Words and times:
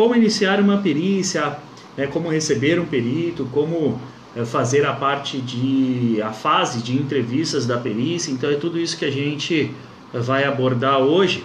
como 0.00 0.16
iniciar 0.16 0.58
uma 0.60 0.78
perícia, 0.78 1.58
né, 1.94 2.06
como 2.06 2.30
receber 2.30 2.80
um 2.80 2.86
perito, 2.86 3.46
como 3.52 4.00
é, 4.34 4.46
fazer 4.46 4.86
a 4.86 4.94
parte 4.94 5.38
de 5.42 6.22
a 6.22 6.32
fase 6.32 6.82
de 6.82 6.96
entrevistas 6.96 7.66
da 7.66 7.76
perícia. 7.76 8.32
Então 8.32 8.48
é 8.48 8.54
tudo 8.54 8.78
isso 8.78 8.96
que 8.96 9.04
a 9.04 9.10
gente 9.10 9.70
vai 10.10 10.44
abordar 10.44 11.00
hoje, 11.00 11.44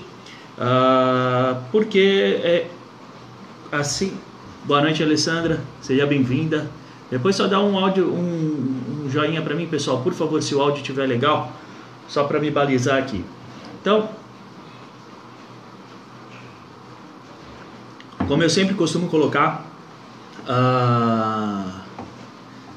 uh, 0.57 1.61
porque 1.69 2.39
é 2.41 2.67
assim. 3.73 4.13
Boa 4.63 4.81
noite, 4.81 5.03
Alessandra. 5.03 5.59
Seja 5.81 6.05
bem-vinda. 6.05 6.71
Depois 7.11 7.35
só 7.35 7.47
dá 7.47 7.59
um 7.59 7.77
áudio, 7.77 8.07
um, 8.07 9.03
um 9.03 9.09
joinha 9.09 9.41
para 9.41 9.53
mim, 9.53 9.67
pessoal, 9.67 10.01
por 10.01 10.13
favor, 10.13 10.41
se 10.41 10.55
o 10.55 10.61
áudio 10.61 10.77
estiver 10.77 11.05
legal, 11.05 11.51
só 12.07 12.23
para 12.23 12.39
me 12.39 12.49
balizar 12.49 12.99
aqui. 12.99 13.21
Então, 13.81 14.07
como 18.27 18.43
eu 18.43 18.49
sempre 18.49 18.75
costumo 18.75 19.07
colocar, 19.07 19.65
uh, 20.43 21.85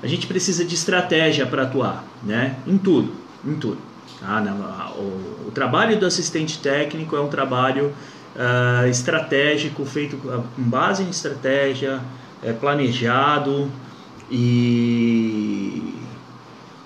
a 0.02 0.06
gente 0.06 0.27
precisa 0.27 0.64
de 0.64 0.74
estratégia 0.74 1.46
para 1.46 1.62
atuar, 1.62 2.05
né? 2.22 2.56
Em 2.66 2.78
tudo, 2.78 3.12
em 3.45 3.55
tudo. 3.55 3.78
Tá? 4.20 4.42
O, 4.96 5.48
o, 5.48 5.50
trabalho 5.52 5.98
do 5.98 6.06
assistente 6.06 6.58
técnico 6.58 7.16
é 7.16 7.20
um 7.20 7.28
trabalho 7.28 7.95
uh, 8.36 8.86
estratégico, 8.88 9.84
feito 9.84 10.16
com 10.16 10.42
base 10.56 11.02
em 11.02 11.08
estratégia, 11.08 12.00
é 12.42 12.52
planejado 12.52 13.70
e, 14.30 15.94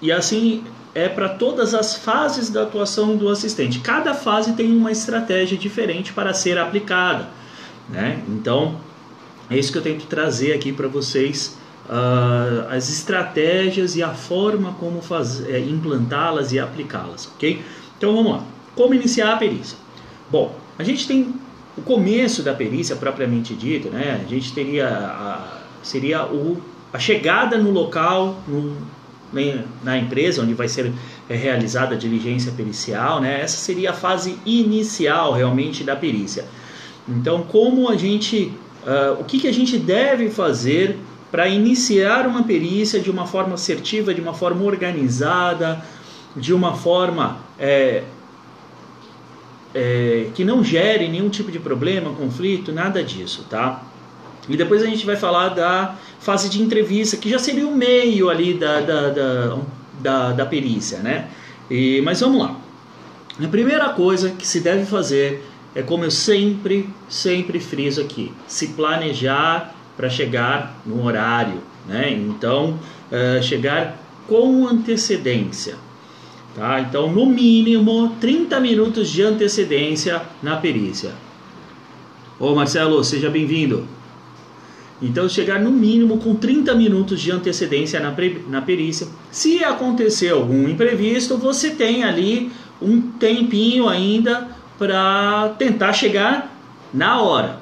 e 0.01 0.13
assim 0.13 0.65
é 0.95 1.09
para 1.09 1.31
todas 1.31 1.75
as 1.75 1.97
fases 1.97 2.51
da 2.51 2.65
atuação 2.65 3.17
do 3.17 3.29
assistente. 3.29 3.81
Cada 3.81 4.13
fase 4.13 4.53
tem 4.53 4.77
uma 4.77 4.93
estratégia 4.93 5.57
diferente 5.57 6.13
para 6.13 6.35
ser 6.35 6.59
aplicada. 6.59 7.29
Né? 7.89 8.23
Então, 8.29 8.77
é 9.51 9.59
isso 9.59 9.73
que 9.73 9.79
eu 9.79 9.83
tento 9.83 10.07
trazer 10.07 10.53
aqui 10.53 10.73
para 10.73 10.89
vocês. 10.89 11.59
Uh, 11.85 12.69
as 12.71 12.89
estratégias 12.89 13.97
e 13.97 14.03
a 14.03 14.15
forma 14.15 14.73
como 14.75 15.01
é, 15.49 15.59
implantá-las 15.59 16.53
e 16.53 16.59
aplicá-las, 16.59 17.29
ok? 17.35 17.61
Então 17.99 18.15
vamos 18.15 18.33
lá. 18.33 18.45
Como 18.77 18.95
iniciar 18.95 19.35
a 19.35 19.37
perícia? 19.37 19.77
Bom, 20.31 20.57
a 20.79 20.85
gente 20.85 21.07
tem 21.07 21.35
o 21.77 21.83
começo 21.83 22.43
da 22.43 22.55
perícia 22.55 22.97
propriamente 22.97 23.55
dito, 23.55 23.89
né? 23.89 24.23
A 24.25 24.29
gente 24.29 24.53
teria 24.53 24.89
a, 24.89 25.63
seria 25.83 26.25
o, 26.25 26.63
a 26.93 26.99
chegada 26.99 27.59
no 27.59 27.71
local, 27.71 28.41
no, 28.47 28.77
né, 29.33 29.65
na 29.83 29.99
empresa 29.99 30.43
onde 30.43 30.55
vai 30.55 30.69
ser 30.69 30.93
é, 31.29 31.35
realizada 31.35 31.95
a 31.95 31.99
diligência 31.99 32.53
pericial, 32.53 33.21
né? 33.21 33.41
Essa 33.43 33.57
seria 33.57 33.91
a 33.91 33.95
fase 33.95 34.39
inicial 34.47 35.33
realmente 35.33 35.83
da 35.83 35.97
perícia. 35.97 36.45
Então, 37.09 37.43
como 37.43 37.89
a 37.89 37.97
gente, 37.97 38.53
uh, 38.85 39.21
o 39.21 39.25
que, 39.25 39.41
que 39.41 39.49
a 39.49 39.53
gente 39.53 39.77
deve 39.79 40.31
fazer 40.31 40.99
para 41.31 41.49
iniciar 41.49 42.27
uma 42.27 42.43
perícia 42.43 43.01
de 43.01 43.11
uma 43.11 43.27
forma 43.27 43.55
assertiva, 43.55 44.13
de 44.13 44.21
uma 44.21 44.35
forma 44.35 44.63
organizada, 44.65 45.83
de 46.37 46.53
uma 46.53 46.75
forma 46.75 47.39
é, 47.59 48.03
é, 49.75 50.29
que 50.35 50.45
não 50.45 50.63
gere 50.63 51.09
nenhum 51.09 51.29
tipo 51.29 51.51
de 51.51 51.59
problema, 51.59 52.13
conflito, 52.13 52.71
nada 52.71 53.03
disso, 53.03 53.47
tá? 53.49 53.83
E 54.49 54.57
depois 54.57 54.83
a 54.83 54.87
gente 54.87 55.07
vai 55.07 55.17
falar 55.17 55.51
da 55.51 55.95
fase 56.21 56.49
de 56.49 56.61
entrevista, 56.61 57.17
que 57.17 57.31
já 57.31 57.39
seria 57.39 57.67
o 57.67 57.75
meio 57.75 58.29
ali 58.29 58.55
da, 58.55 58.81
da, 58.81 59.09
da, 59.09 59.59
da, 60.01 60.33
da 60.33 60.47
perícia, 60.47 60.99
né? 60.99 61.29
E, 61.71 62.01
mas 62.03 62.21
vamos 62.21 62.43
lá. 62.43 62.57
A 63.43 63.49
primeira 63.49 63.89
coisa 63.91 64.31
que 64.31 64.47
se 64.47 64.61
deve 64.61 64.85
fazer 64.85 65.43
é 65.75 65.83
como 65.83 66.05
eu 66.05 66.11
sempre, 66.11 66.89
sempre 67.09 67.59
friso 67.59 68.01
aqui, 68.01 68.33
se 68.47 68.69
planejar 68.69 69.75
para 69.97 70.09
chegar 70.09 70.81
no 70.85 71.05
horário, 71.05 71.61
né? 71.87 72.13
Então, 72.13 72.79
uh, 73.11 73.43
chegar 73.43 73.99
com 74.29 74.67
antecedência, 74.67 75.77
tá? 76.55 76.81
Então, 76.81 77.11
no 77.11 77.27
mínimo 77.27 78.17
30 78.21 78.61
minutos 78.61 79.09
de 79.09 79.23
antecedência 79.23 80.23
na 80.43 80.57
perícia. 80.57 81.13
Ô 82.39 82.55
Marcelo, 82.55 83.03
seja 83.03 83.31
bem-vindo. 83.31 83.87
Então, 85.01 85.29
chegar 85.29 85.61
no 85.61 85.73
mínimo 85.73 86.19
com 86.19 86.35
30 86.35 86.75
minutos 86.75 87.21
de 87.21 87.33
antecedência 87.33 87.99
na, 87.99 88.15
na 88.49 88.63
perícia. 88.63 89.09
Se 89.31 89.65
acontecer 89.65 90.29
algum 90.29 90.69
imprevisto, 90.69 91.37
você 91.37 91.71
tem 91.71 92.05
ali 92.05 92.53
um 92.81 93.01
tempinho 93.01 93.89
ainda 93.89 94.62
para 94.83 95.51
tentar 95.61 95.93
chegar 95.93 96.53
na 96.93 97.23
hora. 97.23 97.61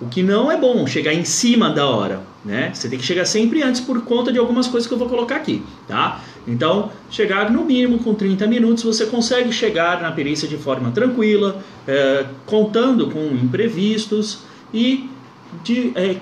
O 0.00 0.08
que 0.08 0.22
não 0.22 0.50
é 0.50 0.56
bom, 0.56 0.86
chegar 0.86 1.12
em 1.12 1.22
cima 1.22 1.68
da 1.68 1.86
hora, 1.86 2.22
né? 2.42 2.70
Você 2.72 2.88
tem 2.88 2.98
que 2.98 3.04
chegar 3.04 3.26
sempre 3.26 3.62
antes 3.62 3.82
por 3.82 4.00
conta 4.00 4.32
de 4.32 4.38
algumas 4.38 4.66
coisas 4.66 4.88
que 4.88 4.94
eu 4.94 4.98
vou 4.98 5.06
colocar 5.06 5.36
aqui, 5.36 5.62
tá? 5.86 6.22
Então, 6.48 6.90
chegar 7.10 7.50
no 7.50 7.66
mínimo 7.66 7.98
com 7.98 8.14
30 8.14 8.46
minutos, 8.46 8.82
você 8.82 9.04
consegue 9.04 9.52
chegar 9.52 10.00
na 10.00 10.10
perícia 10.10 10.48
de 10.48 10.56
forma 10.56 10.90
tranquila, 10.90 11.62
é, 11.86 12.24
contando 12.46 13.10
com 13.10 13.26
imprevistos 13.34 14.38
e 14.72 15.10
de, 15.62 15.92
é, 15.94 16.16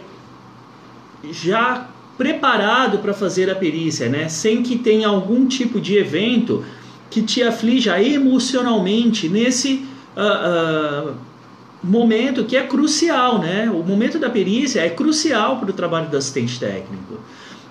já 1.30 1.88
preparado 2.18 2.98
para 2.98 3.14
fazer 3.14 3.48
a 3.48 3.54
perícia, 3.54 4.08
né? 4.08 4.28
Sem 4.28 4.60
que 4.60 4.76
tenha 4.76 5.06
algum 5.06 5.46
tipo 5.46 5.80
de 5.80 5.98
evento 5.98 6.64
que 7.08 7.22
te 7.22 7.44
aflija 7.44 8.02
emocionalmente 8.02 9.28
nesse 9.28 9.91
uh, 10.16 11.14
momento 11.82 12.44
que 12.44 12.56
é 12.56 12.62
crucial, 12.66 13.38
né? 13.38 13.70
O 13.70 13.82
momento 13.82 14.18
da 14.18 14.30
perícia 14.30 14.80
é 14.80 14.90
crucial 14.90 15.58
para 15.58 15.70
o 15.70 15.72
trabalho 15.72 16.08
do 16.08 16.16
assistente 16.16 16.58
técnico. 16.60 17.18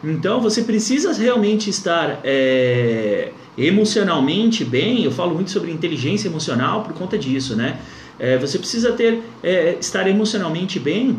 Então 0.04 0.42
você 0.42 0.64
precisa 0.64 1.14
realmente 1.14 1.70
estar 1.70 2.20
é, 2.24 3.32
emocionalmente 3.58 4.66
bem. 4.66 5.04
Eu 5.04 5.12
falo 5.12 5.36
muito 5.36 5.52
sobre 5.52 5.72
inteligência 5.72 6.28
emocional 6.28 6.84
por 6.84 6.94
conta 6.94 7.18
disso, 7.18 7.56
né? 7.56 7.80
É, 8.20 8.38
você 8.38 8.58
precisa 8.58 8.92
ter 8.94 9.24
é, 9.44 9.78
estar 9.80 10.08
emocionalmente 10.08 10.80
bem 10.80 11.18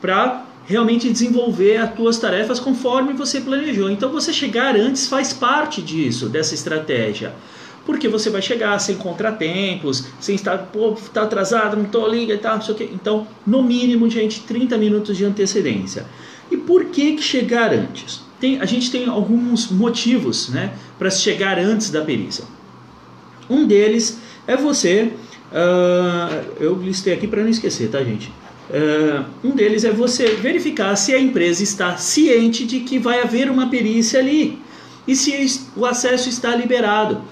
para 0.00 0.44
realmente 0.66 1.08
desenvolver 1.10 1.76
as 1.76 1.94
tuas 1.94 2.18
tarefas 2.18 2.58
conforme 2.58 3.12
você 3.12 3.40
planejou. 3.40 3.88
Então 3.88 4.10
você 4.10 4.32
chegar 4.32 4.76
antes 4.76 5.06
faz 5.06 5.32
parte 5.32 5.80
disso, 5.80 6.28
dessa 6.28 6.54
estratégia. 6.54 7.32
Porque 7.86 8.08
você 8.08 8.28
vai 8.28 8.42
chegar 8.42 8.78
sem 8.80 8.96
contratempos, 8.96 10.06
sem 10.20 10.34
estar, 10.34 10.58
pô, 10.58 10.96
tá 11.14 11.22
atrasado, 11.22 11.76
não 11.76 11.84
tô 11.84 12.06
liga 12.08 12.34
e 12.34 12.38
tal, 12.38 12.56
não 12.56 12.62
sei 12.62 12.74
o 12.74 12.76
quê. 12.76 12.90
Então, 12.92 13.26
no 13.46 13.62
mínimo, 13.62 14.10
gente, 14.10 14.40
30 14.40 14.76
minutos 14.76 15.16
de 15.16 15.24
antecedência. 15.24 16.04
E 16.50 16.56
por 16.56 16.86
que, 16.86 17.12
que 17.12 17.22
chegar 17.22 17.72
antes? 17.72 18.20
Tem, 18.40 18.60
a 18.60 18.66
gente 18.66 18.90
tem 18.90 19.08
alguns 19.08 19.70
motivos 19.70 20.48
né, 20.48 20.74
para 20.98 21.10
chegar 21.10 21.58
antes 21.58 21.90
da 21.90 22.02
perícia. 22.02 22.44
Um 23.48 23.66
deles 23.66 24.18
é 24.46 24.56
você. 24.56 25.12
Uh, 25.52 26.44
eu 26.60 26.74
listei 26.74 27.14
aqui 27.14 27.26
para 27.26 27.42
não 27.42 27.48
esquecer, 27.48 27.88
tá, 27.88 28.02
gente? 28.02 28.32
Uh, 28.68 29.24
um 29.44 29.50
deles 29.52 29.84
é 29.84 29.92
você 29.92 30.34
verificar 30.34 30.94
se 30.96 31.14
a 31.14 31.20
empresa 31.20 31.62
está 31.62 31.96
ciente 31.96 32.66
de 32.66 32.80
que 32.80 32.98
vai 32.98 33.22
haver 33.22 33.48
uma 33.48 33.70
perícia 33.70 34.18
ali 34.18 34.58
e 35.06 35.14
se 35.14 35.62
o 35.76 35.86
acesso 35.86 36.28
está 36.28 36.54
liberado. 36.54 37.22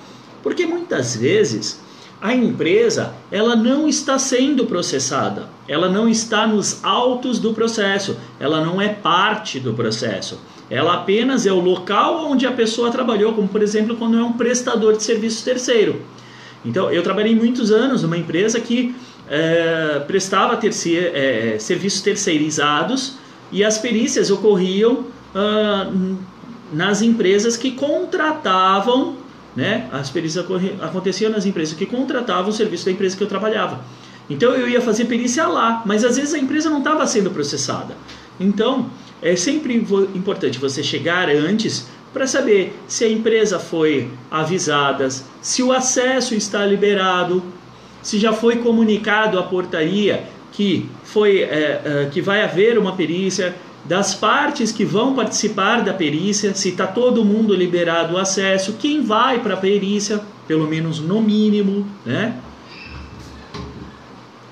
Porque 0.44 0.66
muitas 0.66 1.16
vezes 1.16 1.80
a 2.20 2.34
empresa 2.34 3.14
ela 3.32 3.56
não 3.56 3.88
está 3.88 4.18
sendo 4.18 4.66
processada, 4.66 5.48
ela 5.66 5.88
não 5.88 6.06
está 6.06 6.46
nos 6.46 6.84
autos 6.84 7.38
do 7.38 7.54
processo, 7.54 8.16
ela 8.38 8.62
não 8.62 8.80
é 8.80 8.90
parte 8.90 9.58
do 9.58 9.72
processo. 9.72 10.38
Ela 10.70 10.94
apenas 10.94 11.46
é 11.46 11.52
o 11.52 11.60
local 11.60 12.26
onde 12.30 12.46
a 12.46 12.52
pessoa 12.52 12.90
trabalhou, 12.90 13.32
como 13.32 13.48
por 13.48 13.62
exemplo 13.62 13.96
quando 13.96 14.18
é 14.18 14.22
um 14.22 14.34
prestador 14.34 14.96
de 14.96 15.02
serviço 15.02 15.42
terceiro. 15.42 16.02
Então, 16.64 16.90
eu 16.90 17.02
trabalhei 17.02 17.34
muitos 17.34 17.70
anos 17.70 18.02
numa 18.02 18.16
empresa 18.16 18.60
que 18.60 18.94
é, 19.28 20.02
prestava 20.06 20.56
terceir, 20.56 21.10
é, 21.14 21.56
serviços 21.58 22.02
terceirizados 22.02 23.16
e 23.50 23.64
as 23.64 23.78
perícias 23.78 24.30
ocorriam 24.30 25.06
ah, 25.34 25.90
nas 26.72 27.02
empresas 27.02 27.56
que 27.56 27.72
contratavam 27.72 29.23
né? 29.56 29.88
As 29.92 30.10
perícias 30.10 30.44
aconteciam 30.80 31.30
nas 31.30 31.46
empresas 31.46 31.76
que 31.76 31.86
contratavam 31.86 32.50
o 32.50 32.52
serviço 32.52 32.84
da 32.86 32.92
empresa 32.92 33.16
que 33.16 33.22
eu 33.22 33.28
trabalhava. 33.28 33.80
Então 34.28 34.52
eu 34.52 34.68
ia 34.68 34.80
fazer 34.80 35.04
perícia 35.04 35.46
lá, 35.46 35.82
mas 35.84 36.04
às 36.04 36.16
vezes 36.16 36.34
a 36.34 36.38
empresa 36.38 36.70
não 36.70 36.78
estava 36.78 37.06
sendo 37.06 37.30
processada. 37.30 37.96
Então 38.40 38.90
é 39.22 39.36
sempre 39.36 39.74
importante 40.14 40.58
você 40.58 40.82
chegar 40.82 41.28
antes 41.28 41.88
para 42.12 42.26
saber 42.26 42.74
se 42.86 43.04
a 43.04 43.08
empresa 43.08 43.58
foi 43.58 44.10
avisada, 44.30 45.08
se 45.42 45.62
o 45.62 45.72
acesso 45.72 46.34
está 46.34 46.64
liberado, 46.64 47.42
se 48.02 48.18
já 48.18 48.32
foi 48.32 48.56
comunicado 48.56 49.38
à 49.38 49.42
portaria 49.42 50.24
que 50.54 50.88
foi 51.02 51.42
é, 51.42 51.82
é, 51.84 52.08
que 52.10 52.20
vai 52.20 52.42
haver 52.42 52.78
uma 52.78 52.94
perícia, 52.94 53.54
das 53.84 54.14
partes 54.14 54.72
que 54.72 54.84
vão 54.84 55.14
participar 55.14 55.82
da 55.82 55.92
perícia, 55.92 56.54
se 56.54 56.70
está 56.70 56.86
todo 56.86 57.24
mundo 57.24 57.54
liberado 57.54 58.14
o 58.14 58.18
acesso, 58.18 58.74
quem 58.78 59.02
vai 59.02 59.40
para 59.40 59.54
a 59.54 59.58
perícia, 59.58 60.20
pelo 60.48 60.66
menos 60.66 61.00
no 61.00 61.20
mínimo, 61.20 61.86
né? 62.04 62.34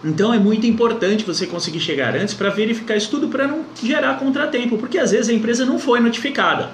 Então 0.04 0.34
é 0.34 0.38
muito 0.38 0.66
importante 0.66 1.24
você 1.24 1.46
conseguir 1.46 1.80
chegar 1.80 2.16
antes 2.16 2.34
para 2.34 2.50
verificar 2.50 2.96
isso 2.96 3.08
tudo 3.08 3.28
para 3.28 3.46
não 3.46 3.64
gerar 3.82 4.18
contratempo, 4.18 4.76
porque 4.76 4.98
às 4.98 5.12
vezes 5.12 5.30
a 5.30 5.32
empresa 5.32 5.64
não 5.64 5.78
foi 5.78 6.00
notificada. 6.00 6.70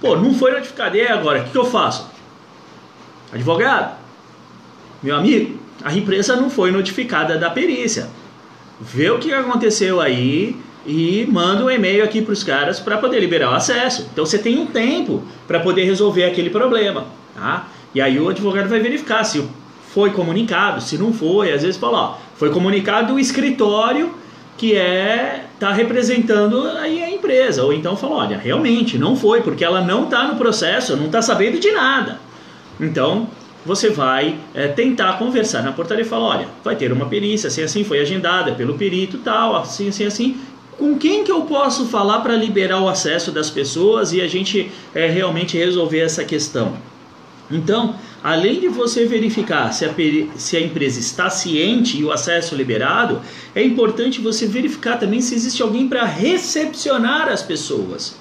Pô, 0.00 0.16
não 0.16 0.34
foi 0.34 0.52
notificada, 0.52 0.96
e 0.96 1.06
agora? 1.06 1.42
O 1.42 1.50
que, 1.50 1.56
eu 1.56 1.66
faço? 1.66 2.10
Advogado, 3.32 3.96
meu 5.02 5.14
amigo, 5.14 5.60
a 5.84 5.94
empresa 5.94 6.34
não 6.34 6.48
foi 6.48 6.72
notificada 6.72 7.36
da 7.38 7.50
perícia. 7.50 8.08
Vê 8.80 9.10
o 9.10 9.18
que 9.18 9.32
aconteceu 9.32 10.00
aí 10.00 10.56
e 10.86 11.26
manda 11.30 11.64
um 11.64 11.70
e-mail 11.70 12.04
aqui 12.04 12.22
para 12.22 12.32
os 12.32 12.42
caras 12.42 12.80
para 12.80 12.98
poder 12.98 13.20
liberar 13.20 13.50
o 13.50 13.54
acesso. 13.54 14.08
Então 14.12 14.26
você 14.26 14.38
tem 14.38 14.58
um 14.58 14.66
tempo 14.66 15.22
para 15.46 15.60
poder 15.60 15.84
resolver 15.84 16.24
aquele 16.24 16.50
problema. 16.50 17.06
Tá? 17.34 17.68
E 17.94 18.00
aí 18.00 18.18
o 18.18 18.28
advogado 18.28 18.68
vai 18.68 18.80
verificar 18.80 19.24
se 19.24 19.42
foi 19.92 20.10
comunicado, 20.10 20.80
se 20.80 20.96
não 20.96 21.12
foi, 21.12 21.52
às 21.52 21.62
vezes 21.62 21.76
fala, 21.76 21.98
ó, 21.98 22.14
foi 22.36 22.50
comunicado 22.50 23.14
o 23.14 23.20
escritório 23.20 24.14
que 24.56 24.74
é 24.74 25.46
tá 25.58 25.72
representando 25.72 26.62
aí 26.78 27.02
a 27.02 27.10
empresa, 27.10 27.62
ou 27.64 27.72
então 27.72 27.96
fala, 27.96 28.16
olha, 28.16 28.38
realmente 28.38 28.98
não 28.98 29.16
foi, 29.16 29.42
porque 29.42 29.64
ela 29.64 29.80
não 29.80 30.04
está 30.04 30.24
no 30.24 30.36
processo, 30.36 30.96
não 30.96 31.06
está 31.06 31.20
sabendo 31.20 31.58
de 31.58 31.70
nada. 31.72 32.20
Então 32.80 33.28
você 33.64 33.90
vai 33.90 34.36
é, 34.54 34.68
tentar 34.68 35.18
conversar 35.18 35.62
na 35.62 35.72
portaria 35.72 36.04
e 36.04 36.08
falar, 36.08 36.38
olha, 36.38 36.48
vai 36.64 36.74
ter 36.74 36.92
uma 36.92 37.06
perícia, 37.06 37.48
assim 37.48 37.62
assim 37.62 37.84
foi 37.84 38.00
agendada 38.00 38.52
pelo 38.52 38.74
perito 38.74 39.18
tal, 39.18 39.56
assim 39.56 39.88
assim 39.88 40.04
assim. 40.04 40.40
Com 40.82 40.98
quem 40.98 41.22
que 41.22 41.30
eu 41.30 41.42
posso 41.42 41.86
falar 41.86 42.22
para 42.22 42.34
liberar 42.34 42.80
o 42.80 42.88
acesso 42.88 43.30
das 43.30 43.48
pessoas 43.48 44.12
e 44.12 44.20
a 44.20 44.26
gente 44.26 44.68
é, 44.92 45.06
realmente 45.06 45.56
resolver 45.56 46.00
essa 46.00 46.24
questão? 46.24 46.76
Então, 47.48 47.94
além 48.20 48.58
de 48.58 48.66
você 48.66 49.06
verificar 49.06 49.72
se 49.72 49.84
a, 49.84 49.94
se 50.34 50.56
a 50.56 50.60
empresa 50.60 50.98
está 50.98 51.30
ciente 51.30 51.96
e 51.96 52.04
o 52.04 52.10
acesso 52.10 52.56
liberado, 52.56 53.20
é 53.54 53.62
importante 53.62 54.20
você 54.20 54.44
verificar 54.44 54.98
também 54.98 55.20
se 55.20 55.36
existe 55.36 55.62
alguém 55.62 55.86
para 55.86 56.04
recepcionar 56.04 57.28
as 57.28 57.44
pessoas. 57.44 58.16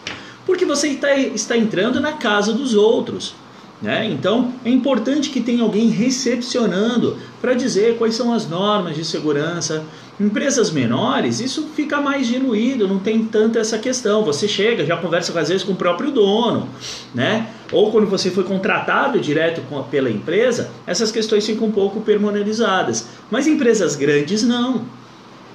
Porque 0.45 0.63
você 0.63 0.89
está, 0.89 1.17
está 1.17 1.57
entrando 1.57 1.99
na 1.99 2.13
casa 2.13 2.53
dos 2.53 2.75
outros. 2.75 3.33
Né? 3.81 4.05
Então 4.05 4.53
é 4.63 4.69
importante 4.69 5.31
que 5.31 5.41
tenha 5.41 5.63
alguém 5.63 5.89
recepcionando 5.89 7.17
para 7.41 7.55
dizer 7.55 7.97
quais 7.97 8.13
são 8.13 8.31
as 8.31 8.47
normas 8.47 8.95
de 8.95 9.03
segurança. 9.03 9.83
Empresas 10.19 10.69
menores, 10.69 11.39
isso 11.39 11.69
fica 11.75 11.99
mais 11.99 12.27
diluído, 12.27 12.87
não 12.87 12.99
tem 12.99 13.25
tanta 13.25 13.59
essa 13.59 13.79
questão. 13.79 14.23
Você 14.23 14.47
chega, 14.47 14.85
já 14.85 14.97
conversa 14.97 15.37
às 15.39 15.49
vezes 15.49 15.63
com 15.63 15.71
o 15.71 15.75
próprio 15.75 16.11
dono, 16.11 16.69
né? 17.13 17.47
Ou 17.71 17.91
quando 17.91 18.07
você 18.07 18.29
foi 18.29 18.43
contratado 18.43 19.19
direto 19.19 19.61
com, 19.69 19.81
pela 19.83 20.09
empresa, 20.09 20.69
essas 20.85 21.11
questões 21.11 21.45
ficam 21.45 21.67
um 21.67 21.71
pouco 21.71 22.01
permonerizadas. 22.01 23.07
Mas 23.31 23.47
empresas 23.47 23.95
grandes 23.95 24.43
não. 24.43 24.85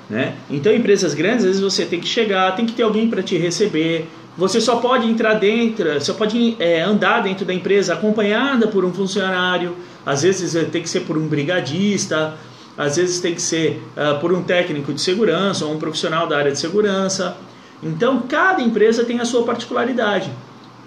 Né? 0.08 0.34
Então, 0.48 0.72
empresas 0.72 1.14
grandes, 1.14 1.40
às 1.40 1.46
vezes 1.46 1.60
você 1.60 1.84
tem 1.84 2.00
que 2.00 2.06
chegar, 2.06 2.54
tem 2.54 2.64
que 2.64 2.72
ter 2.72 2.84
alguém 2.84 3.08
para 3.08 3.22
te 3.22 3.36
receber, 3.36 4.08
você 4.36 4.60
só 4.60 4.76
pode 4.76 5.08
entrar 5.08 5.34
dentro, 5.34 6.00
só 6.00 6.12
pode 6.12 6.56
é, 6.58 6.82
andar 6.82 7.22
dentro 7.22 7.44
da 7.46 7.54
empresa 7.54 7.94
acompanhada 7.94 8.68
por 8.68 8.84
um 8.84 8.92
funcionário, 8.92 9.74
às 10.04 10.22
vezes 10.22 10.54
é, 10.54 10.64
tem 10.64 10.82
que 10.82 10.90
ser 10.90 11.00
por 11.00 11.16
um 11.16 11.26
brigadista, 11.26 12.34
às 12.76 12.96
vezes 12.96 13.20
tem 13.20 13.34
que 13.34 13.42
ser 13.42 13.82
uh, 13.96 14.18
por 14.20 14.32
um 14.32 14.42
técnico 14.42 14.92
de 14.92 15.00
segurança 15.00 15.64
ou 15.64 15.74
um 15.74 15.78
profissional 15.78 16.26
da 16.26 16.36
área 16.36 16.52
de 16.52 16.58
segurança. 16.58 17.36
Então, 17.82 18.22
cada 18.28 18.62
empresa 18.62 19.04
tem 19.04 19.20
a 19.20 19.24
sua 19.24 19.44
particularidade. 19.44 20.30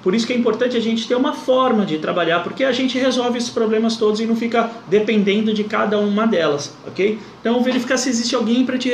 Por 0.01 0.15
isso 0.15 0.25
que 0.25 0.31
é 0.31 0.37
importante 0.37 0.77
a 0.77 0.79
gente 0.79 1.07
ter 1.07 1.15
uma 1.15 1.33
forma 1.33 1.85
de 1.85 1.97
trabalhar, 1.97 2.41
porque 2.41 2.63
a 2.63 2.71
gente 2.71 2.97
resolve 2.97 3.37
esses 3.37 3.49
problemas 3.49 3.97
todos 3.97 4.19
e 4.19 4.25
não 4.25 4.35
fica 4.35 4.71
dependendo 4.87 5.53
de 5.53 5.63
cada 5.63 5.99
uma 5.99 6.25
delas, 6.25 6.73
ok? 6.87 7.19
Então, 7.41 7.61
verificar 7.61 7.97
se 7.97 8.09
existe 8.09 8.33
alguém 8.33 8.65
para 8.65 8.77
te 8.77 8.89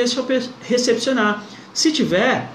recepcionar. 0.62 1.44
Se 1.72 1.92
tiver, 1.92 2.50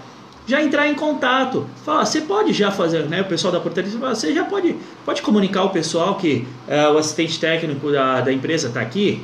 já 0.46 0.62
entrar 0.62 0.88
em 0.88 0.96
contato. 0.96 1.66
Fala, 1.86 2.06
você 2.06 2.22
pode 2.22 2.52
já 2.52 2.72
fazer, 2.72 3.06
né? 3.06 3.22
O 3.22 3.26
pessoal 3.26 3.54
da 3.54 3.60
portaria, 3.60 3.90
você 3.90 4.34
já 4.34 4.44
pode, 4.44 4.76
pode 5.06 5.22
comunicar 5.22 5.64
o 5.64 5.70
pessoal 5.70 6.16
que 6.16 6.46
é, 6.68 6.90
o 6.90 6.98
assistente 6.98 7.40
técnico 7.40 7.92
da, 7.92 8.22
da 8.22 8.34
empresa 8.34 8.68
está 8.68 8.82
aqui. 8.82 9.24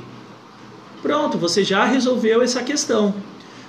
Pronto, 1.01 1.38
você 1.38 1.63
já 1.63 1.85
resolveu 1.85 2.41
essa 2.41 2.63
questão. 2.63 3.13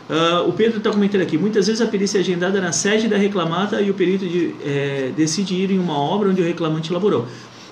Uh, 0.08 0.48
o 0.48 0.52
Pedro 0.52 0.78
está 0.78 0.90
comentando 0.90 1.20
aqui, 1.20 1.36
muitas 1.36 1.66
vezes 1.66 1.82
a 1.82 1.86
perícia 1.86 2.18
é 2.18 2.20
agendada 2.20 2.60
na 2.60 2.72
sede 2.72 3.08
da 3.08 3.18
reclamata 3.18 3.82
e 3.82 3.90
o 3.90 3.94
perito 3.94 4.26
de, 4.26 4.54
é, 4.64 5.12
decide 5.14 5.54
ir 5.54 5.70
em 5.70 5.78
uma 5.78 5.98
obra 5.98 6.30
onde 6.30 6.40
o 6.40 6.44
reclamante 6.44 6.90
elaborou. 6.90 7.26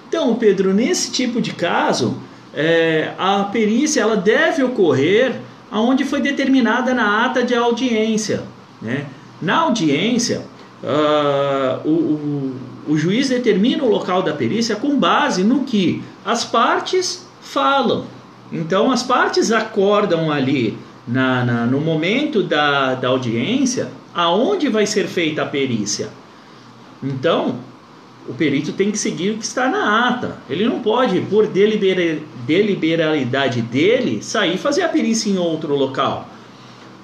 Então, 0.07 0.35
Pedro, 0.35 0.75
nesse 0.75 1.11
tipo 1.11 1.41
de 1.41 1.53
caso, 1.55 2.19
é, 2.55 3.13
a 3.19 3.45
perícia 3.45 4.03
ela 4.03 4.17
deve 4.17 4.63
ocorrer 4.63 5.41
aonde 5.71 6.05
foi 6.05 6.21
determinada 6.21 6.93
na 6.93 7.25
ata 7.25 7.43
de 7.43 7.55
audiência, 7.55 8.45
né? 8.83 9.07
Na 9.41 9.61
audiência, 9.61 10.43
uh, 10.83 11.89
o, 11.89 11.91
o, 11.91 12.93
o 12.93 12.99
juiz 12.99 13.29
determina 13.29 13.83
o 13.83 13.91
local 13.91 14.23
da 14.23 14.33
perícia 14.33 14.77
com 14.77 14.99
base 14.99 15.43
no 15.43 15.65
que 15.65 16.03
as 16.25 16.45
partes 16.45 17.27
falam. 17.41 18.05
Então, 18.53 18.91
as 18.91 19.03
partes 19.03 19.51
acordam 19.51 20.31
ali 20.31 20.77
na, 21.07 21.45
na, 21.45 21.67
no 21.67 21.81
momento 21.81 22.43
da, 22.43 22.95
da 22.95 23.09
audiência 23.09 23.91
aonde 24.15 24.69
vai 24.69 24.87
ser 24.87 25.07
feita 25.07 25.43
a 25.43 25.47
perícia. 25.47 26.09
Então, 27.03 27.57
o 28.29 28.35
perito 28.35 28.73
tem 28.73 28.91
que 28.91 28.99
seguir 28.99 29.33
o 29.33 29.39
que 29.39 29.45
está 29.45 29.69
na 29.69 30.09
ata. 30.09 30.39
Ele 30.49 30.67
não 30.67 30.81
pode, 30.81 31.21
por 31.23 31.47
deliberalidade 31.47 33.63
dele, 33.63 34.23
sair 34.23 34.59
fazer 34.59 34.83
a 34.83 34.89
perícia 34.89 35.31
em 35.31 35.39
outro 35.39 35.77
local 35.77 36.29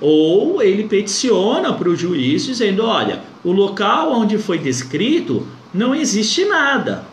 ou 0.02 0.60
ele 0.60 0.88
peticiona 0.88 1.72
para 1.72 1.88
o 1.88 1.96
juiz 1.96 2.44
dizendo: 2.44 2.84
olha, 2.84 3.22
o 3.44 3.52
local 3.52 4.12
onde 4.12 4.36
foi 4.36 4.58
descrito 4.58 5.46
não 5.72 5.94
existe 5.94 6.44
nada. 6.44 7.06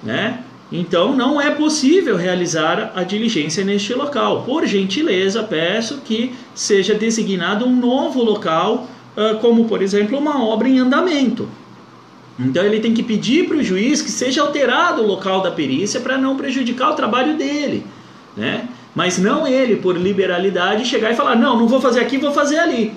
Né? 0.00 0.44
Então 0.70 1.16
não 1.16 1.40
é 1.40 1.50
possível 1.50 2.16
realizar 2.16 2.92
a 2.94 3.02
diligência 3.02 3.64
neste 3.64 3.94
local. 3.94 4.42
Por 4.42 4.66
gentileza, 4.66 5.42
peço 5.42 5.98
que 6.04 6.34
seja 6.54 6.94
designado 6.94 7.64
um 7.66 7.74
novo 7.74 8.22
local, 8.22 8.86
como 9.40 9.64
por 9.64 9.80
exemplo 9.80 10.18
uma 10.18 10.44
obra 10.44 10.68
em 10.68 10.78
andamento. 10.78 11.48
Então 12.38 12.62
ele 12.62 12.80
tem 12.80 12.94
que 12.94 13.02
pedir 13.02 13.48
para 13.48 13.56
o 13.56 13.62
juiz 13.62 14.00
que 14.00 14.10
seja 14.10 14.42
alterado 14.42 15.02
o 15.02 15.06
local 15.06 15.40
da 15.40 15.50
perícia 15.50 16.00
para 16.00 16.16
não 16.16 16.36
prejudicar 16.36 16.90
o 16.90 16.94
trabalho 16.94 17.36
dele. 17.36 17.84
Né? 18.36 18.68
Mas 18.94 19.18
não 19.18 19.46
ele, 19.46 19.76
por 19.76 19.96
liberalidade, 19.96 20.84
chegar 20.84 21.10
e 21.10 21.16
falar: 21.16 21.34
não, 21.34 21.58
não 21.58 21.66
vou 21.66 21.80
fazer 21.80 22.00
aqui, 22.00 22.18
vou 22.18 22.32
fazer 22.32 22.58
ali. 22.58 22.92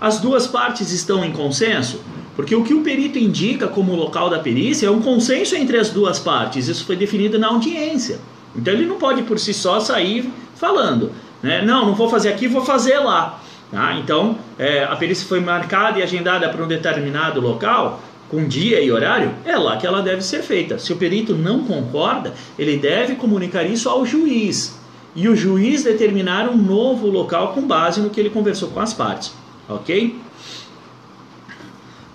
As 0.00 0.20
duas 0.20 0.46
partes 0.46 0.92
estão 0.92 1.24
em 1.24 1.32
consenso? 1.32 2.00
Porque 2.36 2.54
o 2.54 2.62
que 2.62 2.74
o 2.74 2.82
perito 2.82 3.18
indica 3.18 3.66
como 3.66 3.96
local 3.96 4.28
da 4.28 4.38
perícia 4.38 4.86
é 4.86 4.90
um 4.90 5.00
consenso 5.00 5.56
entre 5.56 5.78
as 5.78 5.88
duas 5.88 6.18
partes. 6.18 6.68
Isso 6.68 6.84
foi 6.84 6.94
definido 6.94 7.38
na 7.38 7.48
audiência. 7.48 8.20
Então 8.54 8.72
ele 8.72 8.84
não 8.84 8.96
pode 8.96 9.22
por 9.22 9.38
si 9.38 9.54
só 9.54 9.80
sair 9.80 10.30
falando, 10.54 11.10
né? 11.42 11.62
Não, 11.64 11.86
não 11.86 11.94
vou 11.94 12.08
fazer 12.08 12.28
aqui, 12.28 12.46
vou 12.46 12.64
fazer 12.64 12.98
lá. 12.98 13.40
Tá? 13.70 13.94
Então 13.94 14.38
é, 14.58 14.84
a 14.84 14.94
perícia 14.96 15.26
foi 15.26 15.40
marcada 15.40 15.98
e 15.98 16.02
agendada 16.02 16.48
para 16.48 16.62
um 16.62 16.68
determinado 16.68 17.40
local, 17.40 18.00
com 18.28 18.46
dia 18.46 18.80
e 18.80 18.90
horário, 18.90 19.32
é 19.44 19.56
lá 19.56 19.76
que 19.76 19.86
ela 19.86 20.02
deve 20.02 20.20
ser 20.20 20.42
feita. 20.42 20.78
Se 20.78 20.92
o 20.92 20.96
perito 20.96 21.34
não 21.34 21.60
concorda, 21.64 22.34
ele 22.58 22.76
deve 22.76 23.14
comunicar 23.14 23.64
isso 23.64 23.88
ao 23.88 24.04
juiz 24.04 24.76
e 25.14 25.28
o 25.28 25.34
juiz 25.34 25.82
determinar 25.82 26.48
um 26.48 26.56
novo 26.56 27.06
local 27.06 27.54
com 27.54 27.62
base 27.62 28.00
no 28.00 28.10
que 28.10 28.20
ele 28.20 28.28
conversou 28.28 28.68
com 28.68 28.80
as 28.80 28.92
partes. 28.92 29.32
Ok? 29.68 30.14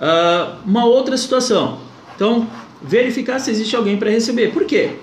Uh, 0.02 0.58
uma 0.66 0.86
outra 0.86 1.16
situação. 1.16 1.78
Então, 2.16 2.48
verificar 2.82 3.40
se 3.40 3.52
existe 3.52 3.76
alguém 3.76 3.98
para 3.98 4.10
receber. 4.10 4.52
Por 4.52 4.66
quê? 4.66 4.96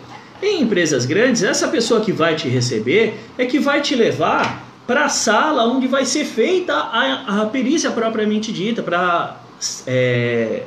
Em 0.42 0.62
empresas 0.62 1.06
grandes, 1.06 1.42
essa 1.42 1.68
pessoa 1.68 2.00
que 2.00 2.12
vai 2.12 2.34
te 2.34 2.48
receber 2.48 3.18
é 3.38 3.46
que 3.46 3.60
vai 3.60 3.80
te 3.80 3.94
levar 3.94 4.64
para 4.86 5.04
a 5.04 5.08
sala 5.08 5.64
onde 5.66 5.86
vai 5.86 6.04
ser 6.04 6.24
feita 6.24 6.74
a, 6.74 7.42
a 7.42 7.46
perícia 7.46 7.90
propriamente 7.90 8.52
dita, 8.52 8.82
para 8.82 9.36
é, 9.86 10.62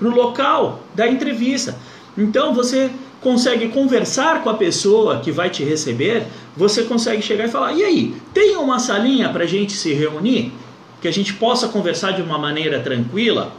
o 0.00 0.08
local 0.08 0.80
da 0.94 1.08
entrevista. 1.08 1.76
Então 2.16 2.54
você 2.54 2.90
consegue 3.20 3.68
conversar 3.68 4.42
com 4.42 4.50
a 4.50 4.54
pessoa 4.54 5.20
que 5.20 5.32
vai 5.32 5.50
te 5.50 5.64
receber, 5.64 6.24
você 6.56 6.84
consegue 6.84 7.20
chegar 7.20 7.46
e 7.46 7.48
falar: 7.48 7.72
e 7.72 7.82
aí, 7.82 8.14
tem 8.32 8.56
uma 8.56 8.78
salinha 8.78 9.28
para 9.28 9.44
a 9.44 9.46
gente 9.46 9.72
se 9.72 9.92
reunir? 9.92 10.52
Que 11.00 11.08
a 11.08 11.12
gente 11.12 11.34
possa 11.34 11.68
conversar 11.68 12.12
de 12.12 12.22
uma 12.22 12.38
maneira 12.38 12.80
tranquila, 12.80 13.52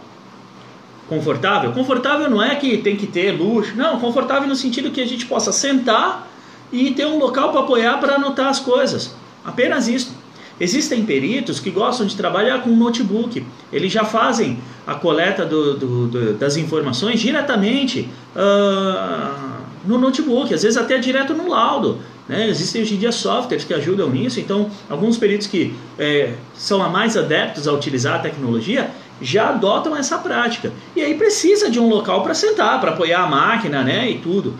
confortável? 1.07 1.71
Confortável 1.71 2.29
não 2.29 2.41
é 2.41 2.55
que 2.55 2.77
tem 2.77 2.95
que 2.95 3.07
ter 3.07 3.31
luxo, 3.31 3.75
não, 3.75 3.99
confortável 3.99 4.47
no 4.47 4.55
sentido 4.55 4.91
que 4.91 5.01
a 5.01 5.07
gente 5.07 5.25
possa 5.25 5.51
sentar 5.51 6.27
e 6.71 6.91
ter 6.91 7.05
um 7.05 7.17
local 7.17 7.51
para 7.51 7.61
apoiar 7.61 7.97
para 7.99 8.15
anotar 8.15 8.47
as 8.47 8.59
coisas. 8.59 9.15
Apenas 9.43 9.87
isso. 9.87 10.17
Existem 10.59 11.05
peritos 11.05 11.59
que 11.59 11.71
gostam 11.71 12.05
de 12.05 12.15
trabalhar 12.17 12.61
com 12.61 12.69
notebook. 12.71 13.45
Eles 13.71 13.91
já 13.91 14.03
fazem 14.03 14.59
a 14.85 14.93
coleta 14.93 15.45
do, 15.45 15.77
do, 15.77 16.07
do, 16.07 16.33
das 16.33 16.57
informações 16.57 17.21
diretamente 17.21 18.09
uh, 18.35 19.58
no 19.85 19.97
notebook, 19.97 20.53
às 20.53 20.63
vezes 20.63 20.77
até 20.77 20.97
direto 20.97 21.33
no 21.33 21.49
laudo. 21.49 21.99
Né? 22.27 22.47
Existem 22.47 22.81
hoje 22.81 22.95
em 22.95 22.97
dia 22.97 23.11
softwares 23.11 23.63
que 23.63 23.73
ajudam 23.73 24.09
nisso, 24.09 24.39
então 24.39 24.69
alguns 24.89 25.17
peritos 25.17 25.47
que 25.47 25.73
é, 25.97 26.33
são 26.53 26.87
mais 26.89 27.17
adeptos 27.17 27.67
a 27.67 27.73
utilizar 27.73 28.15
a 28.15 28.19
tecnologia 28.19 28.89
já 29.21 29.49
adotam 29.49 29.95
essa 29.95 30.17
prática. 30.17 30.71
E 30.95 31.01
aí 31.01 31.15
precisa 31.15 31.69
de 31.69 31.79
um 31.79 31.89
local 31.89 32.23
para 32.23 32.33
sentar, 32.33 32.79
para 32.79 32.91
apoiar 32.91 33.23
a 33.23 33.27
máquina 33.27 33.83
né? 33.83 34.09
e 34.09 34.19
tudo. 34.19 34.53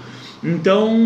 Então 0.44 0.98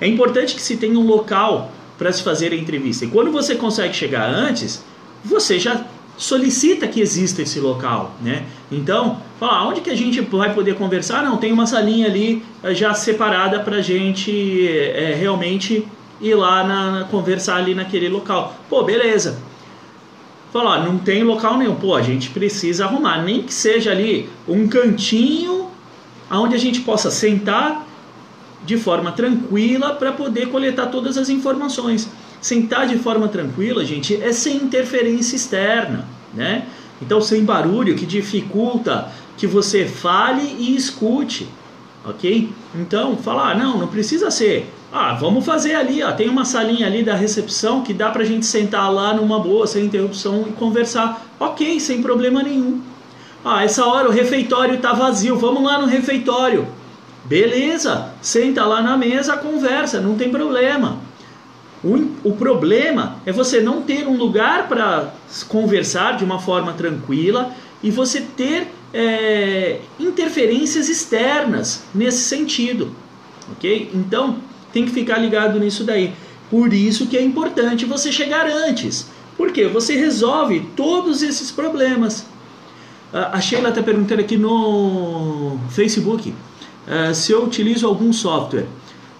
é 0.00 0.06
importante 0.06 0.54
que 0.54 0.62
se 0.62 0.76
tenha 0.76 0.98
um 0.98 1.06
local 1.06 1.72
para 1.98 2.12
se 2.12 2.22
fazer 2.22 2.52
a 2.52 2.56
entrevista. 2.56 3.04
E 3.04 3.08
quando 3.08 3.30
você 3.30 3.54
consegue 3.54 3.94
chegar 3.94 4.28
antes, 4.28 4.84
você 5.24 5.58
já 5.58 5.84
solicita 6.22 6.86
que 6.86 7.00
exista 7.00 7.42
esse 7.42 7.58
local, 7.58 8.14
né? 8.22 8.44
Então, 8.70 9.20
fala, 9.40 9.68
onde 9.68 9.80
que 9.80 9.90
a 9.90 9.96
gente 9.96 10.20
vai 10.20 10.54
poder 10.54 10.76
conversar? 10.76 11.24
Não, 11.24 11.36
tem 11.36 11.50
uma 11.52 11.66
salinha 11.66 12.06
ali 12.06 12.44
eh, 12.62 12.72
já 12.74 12.94
separada 12.94 13.58
para 13.58 13.78
a 13.78 13.82
gente 13.82 14.68
é, 14.68 15.16
realmente 15.18 15.84
ir 16.20 16.34
lá 16.36 16.62
na, 16.62 17.04
conversar 17.10 17.56
ali 17.56 17.74
naquele 17.74 18.08
local. 18.08 18.54
Pô, 18.70 18.84
beleza. 18.84 19.42
Fala, 20.52 20.84
não 20.84 20.96
tem 20.96 21.24
local 21.24 21.58
nenhum. 21.58 21.74
Pô, 21.74 21.96
a 21.96 22.02
gente 22.02 22.30
precisa 22.30 22.84
arrumar, 22.84 23.22
nem 23.22 23.42
que 23.42 23.52
seja 23.52 23.90
ali 23.90 24.30
um 24.46 24.68
cantinho 24.68 25.66
onde 26.30 26.54
a 26.54 26.58
gente 26.58 26.82
possa 26.82 27.10
sentar 27.10 27.84
de 28.64 28.76
forma 28.76 29.10
tranquila 29.10 29.94
para 29.94 30.12
poder 30.12 30.50
coletar 30.50 30.86
todas 30.86 31.18
as 31.18 31.28
informações. 31.28 32.08
Sentar 32.42 32.88
de 32.88 32.98
forma 32.98 33.28
tranquila, 33.28 33.84
gente, 33.84 34.20
é 34.20 34.32
sem 34.32 34.56
interferência 34.56 35.36
externa, 35.36 36.06
né? 36.34 36.66
Então, 37.00 37.20
sem 37.20 37.44
barulho 37.44 37.94
que 37.94 38.04
dificulta 38.04 39.08
que 39.36 39.46
você 39.46 39.86
fale 39.86 40.42
e 40.58 40.76
escute, 40.76 41.48
ok? 42.04 42.50
Então, 42.74 43.16
falar, 43.16 43.52
ah, 43.52 43.54
não, 43.54 43.78
não 43.78 43.86
precisa 43.86 44.28
ser. 44.30 44.68
Ah, 44.92 45.14
vamos 45.14 45.44
fazer 45.46 45.74
ali, 45.74 46.02
ó, 46.02 46.10
tem 46.10 46.28
uma 46.28 46.44
salinha 46.44 46.86
ali 46.86 47.04
da 47.04 47.14
recepção 47.14 47.82
que 47.82 47.94
dá 47.94 48.10
pra 48.10 48.24
gente 48.24 48.44
sentar 48.44 48.92
lá 48.92 49.14
numa 49.14 49.38
boa, 49.38 49.66
sem 49.66 49.84
interrupção 49.84 50.44
e 50.48 50.52
conversar. 50.52 51.24
Ok, 51.38 51.78
sem 51.78 52.02
problema 52.02 52.42
nenhum. 52.42 52.80
Ah, 53.44 53.64
essa 53.64 53.86
hora 53.86 54.08
o 54.08 54.12
refeitório 54.12 54.78
tá 54.78 54.92
vazio, 54.92 55.36
vamos 55.36 55.62
lá 55.62 55.80
no 55.80 55.86
refeitório. 55.86 56.66
Beleza, 57.24 58.10
senta 58.20 58.64
lá 58.64 58.82
na 58.82 58.96
mesa, 58.96 59.36
conversa, 59.36 60.00
não 60.00 60.16
tem 60.16 60.28
problema. 60.28 60.98
O, 61.84 62.30
o 62.30 62.36
problema 62.36 63.16
é 63.26 63.32
você 63.32 63.60
não 63.60 63.82
ter 63.82 64.06
um 64.06 64.16
lugar 64.16 64.68
para 64.68 65.12
conversar 65.48 66.16
de 66.16 66.24
uma 66.24 66.38
forma 66.38 66.72
tranquila 66.74 67.52
e 67.82 67.90
você 67.90 68.20
ter 68.20 68.68
é, 68.94 69.80
interferências 69.98 70.88
externas 70.88 71.82
nesse 71.92 72.22
sentido, 72.24 72.92
ok? 73.50 73.90
Então 73.92 74.36
tem 74.72 74.84
que 74.84 74.92
ficar 74.92 75.18
ligado 75.18 75.58
nisso 75.58 75.82
daí. 75.82 76.12
Por 76.48 76.72
isso 76.72 77.06
que 77.06 77.16
é 77.16 77.22
importante 77.22 77.84
você 77.84 78.12
chegar 78.12 78.46
antes, 78.46 79.06
porque 79.36 79.66
você 79.66 79.96
resolve 79.96 80.60
todos 80.76 81.22
esses 81.22 81.50
problemas. 81.50 82.26
A 83.12 83.40
Sheila 83.40 83.70
está 83.70 83.82
perguntando 83.82 84.22
aqui 84.22 84.38
no 84.38 85.58
Facebook 85.70 86.30
uh, 86.30 87.14
se 87.14 87.32
eu 87.32 87.44
utilizo 87.44 87.86
algum 87.86 88.12
software. 88.12 88.66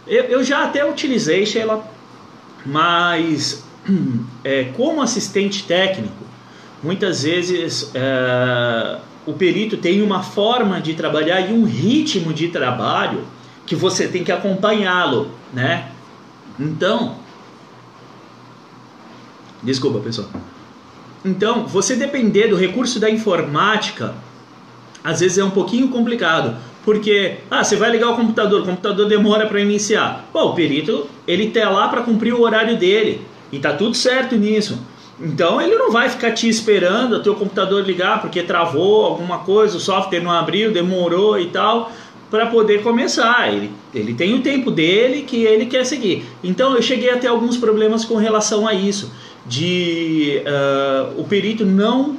Eu, 0.06 0.24
eu 0.24 0.44
já 0.44 0.64
até 0.64 0.88
utilizei, 0.88 1.44
Sheila, 1.44 1.84
mas 2.64 3.64
é, 4.44 4.64
como 4.76 5.02
assistente 5.02 5.64
técnico, 5.64 6.24
muitas 6.82 7.22
vezes 7.22 7.90
é, 7.94 8.98
o 9.26 9.32
perito 9.32 9.76
tem 9.76 10.02
uma 10.02 10.22
forma 10.22 10.80
de 10.80 10.94
trabalhar 10.94 11.40
e 11.40 11.52
um 11.52 11.64
ritmo 11.64 12.32
de 12.32 12.48
trabalho 12.48 13.24
que 13.64 13.76
você 13.76 14.08
tem 14.08 14.24
que 14.24 14.32
acompanhá-lo, 14.32 15.30
né? 15.52 15.90
Então, 16.58 17.16
desculpa 19.62 20.00
pessoal. 20.00 20.28
Então, 21.24 21.66
você 21.66 21.94
depender 21.94 22.48
do 22.48 22.56
recurso 22.56 22.98
da 22.98 23.08
informática, 23.08 24.14
às 25.04 25.20
vezes 25.20 25.38
é 25.38 25.44
um 25.44 25.50
pouquinho 25.50 25.88
complicado. 25.88 26.56
Porque, 26.84 27.36
ah, 27.50 27.62
você 27.62 27.76
vai 27.76 27.90
ligar 27.90 28.10
o 28.10 28.16
computador, 28.16 28.62
o 28.62 28.64
computador 28.64 29.06
demora 29.06 29.46
para 29.46 29.60
iniciar. 29.60 30.28
O 30.32 30.52
perito, 30.52 31.08
ele 31.26 31.50
tá 31.50 31.70
lá 31.70 31.88
para 31.88 32.02
cumprir 32.02 32.34
o 32.34 32.40
horário 32.40 32.76
dele. 32.76 33.20
E 33.52 33.58
tá 33.58 33.72
tudo 33.72 33.94
certo 33.94 34.34
nisso. 34.34 34.78
Então 35.20 35.60
ele 35.60 35.76
não 35.76 35.92
vai 35.92 36.08
ficar 36.08 36.32
te 36.32 36.48
esperando 36.48 37.14
o 37.14 37.22
teu 37.22 37.34
computador 37.34 37.84
ligar 37.84 38.20
porque 38.20 38.42
travou 38.42 39.04
alguma 39.04 39.38
coisa, 39.38 39.76
o 39.76 39.80
software 39.80 40.20
não 40.20 40.32
abriu, 40.32 40.72
demorou 40.72 41.38
e 41.38 41.46
tal, 41.46 41.92
para 42.30 42.46
poder 42.46 42.82
começar. 42.82 43.52
Ele, 43.52 43.70
ele 43.94 44.14
tem 44.14 44.34
o 44.34 44.42
tempo 44.42 44.70
dele 44.70 45.22
que 45.22 45.44
ele 45.44 45.66
quer 45.66 45.84
seguir. 45.84 46.24
Então 46.42 46.74
eu 46.74 46.82
cheguei 46.82 47.10
a 47.10 47.18
ter 47.18 47.28
alguns 47.28 47.56
problemas 47.56 48.04
com 48.04 48.16
relação 48.16 48.66
a 48.66 48.74
isso. 48.74 49.12
De 49.44 50.40
uh, 50.46 51.20
o 51.20 51.24
perito 51.24 51.64
não 51.64 52.16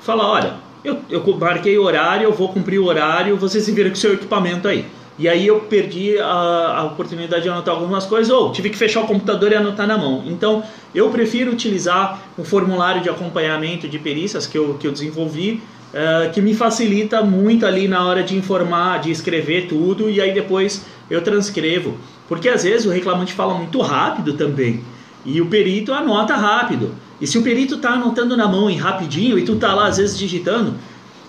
falar, 0.00 0.26
olha, 0.30 0.54
eu, 0.84 0.98
eu 1.08 1.36
marquei 1.36 1.78
horário, 1.78 2.24
eu 2.24 2.32
vou 2.32 2.48
cumprir 2.48 2.78
o 2.78 2.86
horário, 2.86 3.36
você 3.36 3.60
se 3.60 3.72
vira 3.72 3.88
com 3.88 3.94
o 3.94 3.98
seu 3.98 4.14
equipamento 4.14 4.68
aí. 4.68 4.84
E 5.18 5.28
aí 5.28 5.46
eu 5.46 5.60
perdi 5.60 6.18
a, 6.18 6.78
a, 6.78 6.84
oportunidade 6.84 7.42
de 7.42 7.48
anotar 7.48 7.74
algumas 7.74 8.06
coisas, 8.06 8.32
ou 8.32 8.50
tive 8.50 8.70
que 8.70 8.76
fechar 8.76 9.02
o 9.02 9.06
computador 9.06 9.52
e 9.52 9.54
anotar 9.54 9.86
na 9.86 9.98
mão. 9.98 10.24
Então 10.26 10.62
eu 10.94 11.10
prefiro 11.10 11.52
utilizar 11.52 12.20
o 12.36 12.44
formulário 12.44 13.02
de 13.02 13.10
acompanhamento 13.10 13.86
de 13.86 13.98
perícias 13.98 14.46
que 14.46 14.56
eu, 14.56 14.74
que 14.74 14.86
eu 14.86 14.92
desenvolvi, 14.92 15.62
uh, 15.92 16.32
que 16.32 16.40
me 16.40 16.54
facilita 16.54 17.22
muito 17.22 17.66
ali 17.66 17.86
na 17.86 18.04
hora 18.06 18.22
de 18.22 18.36
informar, 18.36 19.00
de 19.00 19.10
escrever 19.10 19.68
tudo, 19.68 20.08
e 20.08 20.20
aí 20.20 20.32
depois 20.32 20.84
eu 21.10 21.20
transcrevo. 21.22 21.96
Porque 22.26 22.48
às 22.48 22.64
vezes 22.64 22.86
o 22.86 22.90
reclamante 22.90 23.34
fala 23.34 23.54
muito 23.54 23.80
rápido 23.80 24.32
também, 24.32 24.82
e 25.24 25.40
o 25.40 25.46
perito 25.46 25.92
anota 25.92 26.34
rápido. 26.34 26.94
E 27.22 27.26
se 27.28 27.38
o 27.38 27.42
perito 27.42 27.76
está 27.76 27.90
anotando 27.90 28.36
na 28.36 28.48
mão 28.48 28.68
e 28.68 28.74
rapidinho 28.74 29.38
e 29.38 29.44
tu 29.44 29.54
tá 29.54 29.72
lá 29.72 29.86
às 29.86 29.98
vezes 29.98 30.18
digitando, 30.18 30.74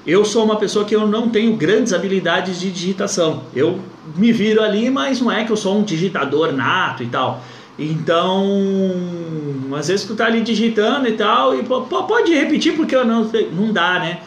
eu 0.07 0.25
sou 0.25 0.43
uma 0.43 0.55
pessoa 0.55 0.83
que 0.85 0.95
eu 0.95 1.07
não 1.07 1.29
tenho 1.29 1.55
grandes 1.55 1.93
habilidades 1.93 2.59
de 2.59 2.71
digitação. 2.71 3.43
Eu 3.55 3.79
me 4.15 4.31
viro 4.31 4.63
ali, 4.63 4.89
mas 4.89 5.21
não 5.21 5.31
é 5.31 5.43
que 5.43 5.51
eu 5.51 5.55
sou 5.55 5.77
um 5.77 5.83
digitador 5.83 6.51
nato 6.51 7.03
e 7.03 7.05
tal. 7.05 7.43
Então, 7.77 8.43
às 9.77 9.87
vezes 9.87 10.03
tu 10.07 10.15
tá 10.15 10.25
ali 10.25 10.41
digitando 10.41 11.07
e 11.07 11.11
tal, 11.11 11.55
e 11.55 11.63
pode 11.63 12.33
repetir 12.33 12.75
porque 12.75 12.95
eu 12.95 13.05
não 13.05 13.29
não 13.51 13.71
dá, 13.71 13.99
né? 13.99 14.21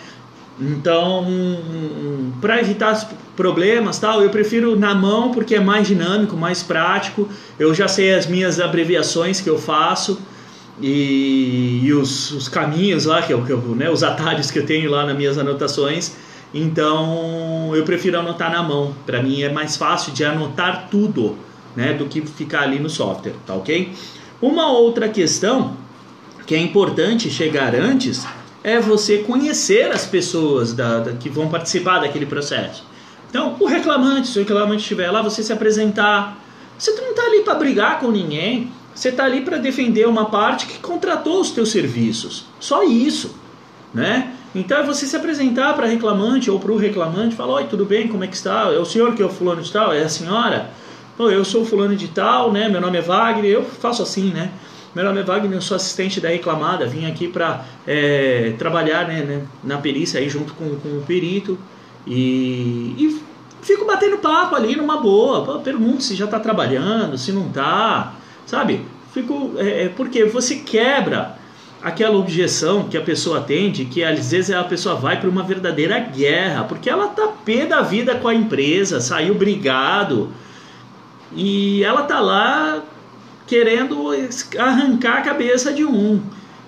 Então, 0.60 1.26
para 2.40 2.60
evitar 2.60 3.10
problemas, 3.34 3.98
tal, 3.98 4.22
eu 4.22 4.30
prefiro 4.30 4.78
na 4.78 4.94
mão 4.94 5.32
porque 5.32 5.56
é 5.56 5.60
mais 5.60 5.88
dinâmico, 5.88 6.36
mais 6.36 6.62
prático. 6.62 7.28
Eu 7.58 7.74
já 7.74 7.88
sei 7.88 8.14
as 8.14 8.24
minhas 8.24 8.60
abreviações 8.60 9.40
que 9.40 9.50
eu 9.50 9.58
faço 9.58 10.16
e, 10.80 11.80
e 11.84 11.92
os, 11.92 12.30
os, 12.32 12.48
caminhos 12.48 13.04
lá, 13.04 13.22
que 13.22 13.32
eu, 13.32 13.42
que 13.44 13.50
eu, 13.50 13.58
né, 13.74 13.90
os 13.90 14.02
atalhos 14.02 14.50
que 14.50 14.58
eu 14.58 14.66
tenho 14.66 14.90
lá 14.90 15.06
nas 15.06 15.16
minhas 15.16 15.38
anotações. 15.38 16.16
Então 16.52 17.74
eu 17.74 17.84
prefiro 17.84 18.18
anotar 18.18 18.50
na 18.50 18.62
mão. 18.62 18.94
Para 19.04 19.22
mim 19.22 19.42
é 19.42 19.50
mais 19.50 19.76
fácil 19.76 20.12
de 20.12 20.24
anotar 20.24 20.88
tudo, 20.90 21.36
né, 21.74 21.92
do 21.92 22.06
que 22.06 22.20
ficar 22.22 22.62
ali 22.62 22.78
no 22.78 22.88
software, 22.90 23.34
tá 23.46 23.54
ok? 23.54 23.92
Uma 24.40 24.70
outra 24.70 25.08
questão 25.08 25.76
que 26.46 26.54
é 26.54 26.58
importante 26.58 27.30
chegar 27.30 27.74
antes 27.74 28.26
é 28.62 28.80
você 28.80 29.18
conhecer 29.18 29.90
as 29.92 30.04
pessoas 30.04 30.72
da, 30.72 31.00
da, 31.00 31.12
que 31.12 31.28
vão 31.28 31.48
participar 31.48 32.00
daquele 32.00 32.26
processo. 32.26 32.84
Então, 33.30 33.56
o 33.60 33.66
reclamante, 33.66 34.28
se 34.28 34.38
o 34.38 34.42
reclamante 34.42 34.82
estiver 34.82 35.10
lá, 35.10 35.22
você 35.22 35.42
se 35.42 35.52
apresentar. 35.52 36.38
Você 36.78 36.90
não 36.92 37.10
está 37.10 37.22
ali 37.22 37.42
para 37.42 37.54
brigar 37.54 38.00
com 38.00 38.10
ninguém. 38.10 38.72
Você 38.96 39.10
está 39.10 39.24
ali 39.24 39.42
para 39.42 39.58
defender 39.58 40.08
uma 40.08 40.24
parte 40.24 40.66
que 40.66 40.78
contratou 40.78 41.38
os 41.38 41.50
teus 41.50 41.68
serviços. 41.68 42.46
Só 42.58 42.82
isso, 42.82 43.36
né? 43.92 44.32
Então 44.54 44.78
é 44.78 44.82
você 44.82 45.06
se 45.06 45.14
apresentar 45.14 45.74
para 45.74 45.86
reclamante 45.86 46.50
ou 46.50 46.58
para 46.58 46.72
o 46.72 46.78
reclamante, 46.78 47.36
falar, 47.36 47.56
oi, 47.56 47.64
tudo 47.64 47.84
bem, 47.84 48.08
como 48.08 48.24
é 48.24 48.26
que 48.26 48.34
está? 48.34 48.72
É 48.72 48.78
o 48.78 48.86
senhor 48.86 49.14
que 49.14 49.22
é 49.22 49.26
o 49.26 49.28
fulano 49.28 49.60
de 49.60 49.70
tal? 49.70 49.92
É 49.92 50.02
a 50.02 50.08
senhora? 50.08 50.70
Eu 51.18 51.44
sou 51.44 51.62
o 51.62 51.66
fulano 51.66 51.94
de 51.94 52.08
tal, 52.08 52.50
né? 52.50 52.70
Meu 52.70 52.80
nome 52.80 52.96
é 52.96 53.02
Wagner, 53.02 53.50
eu 53.50 53.64
faço 53.64 54.02
assim, 54.02 54.32
né? 54.32 54.50
Meu 54.94 55.04
nome 55.04 55.20
é 55.20 55.22
Wagner, 55.22 55.58
eu 55.58 55.62
sou 55.62 55.76
assistente 55.76 56.18
da 56.18 56.30
reclamada, 56.30 56.86
vim 56.86 57.04
aqui 57.04 57.28
para 57.28 57.66
é, 57.86 58.54
trabalhar 58.58 59.06
né, 59.06 59.20
né, 59.22 59.42
na 59.62 59.76
perícia 59.76 60.18
aí 60.18 60.30
junto 60.30 60.54
com, 60.54 60.74
com 60.76 60.88
o 60.88 61.02
perito 61.06 61.58
e, 62.06 62.94
e 62.96 63.22
fico 63.60 63.84
batendo 63.84 64.16
papo 64.16 64.56
ali 64.56 64.74
numa 64.74 64.96
boa. 64.96 65.58
Pergunto 65.58 66.02
se 66.02 66.14
já 66.14 66.24
está 66.24 66.40
trabalhando, 66.40 67.18
se 67.18 67.30
não 67.30 67.48
está 67.48 68.14
sabe? 68.46 68.86
Fico, 69.12 69.52
é, 69.56 69.84
é, 69.84 69.88
porque 69.88 70.24
você 70.24 70.56
quebra 70.56 71.36
aquela 71.82 72.16
objeção 72.16 72.88
que 72.88 72.96
a 72.96 73.02
pessoa 73.02 73.40
tem 73.40 73.70
de 73.70 73.84
que 73.84 74.02
às 74.02 74.30
vezes 74.30 74.50
a 74.50 74.64
pessoa 74.64 74.94
vai 74.94 75.20
para 75.20 75.28
uma 75.28 75.42
verdadeira 75.42 75.98
guerra, 75.98 76.64
porque 76.64 76.88
ela 76.88 77.08
tá 77.08 77.28
pé 77.44 77.66
da 77.66 77.82
vida 77.82 78.14
com 78.14 78.28
a 78.28 78.34
empresa, 78.34 79.00
saiu 79.00 79.34
brigado 79.34 80.32
e 81.34 81.82
ela 81.84 82.02
tá 82.02 82.20
lá 82.20 82.82
querendo 83.46 84.10
arrancar 84.58 85.18
a 85.18 85.22
cabeça 85.22 85.72
de 85.72 85.84
um. 85.84 86.20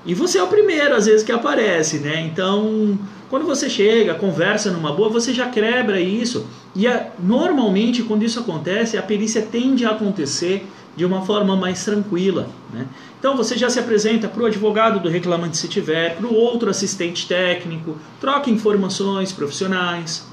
E 0.06 0.14
você 0.14 0.38
é 0.38 0.42
o 0.42 0.46
primeiro, 0.46 0.94
às 0.94 1.06
vezes, 1.06 1.22
que 1.22 1.32
aparece, 1.32 1.98
né? 1.98 2.20
Então, 2.20 2.98
quando 3.28 3.44
você 3.44 3.68
chega, 3.68 4.14
conversa 4.14 4.70
numa 4.70 4.92
boa, 4.92 5.10
você 5.10 5.34
já 5.34 5.48
quebra 5.48 6.00
isso. 6.00 6.46
E 6.74 6.86
a, 6.86 7.08
normalmente, 7.18 8.02
quando 8.02 8.22
isso 8.22 8.40
acontece, 8.40 8.96
a 8.96 9.02
perícia 9.02 9.42
tende 9.42 9.84
a 9.84 9.90
acontecer 9.90 10.66
de 10.98 11.04
uma 11.04 11.24
forma 11.24 11.54
mais 11.54 11.84
tranquila. 11.84 12.48
Né? 12.74 12.84
Então 13.20 13.36
você 13.36 13.56
já 13.56 13.70
se 13.70 13.78
apresenta 13.78 14.26
para 14.26 14.42
o 14.42 14.46
advogado 14.46 14.98
do 14.98 15.08
reclamante 15.08 15.56
se 15.56 15.68
tiver, 15.68 16.16
para 16.16 16.26
o 16.26 16.34
outro 16.34 16.68
assistente 16.68 17.28
técnico, 17.28 17.96
troca 18.20 18.50
informações 18.50 19.30
profissionais. 19.30 20.26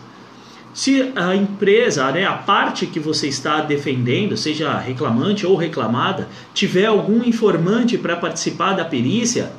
Se 0.73 1.13
a 1.15 1.35
empresa, 1.35 2.11
né, 2.11 2.25
a 2.25 2.33
parte 2.33 2.87
que 2.87 2.99
você 2.99 3.27
está 3.27 3.61
defendendo, 3.61 4.35
seja 4.35 4.75
reclamante 4.79 5.45
ou 5.45 5.55
reclamada, 5.55 6.27
tiver 6.51 6.87
algum 6.87 7.23
informante 7.23 7.95
para 7.95 8.15
participar 8.15 8.73
da 8.73 8.83
perícia, 8.83 9.51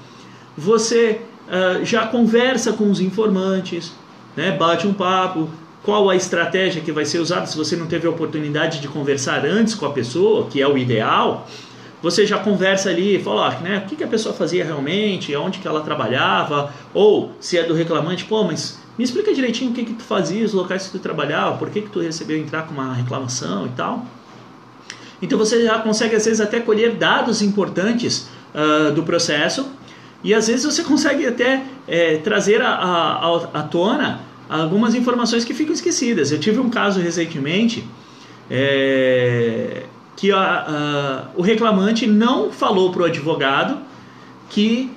você 0.59 1.21
uh, 1.47 1.85
já 1.85 2.05
conversa 2.09 2.73
com 2.73 2.91
os 2.91 3.01
informantes, 3.01 3.93
né, 4.37 4.51
bate 4.51 4.89
um 4.89 4.93
papo, 4.93 5.49
qual 5.87 6.11
a 6.11 6.17
estratégia 6.17 6.83
que 6.83 6.91
vai 6.91 7.05
ser 7.05 7.21
usada. 7.21 7.47
Se 7.47 7.57
você 7.57 7.77
não 7.77 7.87
teve 7.87 8.09
a 8.09 8.11
oportunidade 8.11 8.81
de 8.81 8.89
conversar 8.89 9.47
antes 9.47 9.73
com 9.73 9.87
a 9.87 9.91
pessoa, 9.93 10.49
que 10.51 10.61
é 10.61 10.67
o 10.67 10.77
ideal, 10.77 11.47
você 12.03 12.27
já 12.27 12.39
conversa 12.39 12.91
ali, 12.91 13.23
fala, 13.23 13.51
né, 13.61 13.79
o 13.79 13.89
que, 13.89 13.95
que 13.95 14.03
a 14.03 14.09
pessoa 14.09 14.35
fazia 14.35 14.65
realmente, 14.65 15.35
onde 15.37 15.61
que 15.61 15.69
ela 15.69 15.81
trabalhava, 15.83 16.75
ou 16.93 17.31
se 17.39 17.57
é 17.57 17.63
do 17.63 17.73
reclamante, 17.73 18.25
pô, 18.25 18.43
mas 18.43 18.81
me 18.99 19.05
explica 19.05 19.33
direitinho 19.33 19.71
o 19.71 19.75
que 19.75 19.85
que 19.85 19.95
tu 19.95 20.03
fazia, 20.03 20.45
os 20.45 20.53
locais 20.53 20.87
que 20.87 20.93
tu 20.93 20.99
trabalhava, 20.99 21.57
por 21.57 21.71
que 21.71 21.83
que 21.83 21.89
tu 21.89 22.01
recebeu 22.01 22.37
entrar 22.37 22.67
com 22.67 22.75
uma 22.75 22.93
reclamação 22.93 23.67
e 23.67 23.71
tal. 23.71 24.05
Então 25.23 25.39
você 25.39 25.63
já 25.63 25.79
consegue 25.79 26.17
às 26.17 26.25
vezes 26.25 26.41
até 26.41 26.59
colher 26.59 26.97
dados 26.97 27.43
importantes 27.43 28.29
uh, 28.53 28.91
do 28.91 29.05
processo. 29.05 29.71
E 30.25 30.35
às 30.35 30.49
vezes 30.49 30.65
você 30.65 30.83
consegue 30.85 31.27
até 31.27 31.63
é, 31.87 32.17
trazer 32.17 32.61
à 32.61 33.69
tona 33.71 34.21
algumas 34.49 34.95
informações 34.95 35.45
que 35.45 35.55
ficam 35.55 35.73
esquecidas. 35.73 36.33
Eu 36.33 36.39
tive 36.39 36.59
um 36.59 36.71
caso 36.71 37.01
recentemente 37.01 37.85
é, 38.51 39.85
que 40.17 40.33
a, 40.33 40.39
a, 40.39 41.25
o 41.35 41.43
reclamante 41.43 42.07
não 42.07 42.51
falou 42.51 42.93
para 42.93 43.03
o 43.03 43.05
advogado 43.05 43.79
que 44.49 44.91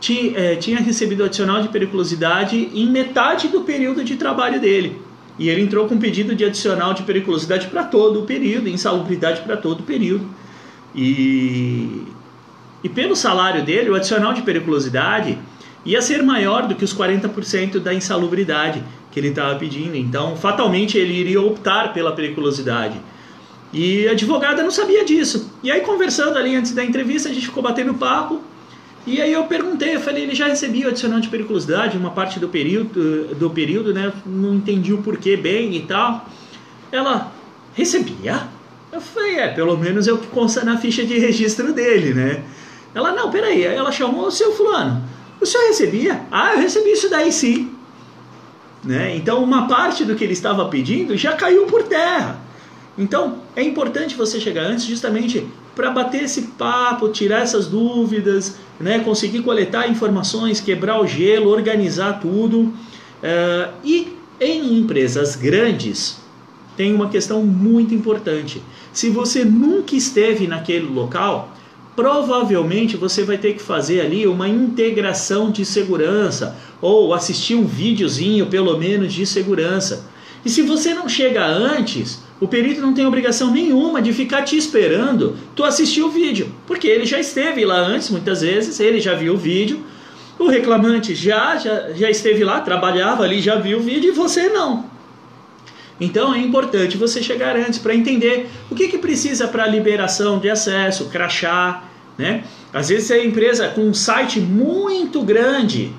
ti, 0.00 0.34
é, 0.36 0.56
tinha 0.56 0.78
recebido 0.78 1.24
adicional 1.24 1.62
de 1.62 1.68
periculosidade 1.68 2.70
em 2.74 2.90
metade 2.90 3.48
do 3.48 3.62
período 3.62 4.04
de 4.04 4.16
trabalho 4.16 4.60
dele. 4.60 5.00
E 5.38 5.48
ele 5.48 5.62
entrou 5.62 5.88
com 5.88 5.96
pedido 5.96 6.34
de 6.34 6.44
adicional 6.44 6.92
de 6.92 7.02
periculosidade 7.04 7.68
para 7.68 7.84
todo 7.84 8.20
o 8.20 8.22
período, 8.24 8.68
insalubridade 8.68 9.40
para 9.40 9.56
todo 9.56 9.80
o 9.80 9.82
período. 9.82 10.28
E, 10.94 12.02
e 12.84 12.88
pelo 12.88 13.16
salário 13.16 13.64
dele, 13.64 13.90
o 13.90 13.94
adicional 13.94 14.34
de 14.34 14.42
periculosidade 14.42 15.38
ia 15.84 16.00
ser 16.00 16.22
maior 16.22 16.66
do 16.66 16.74
que 16.74 16.84
os 16.84 16.94
40% 16.94 17.78
da 17.78 17.92
insalubridade 17.92 18.82
que 19.10 19.20
ele 19.20 19.28
estava 19.28 19.54
pedindo. 19.56 19.96
Então, 19.96 20.36
fatalmente, 20.36 20.96
ele 20.96 21.12
iria 21.12 21.40
optar 21.40 21.92
pela 21.92 22.12
periculosidade. 22.12 23.00
E 23.72 24.06
a 24.06 24.12
advogada 24.12 24.62
não 24.62 24.70
sabia 24.70 25.04
disso. 25.04 25.50
E 25.62 25.70
aí, 25.70 25.80
conversando 25.80 26.36
ali 26.36 26.54
antes 26.54 26.72
da 26.72 26.84
entrevista, 26.84 27.28
a 27.28 27.32
gente 27.32 27.46
ficou 27.46 27.62
batendo 27.62 27.94
papo. 27.94 28.40
E 29.04 29.20
aí 29.20 29.32
eu 29.32 29.44
perguntei, 29.44 29.96
eu 29.96 30.00
falei, 30.00 30.22
ele 30.22 30.34
já 30.34 30.46
recebia 30.46 30.86
o 30.86 30.90
adicional 30.90 31.18
de 31.18 31.28
periculosidade, 31.28 31.98
uma 31.98 32.10
parte 32.10 32.38
do 32.38 32.48
período, 32.48 33.34
do 33.34 33.50
período, 33.50 33.92
né? 33.92 34.12
Não 34.24 34.54
entendi 34.54 34.92
o 34.92 34.98
porquê 34.98 35.36
bem 35.36 35.74
e 35.74 35.80
tal. 35.80 36.26
Ela 36.92 37.32
recebia? 37.74 38.46
Eu 38.92 39.00
falei, 39.00 39.36
é, 39.36 39.48
pelo 39.48 39.76
menos 39.76 40.06
é 40.06 40.12
o 40.12 40.18
que 40.18 40.28
consta 40.28 40.64
na 40.64 40.76
ficha 40.76 41.04
de 41.04 41.18
registro 41.18 41.72
dele, 41.72 42.14
né? 42.14 42.44
Ela, 42.94 43.12
não, 43.12 43.30
peraí. 43.30 43.66
Aí 43.66 43.74
ela 43.74 43.90
chamou 43.90 44.26
o 44.26 44.30
seu 44.30 44.52
fulano. 44.52 45.02
O 45.42 45.46
senhor 45.46 45.66
recebia? 45.66 46.22
Ah, 46.30 46.54
eu 46.54 46.60
recebi 46.60 46.92
isso 46.92 47.10
daí 47.10 47.32
sim. 47.32 47.72
Né? 48.84 49.16
Então, 49.16 49.42
uma 49.42 49.66
parte 49.66 50.04
do 50.04 50.14
que 50.14 50.22
ele 50.22 50.34
estava 50.34 50.66
pedindo 50.66 51.16
já 51.16 51.32
caiu 51.32 51.66
por 51.66 51.82
terra. 51.82 52.40
Então, 52.96 53.38
é 53.56 53.62
importante 53.62 54.14
você 54.14 54.38
chegar 54.38 54.62
antes 54.62 54.84
justamente 54.84 55.44
para 55.74 55.90
bater 55.90 56.22
esse 56.22 56.42
papo, 56.42 57.08
tirar 57.08 57.40
essas 57.40 57.66
dúvidas, 57.66 58.56
né? 58.78 59.00
conseguir 59.00 59.42
coletar 59.42 59.88
informações, 59.88 60.60
quebrar 60.60 61.00
o 61.00 61.08
gelo, 61.08 61.50
organizar 61.50 62.20
tudo. 62.20 62.60
Uh, 62.60 63.72
e 63.82 64.16
em 64.38 64.78
empresas 64.78 65.34
grandes, 65.34 66.18
tem 66.76 66.94
uma 66.94 67.08
questão 67.08 67.42
muito 67.42 67.92
importante. 67.94 68.62
Se 68.92 69.10
você 69.10 69.44
nunca 69.44 69.96
esteve 69.96 70.46
naquele 70.46 70.86
local, 70.86 71.51
provavelmente 71.94 72.96
você 72.96 73.22
vai 73.22 73.38
ter 73.38 73.54
que 73.54 73.62
fazer 73.62 74.00
ali 74.00 74.26
uma 74.26 74.48
integração 74.48 75.50
de 75.50 75.64
segurança 75.64 76.56
ou 76.80 77.12
assistir 77.12 77.54
um 77.54 77.64
videozinho 77.64 78.46
pelo 78.46 78.78
menos 78.78 79.12
de 79.12 79.26
segurança. 79.26 80.10
E 80.44 80.50
se 80.50 80.62
você 80.62 80.92
não 80.94 81.08
chega 81.08 81.46
antes, 81.46 82.20
o 82.40 82.48
perito 82.48 82.80
não 82.80 82.92
tem 82.92 83.06
obrigação 83.06 83.52
nenhuma 83.52 84.02
de 84.02 84.12
ficar 84.12 84.42
te 84.42 84.56
esperando 84.56 85.36
tu 85.54 85.62
assistir 85.62 86.02
o 86.02 86.10
vídeo, 86.10 86.52
porque 86.66 86.88
ele 86.88 87.06
já 87.06 87.20
esteve 87.20 87.64
lá 87.64 87.78
antes, 87.78 88.10
muitas 88.10 88.40
vezes, 88.40 88.80
ele 88.80 89.00
já 89.00 89.14
viu 89.14 89.34
o 89.34 89.38
vídeo, 89.38 89.84
o 90.38 90.48
reclamante 90.48 91.14
já, 91.14 91.56
já, 91.56 91.92
já 91.92 92.10
esteve 92.10 92.42
lá, 92.42 92.60
trabalhava 92.60 93.22
ali, 93.22 93.40
já 93.40 93.56
viu 93.56 93.78
o 93.78 93.82
vídeo 93.82 94.08
e 94.08 94.12
você 94.12 94.48
não. 94.48 94.90
Então 96.00 96.34
é 96.34 96.38
importante 96.38 96.96
você 96.96 97.22
chegar 97.22 97.56
antes 97.56 97.78
para 97.78 97.94
entender 97.94 98.50
o 98.70 98.74
que, 98.74 98.88
que 98.88 98.98
precisa 98.98 99.46
para 99.46 99.66
liberação 99.66 100.38
de 100.38 100.50
acesso, 100.50 101.06
crachá, 101.06 101.84
né? 102.18 102.44
Às 102.72 102.88
vezes 102.88 103.10
é 103.10 103.16
a 103.16 103.24
empresa 103.24 103.68
com 103.68 103.82
um 103.82 103.94
site 103.94 104.40
muito 104.40 105.22
grande, 105.22 105.92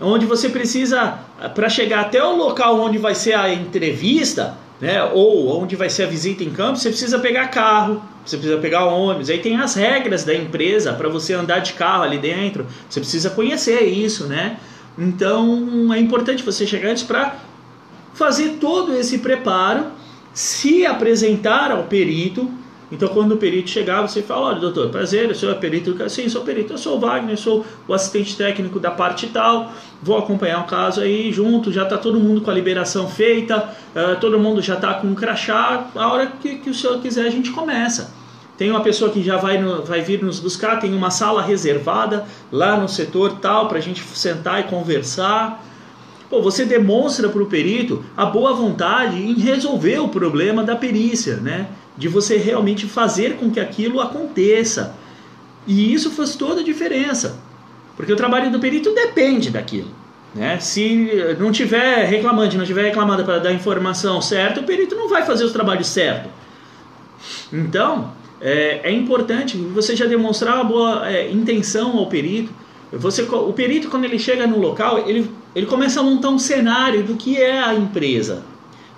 onde 0.00 0.26
você 0.26 0.48
precisa, 0.48 1.18
para 1.54 1.68
chegar 1.68 2.00
até 2.00 2.22
o 2.22 2.36
local 2.36 2.80
onde 2.80 2.98
vai 2.98 3.14
ser 3.14 3.34
a 3.34 3.52
entrevista, 3.52 4.56
né? 4.80 5.04
ou 5.04 5.60
onde 5.60 5.76
vai 5.76 5.90
ser 5.90 6.04
a 6.04 6.06
visita 6.06 6.42
em 6.42 6.50
campo, 6.50 6.78
você 6.78 6.88
precisa 6.88 7.18
pegar 7.18 7.48
carro, 7.48 8.02
você 8.24 8.36
precisa 8.36 8.58
pegar 8.58 8.86
ônibus. 8.86 9.28
Aí 9.28 9.38
tem 9.38 9.56
as 9.56 9.74
regras 9.74 10.24
da 10.24 10.34
empresa 10.34 10.92
para 10.92 11.08
você 11.08 11.34
andar 11.34 11.60
de 11.60 11.74
carro 11.74 12.02
ali 12.02 12.18
dentro, 12.18 12.66
você 12.88 12.98
precisa 12.98 13.30
conhecer 13.30 13.82
isso, 13.82 14.26
né? 14.26 14.58
Então 14.98 15.92
é 15.94 15.98
importante 15.98 16.42
você 16.42 16.66
chegar 16.66 16.90
antes 16.90 17.02
para 17.02 17.36
fazer 18.14 18.58
todo 18.60 18.94
esse 18.94 19.18
preparo, 19.18 19.86
se 20.32 20.86
apresentar 20.86 21.70
ao 21.70 21.84
perito. 21.84 22.50
Então, 22.92 23.08
quando 23.08 23.32
o 23.32 23.36
perito 23.36 23.70
chegar, 23.70 24.02
você 24.02 24.20
fala: 24.20 24.48
Olha, 24.48 24.60
doutor, 24.60 24.88
prazer, 24.88 25.28
eu 25.28 25.34
sou 25.34 25.54
perito. 25.54 25.96
Sim, 26.10 26.28
sou 26.28 26.42
perito, 26.42 26.72
eu 26.72 26.78
sou 26.78 26.96
o 26.96 27.00
Wagner, 27.00 27.38
sou 27.38 27.64
o 27.86 27.94
assistente 27.94 28.36
técnico 28.36 28.80
da 28.80 28.90
parte 28.90 29.28
tal. 29.28 29.72
Vou 30.02 30.18
acompanhar 30.18 30.60
o 30.60 30.64
caso 30.64 31.00
aí 31.00 31.32
junto. 31.32 31.72
Já 31.72 31.84
está 31.84 31.96
todo 31.96 32.18
mundo 32.18 32.40
com 32.40 32.50
a 32.50 32.54
liberação 32.54 33.08
feita, 33.08 33.70
uh, 33.94 34.18
todo 34.20 34.38
mundo 34.38 34.60
já 34.60 34.74
está 34.74 34.94
com 34.94 35.06
um 35.06 35.14
crachá. 35.14 35.88
A 35.94 36.12
hora 36.12 36.26
que, 36.26 36.56
que 36.56 36.70
o 36.70 36.74
senhor 36.74 37.00
quiser, 37.00 37.26
a 37.26 37.30
gente 37.30 37.52
começa. 37.52 38.12
Tem 38.60 38.70
uma 38.70 38.82
pessoa 38.82 39.10
que 39.10 39.22
já 39.22 39.38
vai, 39.38 39.56
no, 39.56 39.82
vai 39.82 40.02
vir 40.02 40.22
nos 40.22 40.38
buscar, 40.38 40.78
tem 40.78 40.92
uma 40.92 41.10
sala 41.10 41.40
reservada 41.40 42.26
lá 42.52 42.76
no 42.76 42.86
setor 42.90 43.38
tal 43.40 43.68
para 43.68 43.78
a 43.78 43.80
gente 43.80 44.02
sentar 44.02 44.60
e 44.60 44.64
conversar. 44.64 45.64
Pô, 46.30 46.40
você 46.40 46.64
demonstra 46.64 47.28
para 47.28 47.42
o 47.42 47.46
perito 47.46 48.04
a 48.16 48.24
boa 48.24 48.54
vontade 48.54 49.20
em 49.20 49.34
resolver 49.34 49.98
o 49.98 50.08
problema 50.08 50.62
da 50.62 50.76
perícia, 50.76 51.36
né? 51.36 51.66
De 51.98 52.06
você 52.06 52.36
realmente 52.36 52.86
fazer 52.86 53.36
com 53.36 53.50
que 53.50 53.58
aquilo 53.58 54.00
aconteça. 54.00 54.94
E 55.66 55.92
isso 55.92 56.08
faz 56.12 56.36
toda 56.36 56.60
a 56.60 56.64
diferença. 56.64 57.40
Porque 57.96 58.12
o 58.12 58.16
trabalho 58.16 58.50
do 58.52 58.60
perito 58.60 58.94
depende 58.94 59.50
daquilo. 59.50 59.90
Né? 60.32 60.60
Se 60.60 61.36
não 61.38 61.50
tiver 61.50 62.04
reclamante, 62.04 62.56
não 62.56 62.64
tiver 62.64 62.84
reclamada 62.84 63.24
para 63.24 63.40
dar 63.40 63.52
informação 63.52 64.22
certa, 64.22 64.60
o 64.60 64.64
perito 64.64 64.94
não 64.94 65.08
vai 65.08 65.26
fazer 65.26 65.44
os 65.44 65.52
trabalhos 65.52 65.88
certo. 65.88 66.30
Então, 67.52 68.12
é, 68.40 68.80
é 68.84 68.92
importante 68.92 69.56
você 69.56 69.96
já 69.96 70.06
demonstrar 70.06 70.54
uma 70.54 70.64
boa 70.64 71.10
é, 71.10 71.28
intenção 71.30 71.98
ao 71.98 72.06
perito 72.06 72.52
você, 72.92 73.22
o 73.22 73.52
perito, 73.52 73.88
quando 73.88 74.04
ele 74.04 74.18
chega 74.18 74.46
no 74.46 74.58
local, 74.58 74.98
ele, 75.06 75.30
ele 75.54 75.66
começa 75.66 76.00
a 76.00 76.02
montar 76.02 76.30
um 76.30 76.38
cenário 76.38 77.04
do 77.04 77.14
que 77.14 77.36
é 77.36 77.62
a 77.62 77.74
empresa. 77.74 78.42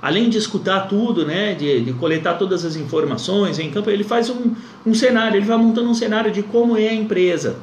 Além 0.01 0.29
de 0.29 0.39
escutar 0.39 0.89
tudo, 0.89 1.27
né, 1.27 1.55
de, 1.55 1.81
de 1.81 1.93
coletar 1.93 2.35
todas 2.35 2.65
as 2.65 2.75
informações 2.75 3.59
em 3.59 3.71
campo, 3.71 3.91
ele 3.91 4.03
faz 4.03 4.31
um, 4.31 4.53
um 4.85 4.95
cenário, 4.95 5.37
ele 5.37 5.47
vai 5.47 5.57
montando 5.57 5.91
um 5.91 5.95
cenário 5.95 6.33
de 6.33 6.43
como 6.43 6.77
é 6.77 6.89
a 6.89 6.95
empresa. 6.95 7.57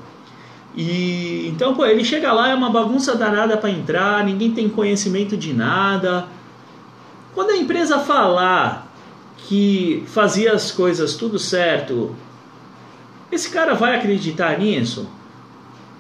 E 0.76 1.48
então, 1.48 1.74
pô, 1.74 1.86
ele 1.86 2.06
chega 2.06 2.32
lá, 2.32 2.50
é 2.50 2.56
uma 2.56 2.70
bagunça 2.70 3.16
danada 3.16 3.58
para 3.58 3.72
entrar, 3.72 4.24
ninguém 4.24 4.52
tem 4.52 4.70
conhecimento 4.70 5.36
de 5.36 5.52
nada. 5.52 6.28
Quando 7.34 7.50
a 7.50 7.58
empresa 7.58 8.00
falar 8.00 8.94
que 9.36 10.04
fazia 10.08 10.54
as 10.54 10.72
coisas 10.72 11.16
tudo 11.16 11.40
certo, 11.40 12.16
esse 13.32 13.50
cara 13.50 13.74
vai 13.74 13.96
acreditar 13.96 14.58
nisso? 14.60 15.10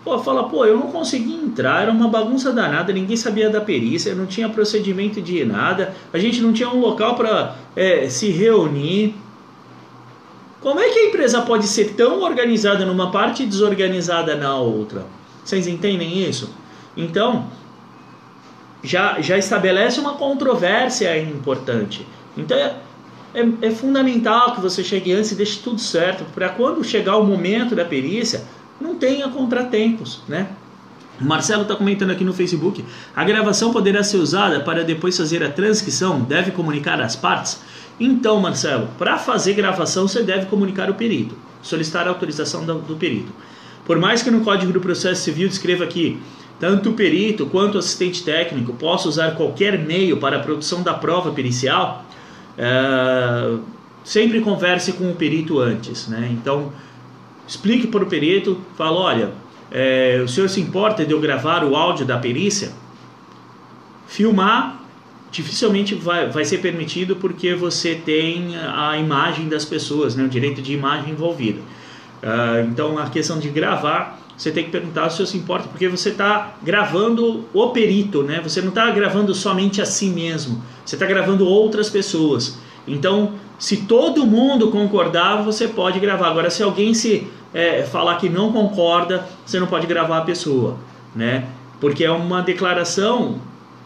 Pô, 0.03 0.17
fala, 0.19 0.47
pô, 0.47 0.65
eu 0.65 0.77
não 0.77 0.87
consegui 0.87 1.33
entrar, 1.33 1.83
era 1.83 1.91
uma 1.91 2.07
bagunça 2.07 2.53
danada, 2.53 2.93
ninguém 2.93 3.17
sabia 3.17 3.49
da 3.49 3.59
perícia, 3.59 4.15
não 4.15 4.25
tinha 4.25 4.47
procedimento 4.47 5.21
de 5.21 5.43
nada, 5.43 5.93
a 6.13 6.17
gente 6.17 6.41
não 6.41 6.53
tinha 6.53 6.69
um 6.69 6.79
local 6.79 7.15
para 7.15 7.55
é, 7.75 8.07
se 8.09 8.29
reunir. 8.29 9.15
Como 10.61 10.79
é 10.79 10.89
que 10.89 10.99
a 10.99 11.05
empresa 11.07 11.41
pode 11.41 11.67
ser 11.67 11.95
tão 11.95 12.21
organizada 12.21 12.85
numa 12.85 13.11
parte 13.11 13.43
e 13.43 13.45
desorganizada 13.45 14.35
na 14.35 14.57
outra? 14.57 15.05
Vocês 15.43 15.67
entendem 15.67 16.23
isso? 16.27 16.53
Então, 16.95 17.47
já, 18.83 19.19
já 19.21 19.37
estabelece 19.37 19.99
uma 19.99 20.13
controvérsia 20.13 21.17
importante. 21.21 22.05
Então, 22.37 22.57
é, 22.57 23.45
é 23.61 23.71
fundamental 23.71 24.55
que 24.55 24.61
você 24.61 24.83
chegue 24.83 25.11
antes 25.13 25.31
e 25.31 25.35
deixe 25.35 25.59
tudo 25.59 25.79
certo, 25.79 26.25
para 26.33 26.49
quando 26.49 26.83
chegar 26.83 27.17
o 27.17 27.23
momento 27.23 27.75
da 27.75 27.85
perícia, 27.85 28.43
tenha 28.99 29.27
contratempos, 29.29 30.21
né? 30.27 30.47
O 31.19 31.25
Marcelo 31.25 31.63
está 31.63 31.75
comentando 31.75 32.11
aqui 32.11 32.23
no 32.23 32.33
Facebook: 32.33 32.83
a 33.15 33.23
gravação 33.23 33.71
poderá 33.71 34.03
ser 34.03 34.17
usada 34.17 34.61
para 34.61 34.83
depois 34.83 35.17
fazer 35.17 35.43
a 35.43 35.49
transcrição? 35.49 36.21
Deve 36.21 36.51
comunicar 36.51 37.01
as 37.01 37.15
partes? 37.15 37.61
Então, 37.99 38.39
Marcelo, 38.39 38.87
para 38.97 39.17
fazer 39.17 39.53
gravação 39.53 40.07
você 40.07 40.23
deve 40.23 40.45
comunicar 40.45 40.89
o 40.89 40.93
perito, 40.93 41.35
solicitar 41.61 42.07
a 42.07 42.09
autorização 42.09 42.65
do, 42.65 42.75
do 42.79 42.95
perito. 42.95 43.31
Por 43.85 43.99
mais 43.99 44.21
que 44.21 44.31
no 44.31 44.41
Código 44.41 44.71
do 44.71 44.79
Processo 44.79 45.23
Civil 45.23 45.49
descreva 45.49 45.85
que 45.87 46.19
tanto 46.59 46.91
o 46.91 46.93
perito 46.93 47.45
quanto 47.45 47.75
o 47.75 47.79
assistente 47.79 48.23
técnico 48.23 48.73
possa 48.73 49.09
usar 49.09 49.31
qualquer 49.31 49.79
meio 49.79 50.17
para 50.17 50.37
a 50.37 50.39
produção 50.39 50.83
da 50.83 50.93
prova 50.93 51.31
pericial, 51.31 52.05
é, 52.57 53.57
sempre 54.03 54.41
converse 54.41 54.93
com 54.93 55.09
o 55.09 55.15
perito 55.15 55.59
antes, 55.59 56.07
né? 56.07 56.29
Então, 56.31 56.71
explique 57.49 57.87
para 57.87 58.03
o 58.03 58.05
perito, 58.05 58.61
fala, 58.77 58.99
olha, 58.99 59.31
é, 59.71 60.21
o 60.23 60.27
senhor 60.27 60.47
se 60.47 60.61
importa 60.61 61.03
de 61.03 61.11
eu 61.11 61.19
gravar 61.19 61.63
o 61.63 61.75
áudio 61.75 62.05
da 62.05 62.15
perícia? 62.19 62.71
Filmar 64.07 64.83
dificilmente 65.31 65.95
vai, 65.95 66.29
vai 66.29 66.45
ser 66.45 66.59
permitido 66.59 67.15
porque 67.15 67.55
você 67.55 67.95
tem 67.95 68.55
a 68.55 68.97
imagem 68.97 69.49
das 69.49 69.65
pessoas, 69.65 70.15
né, 70.15 70.23
o 70.23 70.29
direito 70.29 70.61
de 70.61 70.73
imagem 70.73 71.11
envolvido. 71.11 71.59
Uh, 72.21 72.67
então 72.69 72.99
a 72.99 73.09
questão 73.09 73.39
de 73.39 73.49
gravar, 73.49 74.19
você 74.37 74.51
tem 74.51 74.65
que 74.65 74.71
perguntar 74.71 75.09
se 75.09 75.15
o 75.15 75.17
senhor 75.17 75.27
se 75.27 75.37
importa, 75.37 75.67
porque 75.69 75.87
você 75.87 76.09
está 76.09 76.55
gravando 76.61 77.45
o 77.51 77.69
perito, 77.69 78.23
né? 78.23 78.39
Você 78.43 78.61
não 78.61 78.69
está 78.69 78.89
gravando 78.91 79.33
somente 79.33 79.81
a 79.81 79.85
si 79.85 80.07
mesmo, 80.07 80.63
você 80.85 80.95
está 80.95 81.05
gravando 81.05 81.45
outras 81.45 81.89
pessoas. 81.89 82.57
Então, 82.87 83.33
se 83.59 83.77
todo 83.77 84.25
mundo 84.25 84.71
concordar, 84.71 85.43
você 85.43 85.67
pode 85.67 85.99
gravar. 85.99 86.29
Agora, 86.29 86.49
se 86.49 86.63
alguém 86.63 86.93
se 86.93 87.27
é, 87.53 87.83
falar 87.83 88.17
que 88.17 88.29
não 88.29 88.51
concorda, 88.51 89.25
você 89.45 89.59
não 89.59 89.67
pode 89.67 89.87
gravar 89.87 90.19
a 90.19 90.21
pessoa, 90.21 90.77
né? 91.15 91.45
Porque 91.79 92.03
é 92.03 92.11
uma 92.11 92.41
declaração 92.41 93.39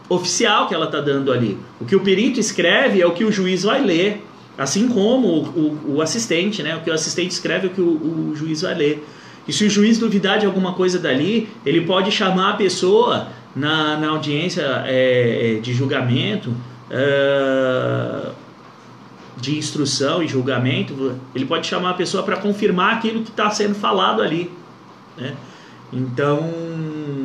oficial 0.08 0.68
que 0.68 0.74
ela 0.74 0.86
está 0.86 1.00
dando 1.00 1.32
ali. 1.32 1.58
O 1.80 1.84
que 1.84 1.96
o 1.96 2.00
perito 2.00 2.38
escreve 2.38 3.00
é 3.00 3.06
o 3.06 3.12
que 3.12 3.24
o 3.24 3.32
juiz 3.32 3.62
vai 3.62 3.82
ler, 3.82 4.24
assim 4.58 4.88
como 4.88 5.28
o, 5.28 5.42
o, 5.42 5.94
o 5.96 6.02
assistente, 6.02 6.62
né? 6.62 6.76
O 6.76 6.80
que 6.80 6.90
o 6.90 6.94
assistente 6.94 7.30
escreve 7.30 7.68
é 7.68 7.70
o 7.70 7.72
que 7.72 7.80
o, 7.80 8.30
o, 8.30 8.36
juiz 8.36 8.62
vai 8.62 8.74
ler. 8.74 9.06
E 9.46 9.52
se 9.52 9.64
o 9.64 9.70
juiz 9.70 9.98
duvidar 9.98 10.38
de 10.38 10.46
alguma 10.46 10.72
coisa 10.72 10.98
dali, 10.98 11.48
ele 11.64 11.82
pode 11.82 12.10
chamar 12.10 12.50
a 12.50 12.54
pessoa 12.54 13.28
na, 13.54 13.96
na 13.96 14.08
audiência 14.08 14.84
é, 14.86 15.56
é 15.56 15.60
de 15.60 15.72
julgamento. 15.72 16.52
É, 16.90 18.30
de 19.36 19.58
instrução 19.58 20.22
e 20.22 20.28
julgamento, 20.28 21.18
ele 21.34 21.44
pode 21.44 21.66
chamar 21.66 21.90
a 21.90 21.94
pessoa 21.94 22.22
para 22.22 22.36
confirmar 22.36 22.94
aquilo 22.94 23.22
que 23.22 23.30
está 23.30 23.50
sendo 23.50 23.74
falado 23.74 24.22
ali. 24.22 24.50
Né? 25.16 25.34
Então, 25.92 26.50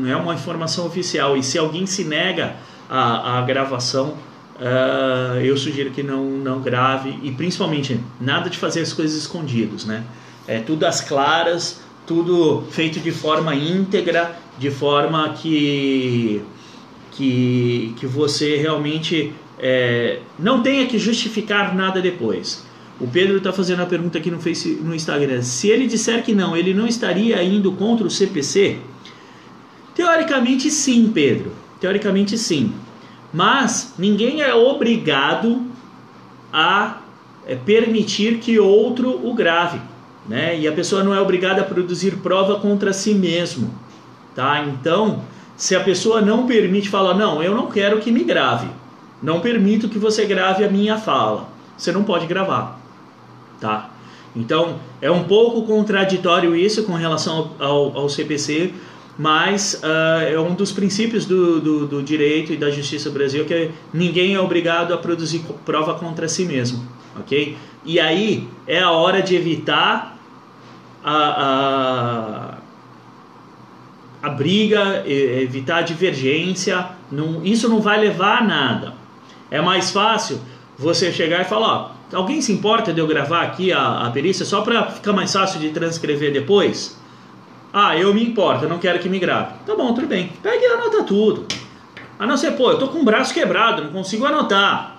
é 0.08 0.16
uma 0.16 0.34
informação 0.34 0.86
oficial. 0.86 1.38
E 1.38 1.44
se 1.44 1.58
alguém 1.58 1.86
se 1.86 2.04
nega 2.04 2.56
à, 2.90 3.42
gravação, 3.42 4.16
uh, 4.60 5.40
eu 5.42 5.58
sugiro 5.58 5.92
que 5.92 6.04
não, 6.04 6.24
não 6.24 6.62
grave. 6.62 7.18
E 7.24 7.32
principalmente, 7.32 8.00
nada 8.20 8.50
de 8.50 8.58
fazer 8.58 8.82
as 8.82 8.94
coisas 8.94 9.18
escondidos. 9.18 9.86
Né? 9.86 10.04
É 10.48 10.60
tudo 10.60 10.86
às 10.86 11.02
claras, 11.02 11.82
tudo 12.06 12.64
feito 12.72 13.00
de 13.00 13.12
forma 13.12 13.54
íntegra, 13.56 14.36
de 14.58 14.72
forma 14.72 15.30
que, 15.30 16.42
que, 17.12 17.94
que 17.98 18.06
você 18.06 18.58
realmente 18.58 19.34
é, 19.60 20.20
não 20.38 20.64
tenha 20.64 20.88
que 20.88 20.98
justificar 20.98 21.76
nada 21.76 22.02
depois. 22.02 22.66
O 23.00 23.08
Pedro 23.08 23.38
está 23.38 23.52
fazendo 23.52 23.82
a 23.82 23.86
pergunta 23.86 24.18
aqui 24.18 24.32
no, 24.32 24.40
face, 24.40 24.80
no 24.82 24.96
Instagram. 24.96 25.42
Se 25.42 25.70
ele 25.70 25.88
disser 25.88 26.24
que 26.24 26.34
não, 26.34 26.56
ele 26.56 26.74
não 26.74 26.88
estaria 26.88 27.42
indo 27.44 27.72
contra 27.74 28.06
o 28.08 28.10
CPC? 28.10 28.78
Teoricamente 29.94 30.72
sim, 30.72 31.12
Pedro. 31.14 31.52
Teoricamente 31.80 32.38
sim. 32.38 32.74
Mas 33.34 33.94
ninguém 33.98 34.42
é 34.42 34.54
obrigado 34.54 35.62
a 36.52 37.02
é, 37.46 37.56
permitir 37.56 38.40
que 38.40 38.60
outro 38.60 39.26
o 39.26 39.34
grave. 39.34 39.80
Né? 40.28 40.60
E 40.60 40.68
a 40.68 40.72
pessoa 40.72 41.04
não 41.04 41.14
é 41.14 41.22
obrigada 41.22 41.62
a 41.62 41.66
produzir 41.66 42.18
prova 42.18 42.60
contra 42.60 42.92
si 42.92 43.14
mesmo. 43.14 43.74
Tá? 44.36 44.64
Então, 44.64 45.24
se 45.56 45.76
a 45.76 45.80
pessoa 45.80 46.22
não 46.22 46.46
permite, 46.46 46.90
fala, 46.90 47.14
não, 47.14 47.42
eu 47.42 47.56
não 47.56 47.68
quero 47.68 48.00
que 48.00 48.12
me 48.12 48.24
grave 48.24 48.79
não 49.22 49.40
permito 49.42 49.90
que 49.90 50.00
você 50.00 50.26
grave 50.26 50.64
a 50.64 50.70
minha 50.70 50.98
fala. 50.98 51.50
Você 51.78 51.92
não 51.92 52.04
pode 52.04 52.28
gravar, 52.28 52.80
tá? 53.60 53.90
Então 54.36 54.80
é 55.02 55.10
um 55.10 55.24
pouco 55.24 55.64
contraditório 55.64 56.56
isso 56.56 56.84
com 56.84 56.94
relação 56.94 57.52
ao, 57.60 57.98
ao 57.98 58.10
CPC, 58.10 58.74
mas 59.18 59.82
uh, 59.84 60.24
é 60.32 60.40
um 60.40 60.54
dos 60.54 60.72
princípios 60.72 61.26
do, 61.26 61.60
do, 61.60 61.88
do, 61.88 62.04
direito 62.04 62.54
e 62.54 62.58
da 62.58 62.70
justiça 62.70 63.10
do 63.10 63.14
Brasil 63.14 63.44
que 63.46 63.72
ninguém 63.94 64.36
é 64.36 64.40
obrigado 64.40 64.94
a 64.94 64.98
produzir 64.98 65.44
prova 65.66 65.94
contra 65.96 66.28
si 66.28 66.46
mesmo, 66.46 66.88
ok? 67.20 67.58
E 67.84 68.00
aí 68.00 68.48
é 68.68 68.80
a 68.80 68.92
hora 68.92 69.22
de 69.22 69.36
evitar 69.36 70.18
a, 71.04 72.58
a, 74.22 74.28
a 74.28 74.30
briga, 74.30 75.04
evitar 75.08 75.78
a 75.78 75.82
divergência. 75.82 76.90
Não, 77.12 77.44
isso 77.44 77.68
não 77.68 77.82
vai 77.82 78.00
levar 78.00 78.40
a 78.40 78.44
nada. 78.44 78.99
É 79.52 79.62
mais 79.62 79.92
fácil 79.92 80.40
você 80.78 81.12
chegar 81.12 81.42
e 81.42 81.46
falar: 81.46 81.68
ó, 81.68 82.18
alguém 82.18 82.42
se 82.42 82.52
importa 82.52 82.94
de 82.94 83.00
eu 83.00 83.08
gravar 83.08 83.42
aqui 83.42 83.72
a, 83.72 84.08
a 84.08 84.12
perícia 84.12 84.46
só 84.46 84.62
para 84.62 84.86
ficar 84.92 85.14
mais 85.14 85.32
fácil 85.32 85.60
de 85.60 85.70
transcrever 85.70 86.32
depois? 86.32 86.98
Ah, 87.72 87.96
eu 87.98 88.14
me 88.14 88.24
importo, 88.24 88.66
eu 88.66 88.70
não 88.70 88.80
quero 88.80 89.00
que 89.00 89.10
me 89.10 89.20
grave. 89.20 89.54
Tá 89.66 89.76
bom, 89.76 89.94
tudo 89.94 90.08
bem. 90.08 90.32
Pegue 90.42 90.64
e 90.64 90.68
anota 90.68 91.04
tudo. 91.04 91.46
A 92.18 92.26
não 92.26 92.36
ser, 92.36 92.52
pô, 92.52 92.72
eu 92.72 92.80
tô 92.80 92.88
com 92.88 93.00
o 93.00 93.06
braço 93.06 93.34
quebrado, 93.34 93.84
não 93.84 93.92
consigo 93.92 94.26
anotar. 94.26 94.98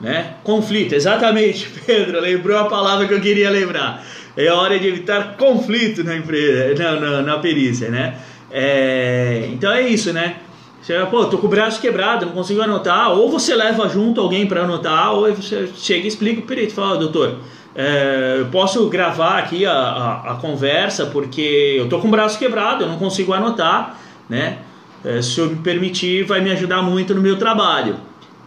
Né? 0.00 0.34
Conflito, 0.44 0.94
exatamente, 0.94 1.70
Pedro, 1.86 2.20
lembrou 2.20 2.58
a 2.58 2.66
palavra 2.66 3.08
que 3.08 3.14
eu 3.14 3.20
queria 3.20 3.50
lembrar. 3.50 4.04
É 4.36 4.52
hora 4.52 4.78
de 4.78 4.86
evitar 4.86 5.36
conflito 5.38 6.04
na 6.04 6.14
empresa, 6.14 6.74
na, 6.74 7.00
na, 7.00 7.22
na 7.22 7.38
perícia, 7.38 7.88
né? 7.88 8.18
É, 8.50 9.48
então 9.50 9.72
é 9.72 9.88
isso, 9.88 10.12
né? 10.12 10.36
Você, 10.86 11.04
pô, 11.10 11.24
tô 11.24 11.38
com 11.38 11.48
o 11.48 11.50
braço 11.50 11.80
quebrado, 11.80 12.26
não 12.26 12.32
consigo 12.32 12.62
anotar. 12.62 13.10
Ou 13.10 13.28
você 13.28 13.56
leva 13.56 13.88
junto 13.88 14.20
alguém 14.20 14.46
para 14.46 14.62
anotar, 14.62 15.12
ou 15.14 15.34
você 15.34 15.68
chega 15.74 16.04
e 16.04 16.06
explica 16.06 16.38
o 16.38 16.44
perito. 16.44 16.74
Fala, 16.74 16.96
doutor, 16.96 17.38
é, 17.74 18.36
eu 18.38 18.46
posso 18.46 18.88
gravar 18.88 19.38
aqui 19.38 19.66
a, 19.66 19.72
a, 19.72 20.30
a, 20.30 20.34
conversa 20.36 21.06
porque 21.06 21.74
eu 21.76 21.88
tô 21.88 21.98
com 21.98 22.06
o 22.06 22.10
braço 22.12 22.38
quebrado, 22.38 22.84
eu 22.84 22.88
não 22.88 22.98
consigo 22.98 23.32
anotar, 23.32 23.98
né? 24.28 24.58
É, 25.04 25.20
se 25.20 25.40
eu 25.40 25.50
me 25.50 25.56
permitir, 25.56 26.22
vai 26.22 26.40
me 26.40 26.52
ajudar 26.52 26.82
muito 26.82 27.12
no 27.16 27.20
meu 27.20 27.36
trabalho. 27.36 27.96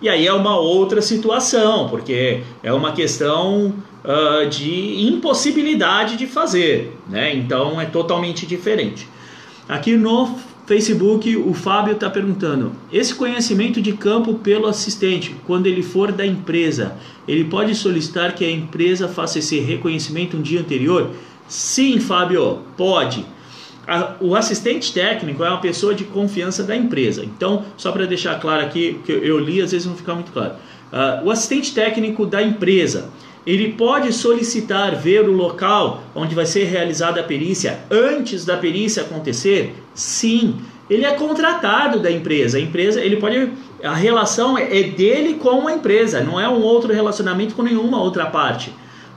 E 0.02 0.08
aí 0.08 0.26
é 0.26 0.32
uma 0.32 0.58
outra 0.58 1.02
situação, 1.02 1.90
porque 1.90 2.42
é 2.64 2.72
uma 2.72 2.94
questão 2.94 3.74
uh, 4.02 4.48
de 4.48 5.10
impossibilidade 5.10 6.16
de 6.16 6.26
fazer, 6.26 6.98
né? 7.10 7.36
Então 7.36 7.82
é 7.82 7.86
totalmente 7.86 8.46
diferente. 8.46 9.10
Aqui 9.68 9.98
no 9.98 10.40
Facebook, 10.70 11.36
o 11.36 11.52
Fábio 11.52 11.96
está 11.96 12.12
perguntando: 12.12 12.72
esse 12.94 13.16
conhecimento 13.16 13.82
de 13.82 13.94
campo 13.94 14.36
pelo 14.36 14.68
assistente, 14.68 15.36
quando 15.48 15.66
ele 15.66 15.82
for 15.82 16.12
da 16.12 16.24
empresa, 16.24 16.96
ele 17.28 17.46
pode 17.46 17.74
solicitar 17.74 18.36
que 18.36 18.46
a 18.46 18.52
empresa 18.52 19.08
faça 19.08 19.40
esse 19.40 19.60
reconhecimento 19.60 20.38
um 20.38 20.44
dia 20.44 20.60
anterior? 20.60 21.10
Sim, 21.48 22.00
Fábio, 22.00 22.60
pode. 22.78 23.26
o 24.22 24.36
assistente 24.36 24.94
técnico 24.94 25.44
é 25.44 25.50
uma 25.50 25.60
pessoa 25.60 25.96
de 25.96 26.04
confiança 26.04 26.64
da 26.64 26.76
empresa. 26.76 27.26
Então, 27.26 27.66
só 27.76 27.92
para 27.92 28.06
deixar 28.06 28.40
claro 28.40 28.64
aqui, 28.64 29.00
que 29.04 29.12
eu 29.12 29.40
li, 29.40 29.64
às 29.64 29.72
vezes 29.72 29.88
não 29.88 29.96
fica 29.96 30.14
muito 30.14 30.32
claro. 30.32 30.54
Uh, 30.94 31.26
o 31.26 31.32
assistente 31.32 31.74
técnico 31.74 32.28
da 32.28 32.44
empresa 32.44 33.10
ele 33.50 33.74
pode 33.74 34.14
solicitar 34.14 34.96
ver 34.96 35.28
o 35.28 35.32
local 35.32 36.04
onde 36.14 36.36
vai 36.36 36.46
ser 36.46 36.66
realizada 36.66 37.20
a 37.20 37.24
perícia 37.24 37.80
antes 37.90 38.46
da 38.46 38.56
perícia 38.56 39.02
acontecer? 39.02 39.76
Sim, 39.92 40.58
ele 40.88 41.04
é 41.04 41.12
contratado 41.14 42.00
da 42.00 42.12
empresa. 42.12 42.60
A 42.60 42.62
empresa, 42.62 43.02
ele 43.02 43.16
pode 43.16 43.52
a 43.84 43.96
relação 43.96 44.56
é 44.56 44.84
dele 44.84 45.36
com 45.36 45.68
a 45.68 45.74
empresa, 45.74 46.22
não 46.22 46.40
é 46.40 46.48
um 46.48 46.62
outro 46.62 46.94
relacionamento 46.94 47.56
com 47.56 47.64
nenhuma 47.64 48.00
outra 48.00 48.28
parte, 48.28 48.72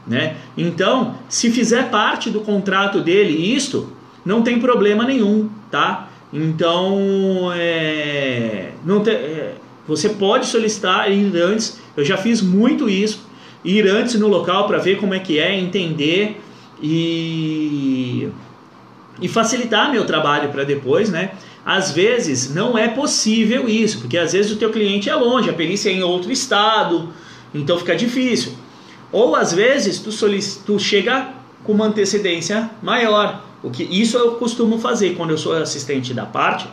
né? 0.06 0.36
Então, 0.56 1.14
se 1.28 1.50
fizer 1.50 1.90
parte 1.90 2.30
do 2.30 2.40
contrato 2.40 3.02
dele 3.02 3.54
isto, 3.54 3.92
não 4.24 4.40
tem 4.40 4.58
problema 4.58 5.04
nenhum, 5.04 5.50
tá? 5.70 6.08
Então, 6.32 7.52
é, 7.54 8.70
não 8.82 9.02
te, 9.02 9.10
é, 9.10 9.56
você 9.86 10.08
pode 10.08 10.46
solicitar 10.46 11.06
antes. 11.10 11.78
Eu 11.94 12.02
já 12.02 12.16
fiz 12.16 12.40
muito 12.40 12.88
isso 12.88 13.30
ir 13.64 13.86
antes 13.88 14.14
no 14.14 14.28
local 14.28 14.66
para 14.66 14.78
ver 14.78 14.96
como 14.98 15.14
é 15.14 15.18
que 15.18 15.38
é, 15.38 15.58
entender 15.58 16.40
e, 16.82 18.28
e 19.20 19.28
facilitar 19.28 19.90
meu 19.90 20.04
trabalho 20.04 20.50
para 20.50 20.64
depois, 20.64 21.08
né? 21.10 21.32
Às 21.64 21.92
vezes 21.92 22.52
não 22.52 22.76
é 22.76 22.88
possível 22.88 23.68
isso, 23.68 24.00
porque 24.00 24.18
às 24.18 24.32
vezes 24.32 24.50
o 24.50 24.56
teu 24.56 24.70
cliente 24.70 25.08
é 25.08 25.14
longe, 25.14 25.48
a 25.48 25.52
perícia 25.52 25.90
é 25.90 25.92
em 25.92 26.02
outro 26.02 26.32
estado, 26.32 27.10
Então 27.54 27.78
fica 27.78 27.94
difícil. 27.94 28.52
Ou 29.12 29.36
às 29.36 29.52
vezes 29.52 30.00
tu, 30.00 30.10
tu 30.66 30.78
chega 30.78 31.28
com 31.62 31.72
uma 31.72 31.86
antecedência 31.86 32.70
maior. 32.82 33.44
O 33.62 33.70
que 33.70 33.84
isso 33.84 34.16
eu 34.16 34.32
costumo 34.32 34.78
fazer 34.78 35.14
quando 35.14 35.30
eu 35.30 35.38
sou 35.38 35.52
assistente 35.52 36.12
da 36.12 36.26
parte, 36.26 36.66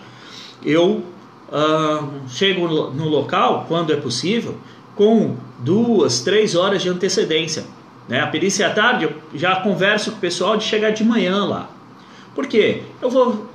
eu 0.66 1.04
uh, 1.52 2.10
chego 2.28 2.68
no 2.68 3.08
local 3.08 3.66
quando 3.68 3.94
é 3.94 3.96
possível 3.96 4.58
com 4.96 5.36
duas, 5.60 6.22
três 6.22 6.56
horas 6.56 6.82
de 6.82 6.90
antecedência. 6.90 7.66
Né? 8.08 8.20
A 8.22 8.28
perícia 8.28 8.68
à 8.68 8.70
tarde 8.72 9.06
eu 9.06 9.14
já 9.34 9.58
converso 9.58 10.12
com 10.12 10.18
o 10.18 10.20
pessoal 10.20 10.58
de 10.58 10.64
chegar 10.64 10.92
de 10.92 11.04
manhã 11.04 11.46
lá. 11.46 11.70
Por 12.34 12.48
quê? 12.48 12.84
Eu 13.02 13.10
vou 13.10 13.48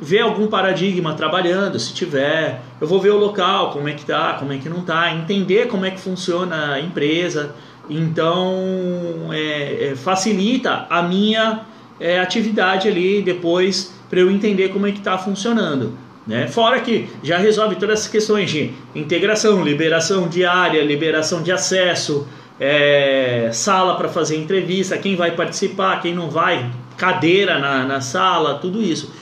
ver 0.00 0.20
algum 0.20 0.46
paradigma 0.46 1.14
trabalhando, 1.14 1.78
se 1.80 1.94
tiver, 1.94 2.62
eu 2.80 2.86
vou 2.86 3.00
ver 3.00 3.10
o 3.10 3.16
local, 3.16 3.70
como 3.70 3.88
é 3.88 3.92
que 3.92 4.04
tá, 4.04 4.34
como 4.34 4.52
é 4.52 4.58
que 4.58 4.68
não 4.68 4.82
tá, 4.82 5.12
entender 5.14 5.68
como 5.68 5.84
é 5.86 5.90
que 5.90 5.98
funciona 5.98 6.74
a 6.74 6.80
empresa. 6.80 7.54
Então 7.88 9.30
é, 9.32 9.88
é, 9.90 9.96
facilita 9.96 10.86
a 10.90 11.02
minha 11.02 11.62
é, 11.98 12.20
atividade 12.20 12.88
ali 12.88 13.22
depois 13.22 13.94
para 14.10 14.20
eu 14.20 14.30
entender 14.30 14.68
como 14.68 14.86
é 14.86 14.92
que 14.92 14.98
está 14.98 15.16
funcionando. 15.16 15.96
Né? 16.26 16.48
Fora 16.48 16.80
que 16.80 17.08
já 17.22 17.38
resolve 17.38 17.76
todas 17.76 18.00
essas 18.00 18.10
questões 18.10 18.50
de 18.50 18.72
integração, 18.94 19.62
liberação 19.62 20.28
de 20.28 20.44
área, 20.44 20.82
liberação 20.82 21.42
de 21.42 21.52
acesso, 21.52 22.26
é, 22.58 23.50
sala 23.52 23.96
para 23.96 24.08
fazer 24.08 24.36
entrevista, 24.36 24.98
quem 24.98 25.14
vai 25.14 25.30
participar, 25.30 26.00
quem 26.00 26.14
não 26.14 26.28
vai, 26.28 26.70
cadeira 26.96 27.58
na, 27.58 27.84
na 27.84 28.00
sala, 28.00 28.54
tudo 28.54 28.82
isso. 28.82 29.12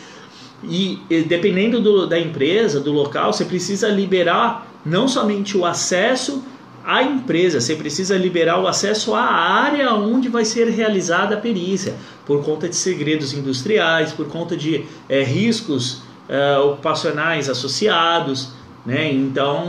E, 0.63 0.99
e 1.11 1.23
dependendo 1.23 1.81
do, 1.81 2.07
da 2.07 2.19
empresa, 2.19 2.81
do 2.81 2.93
local, 2.93 3.33
você 3.33 3.45
precisa 3.45 3.89
liberar 3.89 4.67
não 4.85 5.07
somente 5.07 5.59
o 5.59 5.67
acesso 5.67 6.43
à 6.85 7.03
empresa, 7.03 7.61
você 7.61 7.75
precisa 7.75 8.17
liberar 8.17 8.61
o 8.61 8.67
acesso 8.67 9.15
à 9.15 9.23
área 9.23 9.93
onde 9.93 10.29
vai 10.29 10.45
ser 10.45 10.69
realizada 10.69 11.35
a 11.35 11.41
perícia, 11.41 11.95
por 12.25 12.43
conta 12.43 12.67
de 12.69 12.77
segredos 12.77 13.35
industriais, 13.35 14.13
por 14.13 14.27
conta 14.29 14.57
de 14.57 14.85
é, 15.09 15.23
riscos 15.23 16.03
uh, 16.29 16.67
ocupacionais 16.67 17.49
associados, 17.49 18.53
né? 18.85 19.13
Então 19.13 19.65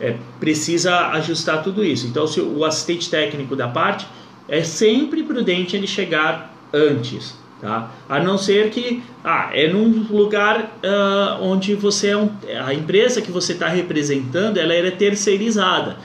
é, 0.00 0.16
precisa 0.40 1.08
ajustar 1.10 1.62
tudo 1.62 1.84
isso. 1.84 2.06
Então, 2.06 2.26
se 2.26 2.40
o 2.40 2.64
assistente 2.64 3.08
técnico 3.10 3.54
da 3.56 3.68
parte 3.68 4.06
é 4.48 4.62
sempre 4.62 5.22
prudente 5.22 5.76
ele 5.76 5.86
chegar 5.86 6.54
antes, 6.72 7.34
tá? 7.60 7.90
A 8.08 8.20
não 8.20 8.36
ser 8.36 8.70
que 8.70 9.02
ah, 9.22 9.50
é 9.52 9.68
num 9.68 10.06
lugar 10.10 10.78
uh, 10.82 11.42
onde 11.42 11.74
você 11.74 12.08
é 12.08 12.16
um, 12.16 12.30
a 12.64 12.74
empresa 12.74 13.22
que 13.22 13.30
você 13.30 13.52
está 13.52 13.68
representando, 13.68 14.58
ela 14.58 14.74
é 14.74 14.90
terceirizada. 14.90 15.96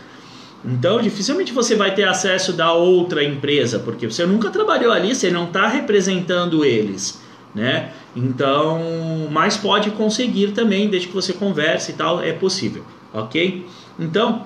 Então, 0.64 1.02
dificilmente 1.02 1.54
você 1.54 1.76
vai 1.76 1.96
ter 1.96 2.08
acesso 2.08 2.52
da 2.52 2.74
outra 2.74 3.24
empresa, 3.24 3.80
porque 3.80 4.06
você 4.06 4.26
nunca 4.26 4.50
trabalhou 4.50 4.92
ali, 4.92 5.16
você 5.16 5.32
não 5.32 5.46
está 5.46 5.68
representando 5.68 6.66
eles 6.66 7.20
né? 7.54 7.92
Então, 8.16 9.28
mas 9.32 9.58
pode 9.58 9.92
conseguir 9.92 10.52
também, 10.52 10.90
desde 10.90 11.08
que 11.08 11.14
você 11.14 11.34
converse 11.34 11.92
e 11.92 11.96
tal, 11.96 12.22
é 12.22 12.32
possível, 12.32 12.84
ok? 13.14 13.66
Então, 13.98 14.46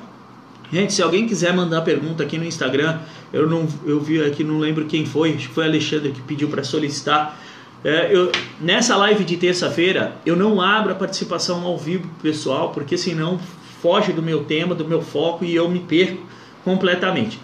gente, 0.71 0.93
se 0.93 1.01
alguém 1.01 1.27
quiser 1.27 1.53
mandar 1.53 1.81
pergunta 1.81 2.23
aqui 2.23 2.37
no 2.37 2.45
Instagram, 2.45 2.99
eu 3.31 3.47
não, 3.47 3.67
eu 3.85 3.99
vi 3.99 4.23
aqui, 4.23 4.43
não 4.43 4.59
lembro 4.59 4.85
quem 4.85 5.05
foi, 5.05 5.33
acho 5.33 5.49
que 5.49 5.53
foi 5.53 5.65
Alexandre 5.65 6.11
que 6.11 6.21
pediu 6.21 6.47
para 6.47 6.63
solicitar. 6.63 7.39
É, 7.83 8.09
eu, 8.15 8.31
nessa 8.61 8.95
live 8.95 9.25
de 9.25 9.35
terça-feira, 9.35 10.15
eu 10.25 10.35
não 10.35 10.61
abro 10.61 10.93
a 10.93 10.95
participação 10.95 11.63
ao 11.63 11.77
vivo 11.77 12.09
pessoal, 12.21 12.71
porque 12.71 12.97
senão 12.97 13.39
foge 13.81 14.13
do 14.13 14.21
meu 14.21 14.45
tema, 14.45 14.73
do 14.73 14.87
meu 14.87 15.01
foco 15.01 15.43
e 15.43 15.53
eu 15.53 15.67
me 15.67 15.79
perco 15.79 16.23
completamente. 16.63 17.37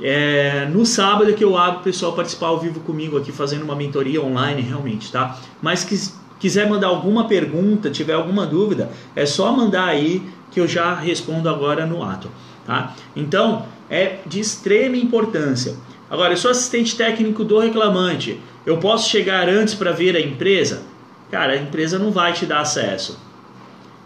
É, 0.00 0.68
no 0.70 0.84
sábado 0.84 1.30
é 1.30 1.32
que 1.32 1.44
eu 1.44 1.56
abro 1.56 1.80
o 1.80 1.82
pessoal 1.82 2.12
participar 2.12 2.48
ao 2.48 2.60
vivo 2.60 2.80
comigo 2.80 3.16
aqui, 3.16 3.32
fazendo 3.32 3.62
uma 3.62 3.74
mentoria 3.74 4.22
online 4.22 4.60
realmente, 4.60 5.10
tá? 5.10 5.38
Mas 5.62 5.84
que 5.84 5.96
quiser 6.38 6.68
mandar 6.68 6.88
alguma 6.88 7.26
pergunta, 7.26 7.90
tiver 7.90 8.12
alguma 8.12 8.46
dúvida, 8.46 8.90
é 9.14 9.24
só 9.24 9.50
mandar 9.52 9.86
aí 9.86 10.22
que 10.50 10.60
eu 10.60 10.68
já 10.68 10.94
respondo 10.94 11.48
agora 11.48 11.86
no 11.86 12.02
ato, 12.02 12.30
tá? 12.66 12.94
Então, 13.14 13.66
é 13.88 14.18
de 14.26 14.40
extrema 14.40 14.96
importância. 14.96 15.74
Agora, 16.10 16.34
eu 16.34 16.36
sou 16.36 16.50
assistente 16.50 16.96
técnico 16.96 17.44
do 17.44 17.58
reclamante, 17.58 18.40
eu 18.64 18.78
posso 18.78 19.08
chegar 19.08 19.48
antes 19.48 19.74
para 19.74 19.92
ver 19.92 20.14
a 20.14 20.20
empresa? 20.20 20.82
Cara, 21.30 21.54
a 21.54 21.56
empresa 21.56 21.98
não 21.98 22.10
vai 22.10 22.32
te 22.32 22.46
dar 22.46 22.60
acesso. 22.60 23.18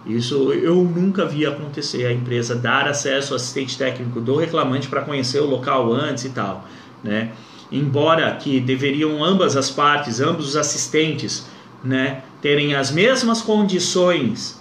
Isso 0.06 0.52
eu 0.52 0.76
nunca 0.76 1.26
vi 1.26 1.44
acontecer, 1.44 2.06
a 2.06 2.12
empresa 2.12 2.54
dar 2.54 2.88
acesso 2.88 3.34
ao 3.34 3.36
assistente 3.36 3.76
técnico 3.76 4.20
do 4.20 4.36
reclamante 4.36 4.88
para 4.88 5.02
conhecer 5.02 5.40
o 5.40 5.46
local 5.46 5.92
antes 5.92 6.24
e 6.24 6.30
tal, 6.30 6.64
né? 7.04 7.32
Embora 7.70 8.34
que 8.36 8.58
deveriam 8.60 9.22
ambas 9.22 9.56
as 9.56 9.70
partes, 9.70 10.20
ambos 10.20 10.48
os 10.48 10.56
assistentes, 10.56 11.46
né, 11.84 12.22
terem 12.42 12.74
as 12.74 12.90
mesmas 12.90 13.40
condições 13.42 14.60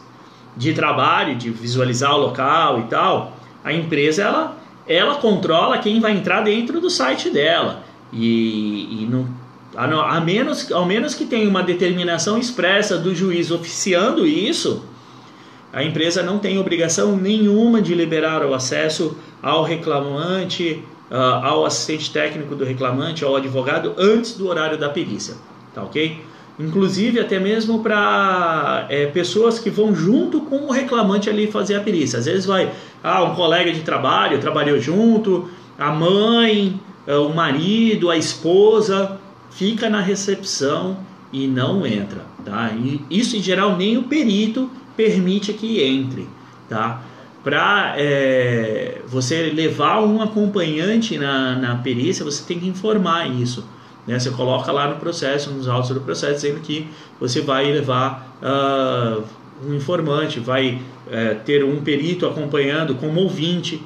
de 0.56 0.73
trabalho, 0.73 1.36
de 1.36 1.49
visualizar 1.49 2.13
o 2.15 2.19
local 2.19 2.82
e 2.82 2.84
tal, 2.84 3.38
a 3.63 3.73
empresa 3.73 4.23
ela, 4.23 4.58
ela 4.88 5.15
controla 5.15 5.80
quem 5.80 5.99
vai 5.99 6.12
entrar 6.12 6.41
dentro 6.41 6.80
do 6.80 6.89
site 6.89 7.30
dela 7.30 7.84
e, 8.12 9.04
e 9.04 9.08
não 9.10 9.28
a, 9.75 10.17
a 10.17 10.21
menos, 10.21 10.71
ao 10.71 10.86
menos 10.86 11.13
que 11.13 11.25
tenha 11.25 11.47
uma 11.47 11.63
determinação 11.63 12.38
expressa 12.38 12.97
do 12.97 13.13
juiz 13.13 13.52
oficiando 13.52 14.25
isso, 14.25 14.84
a 15.71 15.84
empresa 15.84 16.23
não 16.23 16.39
tem 16.39 16.58
obrigação 16.58 17.15
nenhuma 17.15 17.82
de 17.82 17.93
liberar 17.93 18.43
o 18.43 18.53
acesso 18.53 19.15
ao 19.41 19.63
reclamante, 19.63 20.84
uh, 21.12 21.15
ao 21.15 21.65
assistente 21.65 22.12
técnico 22.12 22.55
do 22.55 22.65
reclamante, 22.65 23.23
ao 23.23 23.36
advogado, 23.36 23.93
antes 23.97 24.34
do 24.34 24.47
horário 24.47 24.77
da 24.77 24.89
perícia. 24.89 25.36
Tá 25.73 25.84
ok? 25.84 26.19
Inclusive 26.60 27.19
até 27.19 27.39
mesmo 27.39 27.82
para 27.82 28.88
é, 28.89 29.05
pessoas 29.05 29.60
que 29.60 29.69
vão 29.69 29.95
junto 29.95 30.41
com 30.41 30.65
o 30.65 30.71
reclamante 30.71 31.29
ali 31.29 31.49
fazer 31.49 31.75
a 31.75 31.82
perícia. 31.82 32.19
Às 32.19 32.25
vezes 32.25 32.45
vai 32.45 32.71
ah, 33.03 33.23
um 33.23 33.36
colega 33.36 33.71
de 33.71 33.82
trabalho, 33.82 34.39
trabalhou 34.39 34.79
junto, 34.79 35.49
a 35.77 35.91
mãe, 35.91 36.79
uh, 37.08 37.27
o 37.27 37.34
marido, 37.34 38.10
a 38.10 38.17
esposa, 38.17 39.19
fica 39.51 39.88
na 39.88 40.01
recepção 40.01 40.97
e 41.32 41.47
não 41.47 41.86
entra. 41.86 42.25
Tá? 42.43 42.71
E 42.75 43.01
isso 43.10 43.38
em 43.38 43.41
geral 43.41 43.77
nem 43.77 43.97
o 43.97 44.03
perito 44.03 44.69
permite 44.99 45.53
que 45.53 45.81
entre, 45.81 46.27
tá? 46.67 47.01
Para 47.41 47.93
é, 47.95 49.01
você 49.07 49.43
levar 49.43 50.03
um 50.03 50.21
acompanhante 50.21 51.17
na, 51.17 51.55
na 51.55 51.75
perícia, 51.77 52.25
você 52.25 52.43
tem 52.43 52.59
que 52.59 52.67
informar 52.67 53.25
isso. 53.31 53.63
Né? 54.05 54.19
Você 54.19 54.29
coloca 54.29 54.69
lá 54.73 54.89
no 54.89 54.97
processo, 54.97 55.51
nos 55.51 55.69
autos 55.69 55.91
do 55.91 56.01
processo, 56.01 56.33
dizendo 56.33 56.59
que 56.59 56.85
você 57.17 57.39
vai 57.39 57.71
levar 57.71 58.38
uh, 58.43 59.23
um 59.65 59.73
informante, 59.73 60.41
vai 60.41 60.81
uh, 61.07 61.39
ter 61.45 61.63
um 61.63 61.79
perito 61.79 62.25
acompanhando 62.27 62.95
como 62.95 63.21
ouvinte, 63.21 63.81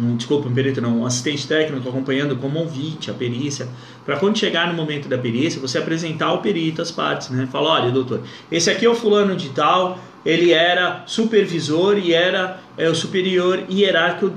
um, 0.00 0.16
desculpa, 0.16 0.48
um 0.48 0.52
perito 0.52 0.80
não, 0.80 1.02
um 1.02 1.06
assistente 1.06 1.46
técnico 1.46 1.88
acompanhando 1.88 2.34
como 2.36 2.58
ouvinte 2.58 3.08
a 3.08 3.14
perícia, 3.14 3.68
para 4.04 4.16
quando 4.16 4.36
chegar 4.36 4.66
no 4.66 4.74
momento 4.74 5.08
da 5.08 5.16
perícia, 5.16 5.60
você 5.60 5.78
apresentar 5.78 6.26
ao 6.26 6.38
perito 6.38 6.82
as 6.82 6.90
partes, 6.90 7.30
né? 7.30 7.48
Fala, 7.52 7.70
olha, 7.70 7.92
doutor, 7.92 8.22
esse 8.50 8.68
aqui 8.68 8.84
é 8.84 8.88
o 8.88 8.96
fulano 8.96 9.36
de 9.36 9.50
tal, 9.50 9.98
ele 10.24 10.52
era 10.52 11.02
supervisor 11.06 11.98
e 11.98 12.12
era 12.12 12.60
é, 12.76 12.88
o 12.88 12.94
superior 12.94 13.64
hierárquico 13.70 14.34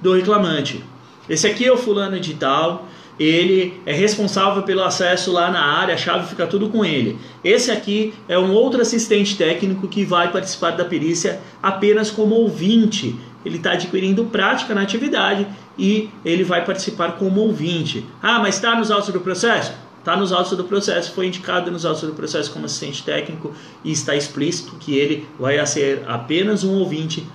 do 0.00 0.14
reclamante. 0.14 0.84
Esse 1.28 1.46
aqui 1.46 1.64
é 1.64 1.72
o 1.72 1.76
fulano 1.76 2.18
de 2.18 2.34
tal, 2.34 2.88
ele 3.20 3.78
é 3.84 3.92
responsável 3.92 4.62
pelo 4.62 4.82
acesso 4.82 5.30
lá 5.30 5.50
na 5.50 5.60
área, 5.60 5.94
a 5.94 5.98
chave 5.98 6.26
fica 6.26 6.46
tudo 6.46 6.70
com 6.70 6.82
ele. 6.82 7.18
Esse 7.44 7.70
aqui 7.70 8.14
é 8.26 8.38
um 8.38 8.50
outro 8.52 8.80
assistente 8.80 9.36
técnico 9.36 9.86
que 9.88 10.06
vai 10.06 10.32
participar 10.32 10.70
da 10.70 10.86
perícia 10.86 11.38
apenas 11.62 12.10
como 12.10 12.34
ouvinte. 12.34 13.14
Ele 13.44 13.58
está 13.58 13.72
adquirindo 13.72 14.24
prática 14.24 14.74
na 14.74 14.80
atividade 14.80 15.46
e 15.78 16.08
ele 16.24 16.44
vai 16.44 16.64
participar 16.64 17.12
como 17.12 17.42
ouvinte. 17.42 18.06
Ah, 18.22 18.38
mas 18.38 18.54
está 18.54 18.74
nos 18.74 18.90
autos 18.90 19.12
do 19.12 19.20
processo? 19.20 19.72
Está 20.00 20.16
nos 20.16 20.32
autos 20.32 20.56
do 20.56 20.64
processo, 20.64 21.12
foi 21.12 21.26
indicado 21.26 21.70
nos 21.70 21.84
autos 21.84 22.02
do 22.02 22.14
processo 22.14 22.50
como 22.50 22.64
assistente 22.64 23.02
técnico 23.02 23.52
e 23.84 23.92
está 23.92 24.16
explícito 24.16 24.76
que 24.80 24.96
ele 24.96 25.28
vai 25.38 25.64
ser 25.66 26.02
apenas 26.08 26.64
um 26.64 26.72
ouvinte, 26.78 27.26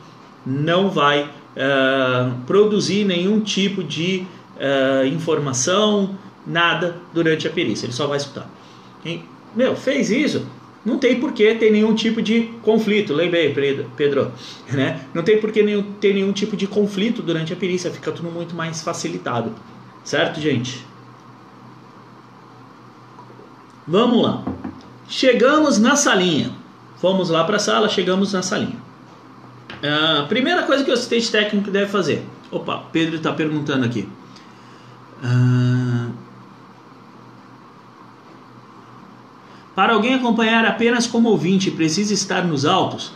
não 0.43 0.89
vai 0.89 1.23
uh, 1.23 2.35
produzir 2.47 3.05
nenhum 3.05 3.39
tipo 3.39 3.83
de 3.83 4.25
uh, 4.57 5.05
informação, 5.05 6.17
nada 6.45 6.95
durante 7.13 7.47
a 7.47 7.51
perícia, 7.51 7.85
ele 7.85 7.93
só 7.93 8.07
vai 8.07 8.17
escutar. 8.17 8.49
Meu, 9.55 9.75
fez 9.75 10.09
isso, 10.09 10.43
não 10.83 10.97
tem 10.97 11.19
por 11.19 11.33
que 11.33 11.53
ter 11.55 11.71
nenhum 11.71 11.93
tipo 11.93 12.21
de 12.21 12.49
conflito. 12.63 13.13
Lembrei, 13.13 13.53
Pedro, 13.95 14.31
né? 14.71 15.01
Não 15.13 15.21
tem 15.21 15.39
por 15.39 15.51
que 15.51 15.61
nenhum, 15.61 15.83
ter 15.83 16.13
nenhum 16.13 16.31
tipo 16.31 16.57
de 16.57 16.65
conflito 16.65 17.21
durante 17.21 17.53
a 17.53 17.55
perícia, 17.55 17.91
fica 17.91 18.11
tudo 18.11 18.31
muito 18.31 18.55
mais 18.55 18.81
facilitado. 18.81 19.51
Certo, 20.03 20.39
gente? 20.39 20.85
Vamos 23.87 24.23
lá. 24.23 24.43
Chegamos 25.07 25.77
na 25.77 25.95
salinha. 25.95 26.51
Fomos 26.97 27.29
lá 27.29 27.43
para 27.43 27.57
a 27.57 27.59
sala, 27.59 27.87
chegamos 27.87 28.33
na 28.33 28.41
salinha. 28.41 28.77
Uh, 29.75 30.27
primeira 30.27 30.63
coisa 30.63 30.83
que 30.83 30.89
o 30.89 30.93
assistente 30.93 31.31
técnico 31.31 31.69
deve 31.69 31.91
fazer. 31.91 32.25
Opa, 32.49 32.85
Pedro 32.91 33.17
está 33.17 33.31
perguntando 33.31 33.85
aqui. 33.85 34.09
Uh, 35.23 36.11
para 39.75 39.93
alguém 39.93 40.15
acompanhar 40.15 40.65
apenas 40.65 41.05
como 41.05 41.29
ouvinte, 41.29 41.69
precisa 41.69 42.13
estar 42.13 42.43
nos 42.43 42.65
autos? 42.65 43.11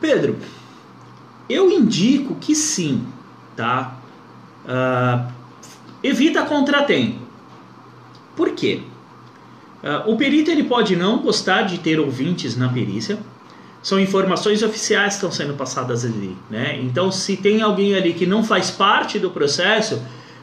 Pedro, 0.00 0.38
eu 1.48 1.70
indico 1.70 2.34
que 2.34 2.54
sim, 2.54 3.06
tá? 3.56 3.96
Uh, 4.64 5.32
evita 6.02 6.44
contratempo. 6.44 7.20
Por 8.36 8.50
quê? 8.50 8.82
Uh, 9.82 10.12
o 10.12 10.16
perito 10.16 10.50
ele 10.50 10.64
pode 10.64 10.94
não 10.94 11.18
gostar 11.18 11.62
de 11.62 11.78
ter 11.78 11.98
ouvintes 11.98 12.56
na 12.56 12.68
perícia, 12.68 13.18
são 13.82 13.98
informações 13.98 14.62
oficiais 14.62 15.14
que 15.14 15.24
estão 15.24 15.32
sendo 15.32 15.54
passadas 15.54 16.04
ali, 16.04 16.36
né? 16.50 16.78
Então, 16.82 17.10
se 17.10 17.36
tem 17.36 17.62
alguém 17.62 17.94
ali 17.94 18.12
que 18.12 18.26
não 18.26 18.44
faz 18.44 18.70
parte 18.70 19.18
do 19.18 19.30
processo, 19.30 20.02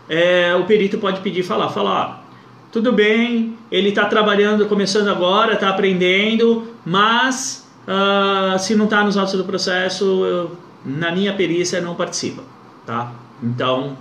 é, 0.09 0.55
o 0.55 0.65
perito 0.65 0.97
pode 0.97 1.21
pedir 1.21 1.43
falar, 1.43 1.69
falar, 1.69 2.25
tudo 2.71 2.91
bem, 2.91 3.55
ele 3.71 3.89
está 3.89 4.05
trabalhando, 4.05 4.65
começando 4.65 5.07
agora, 5.07 5.53
está 5.53 5.69
aprendendo, 5.69 6.67
mas 6.85 7.67
uh, 7.87 8.57
se 8.57 8.75
não 8.75 8.85
está 8.85 9.03
nos 9.03 9.17
autos 9.17 9.33
do 9.33 9.43
processo, 9.43 10.25
eu, 10.25 10.57
na 10.83 11.11
minha 11.11 11.33
perícia 11.33 11.79
não 11.79 11.95
participa, 11.95 12.41
tá? 12.85 13.11
Então, 13.41 13.97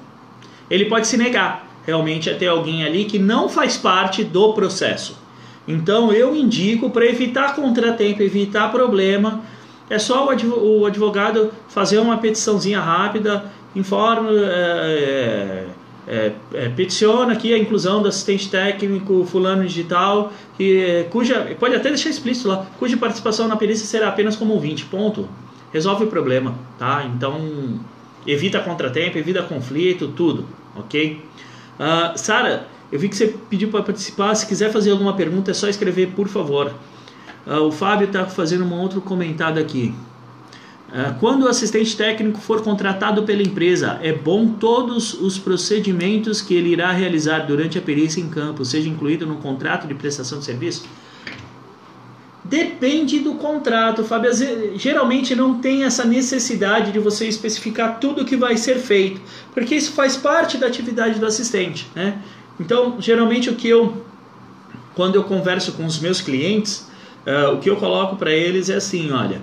ele 0.70 0.86
pode 0.86 1.06
se 1.06 1.16
negar 1.16 1.66
realmente 1.86 2.28
a 2.28 2.34
ter 2.34 2.48
alguém 2.48 2.84
ali 2.84 3.04
que 3.04 3.18
não 3.18 3.48
faz 3.48 3.76
parte 3.76 4.24
do 4.24 4.52
processo. 4.52 5.25
Então 5.66 6.12
eu 6.12 6.34
indico 6.34 6.90
para 6.90 7.06
evitar 7.06 7.54
contratempo, 7.54 8.22
evitar 8.22 8.70
problema, 8.70 9.42
é 9.88 9.98
só 9.98 10.26
o 10.26 10.86
advogado 10.86 11.52
fazer 11.68 11.98
uma 11.98 12.18
petiçãozinha 12.18 12.80
rápida, 12.80 13.50
informa, 13.74 14.30
é, 14.32 15.66
é, 16.08 16.32
é, 16.54 16.68
peticiona 16.68 17.32
aqui 17.32 17.52
a 17.52 17.58
inclusão 17.58 18.00
do 18.00 18.08
assistente 18.08 18.48
técnico 18.48 19.24
fulano 19.24 19.64
digital, 19.64 20.32
que, 20.56 21.06
cuja, 21.10 21.56
pode 21.58 21.74
até 21.74 21.88
deixar 21.88 22.10
explícito 22.10 22.48
lá, 22.48 22.66
cuja 22.78 22.96
participação 22.96 23.48
na 23.48 23.56
perícia 23.56 23.86
será 23.86 24.08
apenas 24.08 24.36
como 24.36 24.54
ouvinte, 24.54 24.84
ponto. 24.84 25.28
Resolve 25.72 26.04
o 26.04 26.06
problema, 26.06 26.54
tá? 26.78 27.04
Então 27.04 27.78
evita 28.26 28.60
contratempo, 28.60 29.18
evita 29.18 29.42
conflito, 29.42 30.08
tudo, 30.08 30.46
ok? 30.76 31.20
Uh, 31.78 32.16
Sara, 32.16 32.66
eu 32.90 32.98
vi 32.98 33.08
que 33.08 33.16
você 33.16 33.34
pediu 33.50 33.68
para 33.68 33.82
participar. 33.82 34.34
Se 34.34 34.46
quiser 34.46 34.72
fazer 34.72 34.90
alguma 34.90 35.14
pergunta, 35.14 35.50
é 35.50 35.54
só 35.54 35.68
escrever, 35.68 36.08
por 36.08 36.28
favor. 36.28 36.72
Uh, 37.46 37.62
o 37.62 37.72
Fábio 37.72 38.06
está 38.06 38.26
fazendo 38.26 38.64
um 38.64 38.74
outro 38.74 39.00
comentário 39.00 39.60
aqui. 39.60 39.94
Uh, 40.88 41.18
quando 41.18 41.42
o 41.42 41.48
assistente 41.48 41.96
técnico 41.96 42.40
for 42.40 42.62
contratado 42.62 43.24
pela 43.24 43.42
empresa, 43.42 43.98
é 44.02 44.12
bom 44.12 44.48
todos 44.48 45.14
os 45.14 45.36
procedimentos 45.38 46.40
que 46.40 46.54
ele 46.54 46.70
irá 46.70 46.92
realizar 46.92 47.40
durante 47.40 47.76
a 47.76 47.82
perícia 47.82 48.20
em 48.20 48.28
campo 48.28 48.64
seja 48.64 48.88
incluído 48.88 49.26
no 49.26 49.36
contrato 49.36 49.86
de 49.86 49.94
prestação 49.94 50.38
de 50.38 50.44
serviço? 50.44 50.84
Depende 52.48 53.18
do 53.18 53.34
contrato, 53.34 54.04
Fábio. 54.04 54.30
Geralmente 54.76 55.34
não 55.34 55.58
tem 55.58 55.82
essa 55.82 56.04
necessidade 56.04 56.92
de 56.92 57.00
você 57.00 57.26
especificar 57.26 57.98
tudo 57.98 58.22
o 58.22 58.24
que 58.24 58.36
vai 58.36 58.56
ser 58.56 58.78
feito, 58.78 59.20
porque 59.52 59.74
isso 59.74 59.92
faz 59.92 60.16
parte 60.16 60.56
da 60.56 60.68
atividade 60.68 61.18
do 61.18 61.26
assistente. 61.26 61.88
Né? 61.92 62.18
Então, 62.58 62.96
geralmente 62.98 63.50
o 63.50 63.54
que 63.54 63.68
eu, 63.68 64.04
quando 64.94 65.14
eu 65.16 65.24
converso 65.24 65.72
com 65.72 65.84
os 65.84 65.98
meus 65.98 66.20
clientes, 66.20 66.88
uh, 67.26 67.54
o 67.54 67.58
que 67.58 67.68
eu 67.68 67.76
coloco 67.76 68.16
para 68.16 68.32
eles 68.32 68.70
é 68.70 68.76
assim, 68.76 69.10
olha, 69.12 69.42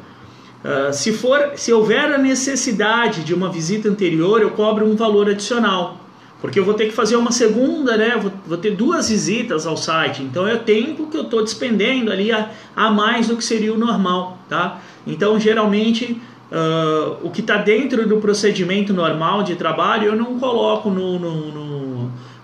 uh, 0.64 0.94
se 0.94 1.14
for, 1.14 1.54
se 1.56 1.72
houver 1.72 2.14
a 2.14 2.18
necessidade 2.18 3.24
de 3.24 3.34
uma 3.34 3.50
visita 3.50 3.88
anterior, 3.88 4.42
eu 4.42 4.52
cobro 4.52 4.86
um 4.86 4.96
valor 4.96 5.30
adicional. 5.30 6.04
Porque 6.44 6.60
eu 6.60 6.66
vou 6.66 6.74
ter 6.74 6.88
que 6.88 6.92
fazer 6.92 7.16
uma 7.16 7.32
segunda, 7.32 7.96
né? 7.96 8.18
Vou, 8.22 8.30
vou 8.46 8.58
ter 8.58 8.72
duas 8.72 9.08
visitas 9.08 9.66
ao 9.66 9.78
site. 9.78 10.22
Então 10.22 10.46
é 10.46 10.58
tempo 10.58 11.08
que 11.08 11.16
eu 11.16 11.22
estou 11.22 11.42
despendendo 11.42 12.12
ali 12.12 12.34
a, 12.34 12.50
a, 12.76 12.92
mais 12.92 13.30
do 13.30 13.38
que 13.38 13.44
seria 13.46 13.74
o 13.74 13.78
normal, 13.78 14.38
tá? 14.50 14.82
Então 15.08 15.40
geralmente 15.40 16.22
uh, 16.52 17.26
o 17.26 17.32
que 17.32 17.40
está 17.40 17.56
dentro 17.56 18.06
do 18.06 18.18
procedimento 18.18 18.94
normal 18.94 19.44
de 19.44 19.56
trabalho 19.56 20.08
eu 20.08 20.18
não 20.18 20.38
coloco 20.38 20.90
no, 20.90 21.18
no, 21.18 21.50
no, 21.50 21.63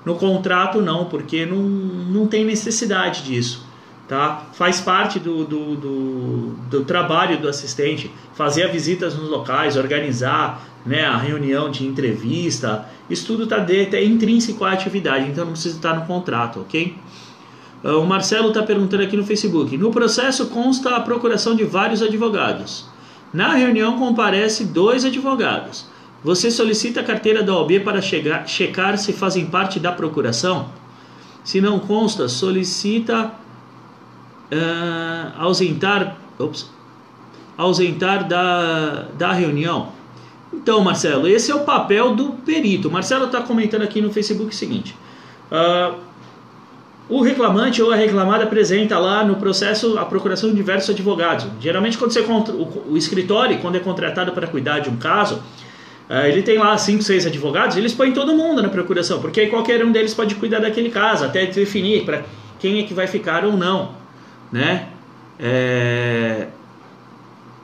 no 0.06 0.16
contrato 0.16 0.82
não, 0.82 1.06
porque 1.06 1.46
não, 1.46 1.58
não 1.58 2.28
tem 2.28 2.46
necessidade 2.46 3.24
disso. 3.24 3.68
Tá? 4.08 4.46
Faz 4.54 4.82
parte 4.82 5.20
do, 5.20 5.44
do, 5.46 5.76
do, 5.76 6.56
do, 6.70 6.84
trabalho 6.84 7.38
do 7.40 7.48
assistente 7.48 8.12
fazer 8.34 8.72
visitas 8.72 9.14
nos 9.14 9.30
locais, 9.30 9.78
organizar 9.78 10.68
né, 10.84 11.06
a 11.06 11.16
reunião 11.16 11.70
de 11.70 11.86
entrevista, 11.86 12.90
isso 13.08 13.28
tudo 13.28 13.44
está 13.44 13.64
é 13.72 14.04
intrínseco 14.04 14.66
à 14.66 14.72
atividade, 14.72 15.30
então 15.30 15.46
não 15.46 15.52
precisa 15.52 15.76
estar 15.76 15.94
no 15.94 16.08
contrato, 16.08 16.62
ok? 16.62 16.96
Ah, 17.84 17.98
o 17.98 18.06
Marcelo 18.06 18.50
está 18.50 18.64
perguntando 18.64 19.04
aqui 19.04 19.16
no 19.16 19.26
Facebook. 19.26 19.78
No 19.78 19.92
processo 19.92 20.48
consta 20.48 20.96
a 20.96 21.02
procuração 21.02 21.56
de 21.56 21.64
vários 21.64 22.02
advogados. 22.02 22.86
Na 23.34 23.54
reunião 23.54 23.98
comparece 23.98 24.66
dois 24.66 25.06
advogados. 25.06 25.86
Você 26.24 26.52
solicita 26.52 27.00
a 27.00 27.04
carteira 27.04 27.42
da 27.42 27.56
OAB 27.56 27.80
para 27.84 28.02
chegar, 28.02 28.48
checar 28.48 28.98
se 28.98 29.14
fazem 29.14 29.46
parte 29.46 29.80
da 29.80 29.92
procuração? 29.92 30.70
Se 31.44 31.62
não 31.62 31.80
consta, 31.80 32.28
solicita 32.28 33.32
uh, 34.52 35.32
ausentar, 35.38 36.18
ops, 36.38 36.70
ausentar 37.58 38.28
da, 38.28 39.06
da 39.18 39.32
reunião. 39.32 39.94
Então, 40.54 40.82
Marcelo, 40.82 41.28
esse 41.28 41.52
é 41.52 41.56
o 41.56 41.62
papel 41.62 42.14
do 42.14 42.32
perito. 42.32 42.92
Marcelo 42.92 43.26
está 43.26 43.42
comentando 43.42 43.84
aqui 43.84 44.02
no 44.02 44.12
Facebook 44.12 44.54
o 44.54 44.56
seguinte: 44.56 44.96
uh, 45.52 45.96
o 47.08 47.22
reclamante 47.22 47.82
ou 47.82 47.92
a 47.92 47.96
reclamada 47.96 48.44
apresenta 48.44 49.00
lá 49.00 49.24
no 49.24 49.38
processo 49.38 49.98
a 49.98 50.06
procuração 50.06 50.50
de 50.50 50.56
diversos 50.56 50.90
advogados. 50.90 51.48
Geralmente, 51.62 51.98
quando 51.98 52.12
você 52.12 52.22
o, 52.22 52.92
o 52.92 52.98
escritório, 52.98 53.58
quando 53.60 53.76
é 53.76 53.80
contratado 53.80 54.32
para 54.34 54.48
cuidar 54.48 54.80
de 54.80 54.90
um 54.90 54.98
caso, 54.98 55.42
ele 56.10 56.42
tem 56.42 56.58
lá 56.58 56.78
cinco, 56.78 57.04
seis 57.04 57.26
advogados, 57.26 57.78
eles 57.78 57.94
põem 57.94 58.12
todo 58.12 58.34
mundo 58.34 58.62
na 58.62 58.70
procuração, 58.70 59.22
porque 59.22 59.42
aí 59.42 59.48
qualquer 59.48 59.84
um 59.86 59.92
deles 59.92 60.14
pode 60.14 60.36
cuidar 60.36 60.60
daquele 60.60 60.90
caso, 60.90 61.26
até 61.26 61.46
definir 61.46 62.04
para 62.04 62.24
quem 62.60 62.80
é 62.80 62.84
que 62.84 62.94
vai 62.94 63.06
ficar 63.06 63.46
ou 63.46 63.56
não, 63.56 63.94
né? 64.52 64.90
É, 65.40 66.48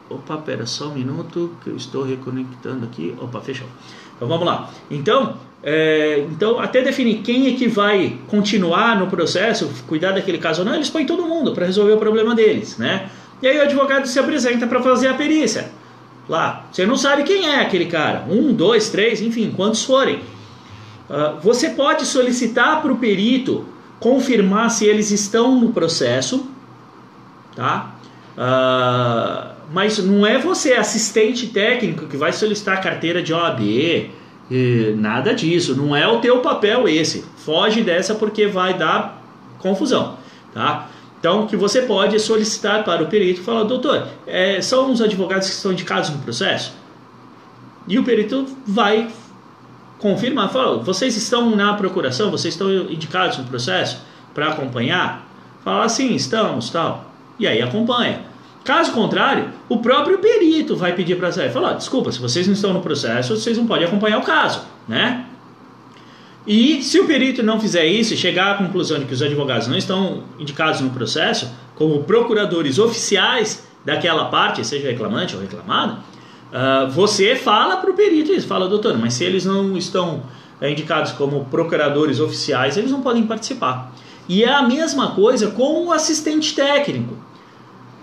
Opa, 0.10 0.38
pera 0.38 0.65
só 0.67 0.89
um 0.89 0.93
minuto 0.93 1.55
que 1.63 1.69
eu 1.69 1.75
estou 1.75 2.03
reconectando 2.03 2.86
aqui. 2.86 3.15
Opa, 3.19 3.41
fechou. 3.41 3.67
Então 4.15 4.27
vamos 4.27 4.45
lá. 4.45 4.69
Então, 4.89 5.38
é, 5.63 6.19
então 6.31 6.60
até 6.60 6.81
definir 6.81 7.21
quem 7.21 7.47
é 7.47 7.58
que 7.58 7.67
vai 7.67 8.19
continuar 8.27 8.99
no 8.99 9.08
processo, 9.08 9.69
cuidar 9.88 10.12
daquele 10.12 10.38
caso 10.38 10.62
ou 10.62 10.65
não, 10.65 10.75
eles 10.75 10.89
põem 10.89 11.05
todo 11.05 11.25
mundo 11.25 11.53
para 11.53 11.65
resolver 11.65 11.93
o 11.93 11.97
problema 11.97 12.36
deles, 12.36 12.77
né? 12.77 13.10
E 13.41 13.47
aí 13.47 13.58
o 13.58 13.63
advogado 13.63 14.08
se 14.08 14.19
apresenta 14.19 14.67
para 14.67 14.81
fazer 14.81 15.08
a 15.08 15.15
perícia. 15.15 15.71
Lá, 16.28 16.66
você 16.72 16.86
não 16.86 16.98
sabe 16.98 17.24
quem 17.24 17.48
é 17.48 17.62
aquele 17.62 17.86
cara. 17.86 18.26
Um, 18.30 18.54
dois, 18.54 18.90
três, 18.90 19.22
enfim, 19.22 19.54
quantos 19.56 19.84
forem. 19.84 20.18
Uh, 21.08 21.40
você 21.42 21.70
pode 21.70 22.06
solicitar 22.06 22.82
para 22.82 22.92
o 22.92 22.98
perito 22.98 23.66
confirmar 24.00 24.72
se 24.72 24.86
eles 24.86 25.12
estão 25.12 25.60
no 25.60 25.72
processo, 25.72 26.50
tá? 27.56 27.96
Uh, 28.36 29.56
mas 29.72 30.00
não 30.00 30.26
é 30.26 30.40
você, 30.40 30.74
assistente 30.74 31.48
técnico, 31.48 32.08
que 32.08 32.18
vai 32.18 32.34
solicitar 32.34 32.82
carteira 32.82 33.22
de 33.22 33.34
OAB, 33.34 34.12
nada 34.98 35.34
disso. 35.34 35.76
Não 35.76 35.96
é 35.96 36.08
o 36.08 36.20
teu 36.20 36.40
papel 36.42 36.88
esse. 36.88 37.26
Foge 37.38 37.82
dessa 37.82 38.14
porque 38.14 38.46
vai 38.46 38.76
dar 38.76 39.24
confusão, 39.60 40.18
tá? 40.54 40.88
Então, 41.19 41.43
o 41.43 41.47
que 41.47 41.56
você 41.56 41.82
pode 41.82 42.15
é 42.15 42.19
solicitar 42.19 42.84
para 42.84 43.04
o 43.04 43.08
perito 43.08 43.41
e 43.41 43.43
falar, 43.43 43.63
doutor, 43.63 44.08
é, 44.28 44.62
são 44.62 44.91
os 44.91 45.01
advogados 45.01 45.47
que 45.47 45.54
estão 45.56 45.71
indicados 45.71 46.10
no 46.10 46.19
processo? 46.19 46.73
E 47.88 47.97
o 47.97 48.04
perito 48.04 48.45
vai 48.65 49.10
confirmar, 49.99 50.50
fala, 50.50 50.77
vocês 50.83 51.15
estão 51.15 51.56
na 51.56 51.73
procuração, 51.73 52.29
vocês 52.29 52.54
estão 52.54 52.69
indicados 52.71 53.37
no 53.37 53.46
processo 53.46 54.02
para 54.33 54.50
acompanhar? 54.50 55.25
Fala, 55.63 55.90
sim, 55.90 56.13
estamos, 56.13 56.69
tal. 56.69 57.12
E 57.40 57.48
aí 57.48 57.62
acompanha. 57.62 58.21
Caso 58.63 58.92
contrário, 58.94 59.50
o 59.69 59.77
próprio 59.77 60.17
perito 60.17 60.75
vai 60.75 60.94
pedir 60.94 61.17
para 61.17 61.31
sair. 61.31 61.52
Falar, 61.52 61.73
desculpa, 61.73 62.12
se 62.12 62.19
vocês 62.19 62.48
não 62.48 62.54
estão 62.54 62.73
no 62.73 62.81
processo, 62.81 63.35
vocês 63.35 63.58
não 63.58 63.67
podem 63.67 63.85
acompanhar 63.87 64.17
o 64.17 64.23
caso, 64.23 64.62
né? 64.87 65.25
E 66.46 66.81
se 66.83 67.00
o 67.00 67.08
perito 67.08 67.41
não 67.41 67.60
fizer 67.60 67.85
isso 67.85 68.13
e 68.13 68.17
chegar 68.17 68.52
à 68.52 68.58
conclusão 68.58 69.00
de 69.00 69.06
que 69.06 69.13
os 69.13 69.21
advogados 69.21 69.67
não 69.67 69.77
estão 69.77 70.23
indicados 70.39 70.79
no 70.81 70.91
processo 70.91 71.52
como 71.75 72.04
procuradores 72.04 72.77
oficiais 72.77 73.67
daquela 73.83 74.25
parte, 74.25 74.65
seja 74.65 74.87
reclamante 74.87 75.35
ou 75.35 75.41
reclamada, 75.41 75.93
uh, 75.93 76.89
você 76.91 77.35
fala 77.35 77.77
para 77.77 77.89
o 77.89 77.93
perito 77.93 78.31
isso, 78.31 78.48
fala, 78.48 78.67
doutor, 78.67 78.98
mas 78.98 79.15
se 79.15 79.23
eles 79.23 79.43
não 79.43 79.75
estão 79.75 80.23
é, 80.62 80.69
indicados 80.71 81.12
como 81.12 81.46
procuradores 81.46 82.19
oficiais, 82.19 82.77
eles 82.77 82.91
não 82.91 83.02
podem 83.02 83.25
participar. 83.25 83.93
E 84.29 84.43
é 84.43 84.54
a 84.54 84.63
mesma 84.63 85.12
coisa 85.12 85.52
com 85.52 85.87
o 85.87 85.91
assistente 85.91 86.56
técnico, 86.56 87.15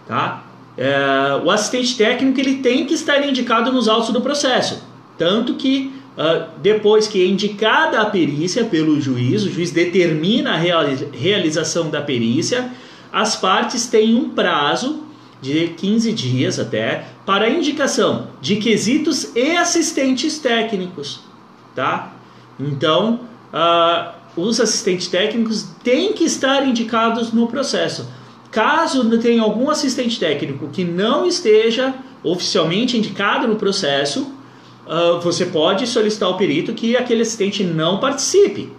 tá? 0.06 0.44
é, 0.76 1.40
o 1.44 1.50
assistente 1.50 1.96
técnico 1.96 2.40
ele 2.40 2.56
tem 2.56 2.86
que 2.86 2.94
estar 2.94 3.26
indicado 3.26 3.72
nos 3.72 3.88
autos 3.88 4.10
do 4.10 4.20
processo. 4.20 4.82
Tanto 5.18 5.54
que 5.54 5.92
uh, 6.16 6.50
depois 6.60 7.06
que 7.06 7.22
é 7.22 7.26
indicada 7.26 8.00
a 8.00 8.06
perícia 8.06 8.64
pelo 8.64 9.00
juiz, 9.00 9.42
o 9.42 9.50
juiz 9.50 9.70
determina 9.70 10.54
a 10.54 10.56
realização 10.56 11.90
da 11.90 12.00
perícia, 12.00 12.70
as 13.12 13.36
partes 13.36 13.86
têm 13.86 14.14
um 14.14 14.30
prazo 14.30 15.04
de 15.40 15.68
15 15.68 16.12
dias 16.12 16.58
até 16.58 17.04
para 17.26 17.50
indicação 17.50 18.28
de 18.40 18.56
quesitos 18.56 19.34
e 19.34 19.56
assistentes 19.56 20.38
técnicos, 20.38 21.20
tá? 21.74 22.14
Então, 22.58 23.20
uh, 23.52 24.40
os 24.40 24.60
assistentes 24.60 25.08
técnicos 25.08 25.64
têm 25.82 26.12
que 26.12 26.24
estar 26.24 26.66
indicados 26.66 27.32
no 27.32 27.48
processo. 27.48 28.08
Caso 28.50 29.18
tenha 29.18 29.42
algum 29.42 29.70
assistente 29.70 30.18
técnico 30.18 30.68
que 30.68 30.84
não 30.84 31.26
esteja 31.26 31.94
oficialmente 32.22 32.96
indicado 32.96 33.48
no 33.48 33.56
processo, 33.56 34.32
uh, 34.86 35.20
você 35.20 35.46
pode 35.46 35.86
solicitar 35.86 36.28
ao 36.28 36.36
perito 36.36 36.72
que 36.72 36.96
aquele 36.96 37.22
assistente 37.22 37.64
não 37.64 37.98
participe, 37.98 38.70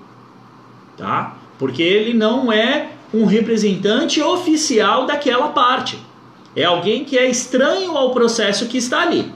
tá? 0.97 1.37
Porque 1.57 1.81
ele 1.81 2.13
não 2.13 2.51
é 2.51 2.89
um 3.13 3.25
representante 3.25 4.21
oficial 4.21 5.05
daquela 5.05 5.49
parte. 5.49 5.97
É 6.55 6.63
alguém 6.63 7.03
que 7.03 7.17
é 7.17 7.29
estranho 7.29 7.97
ao 7.97 8.11
processo 8.11 8.67
que 8.67 8.77
está 8.77 9.01
ali. 9.01 9.31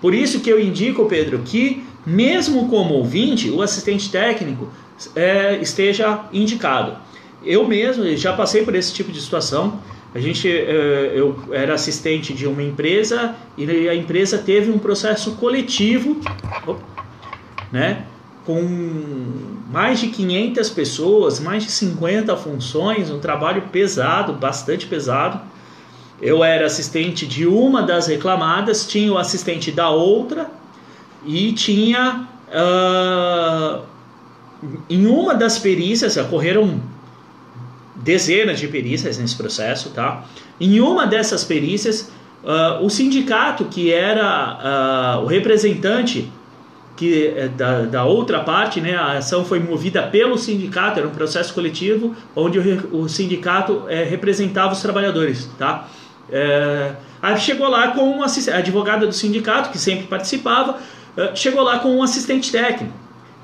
Por 0.00 0.14
isso 0.14 0.40
que 0.40 0.50
eu 0.50 0.60
indico, 0.60 1.06
Pedro, 1.06 1.40
que 1.44 1.84
mesmo 2.04 2.68
como 2.68 2.94
ouvinte, 2.94 3.50
o 3.50 3.62
assistente 3.62 4.10
técnico 4.10 4.68
é, 5.14 5.58
esteja 5.60 6.24
indicado. 6.32 6.96
Eu 7.44 7.66
mesmo 7.66 8.04
já 8.16 8.32
passei 8.32 8.64
por 8.64 8.74
esse 8.74 8.92
tipo 8.92 9.12
de 9.12 9.20
situação. 9.20 9.80
A 10.14 10.18
gente, 10.20 10.46
é, 10.48 11.12
eu 11.14 11.38
era 11.52 11.74
assistente 11.74 12.34
de 12.34 12.46
uma 12.46 12.62
empresa 12.62 13.34
e 13.56 13.88
a 13.88 13.94
empresa 13.94 14.36
teve 14.36 14.70
um 14.70 14.78
processo 14.78 15.32
coletivo, 15.36 16.20
né, 17.70 18.04
com 18.44 18.62
mais 19.70 20.00
de 20.00 20.08
500 20.08 20.68
pessoas, 20.70 21.40
mais 21.40 21.64
de 21.64 21.70
50 21.70 22.36
funções, 22.36 23.10
um 23.10 23.18
trabalho 23.18 23.62
pesado, 23.72 24.34
bastante 24.34 24.86
pesado. 24.86 25.40
Eu 26.20 26.44
era 26.44 26.66
assistente 26.66 27.26
de 27.26 27.46
uma 27.46 27.82
das 27.82 28.06
reclamadas, 28.06 28.86
tinha 28.86 29.10
o 29.10 29.16
assistente 29.16 29.72
da 29.72 29.88
outra 29.88 30.50
e 31.24 31.52
tinha 31.52 32.28
uh, 32.48 33.82
em 34.90 35.06
uma 35.06 35.34
das 35.34 35.58
perícias 35.58 36.16
ocorreram 36.16 36.80
dezenas 37.94 38.58
de 38.58 38.68
perícias 38.68 39.18
nesse 39.18 39.36
processo, 39.36 39.90
tá? 39.90 40.24
Em 40.60 40.80
uma 40.80 41.06
dessas 41.06 41.44
perícias, 41.44 42.10
uh, 42.42 42.84
o 42.84 42.88
sindicato 42.88 43.66
que 43.66 43.92
era 43.92 45.18
uh, 45.18 45.24
o 45.24 45.26
representante 45.26 46.30
que 46.94 47.28
é 47.28 47.48
da, 47.48 47.82
da, 47.82 48.04
outra 48.04 48.40
parte, 48.40 48.78
né, 48.80 48.94
a 48.94 49.12
ação 49.12 49.46
foi 49.46 49.58
movida 49.58 50.02
pelo 50.02 50.36
sindicato, 50.36 50.98
era 50.98 51.08
um 51.08 51.12
processo 51.12 51.52
coletivo 51.54 52.14
onde 52.36 52.58
o, 52.58 53.00
o 53.00 53.08
sindicato 53.08 53.84
é, 53.88 54.04
representava 54.04 54.74
os 54.74 54.82
trabalhadores, 54.82 55.48
tá? 55.58 55.88
É, 56.30 56.92
aí 57.20 57.40
chegou 57.40 57.66
lá 57.68 57.88
com 57.88 58.18
um 58.18 58.22
assistente, 58.22 58.54
a 58.54 58.58
advogada 58.58 59.06
do 59.06 59.12
sindicato 59.12 59.70
que 59.70 59.78
sempre 59.78 60.06
participava, 60.06 60.78
chegou 61.34 61.62
lá 61.62 61.78
com 61.78 61.96
um 61.96 62.02
assistente 62.02 62.52
técnico. 62.52 62.92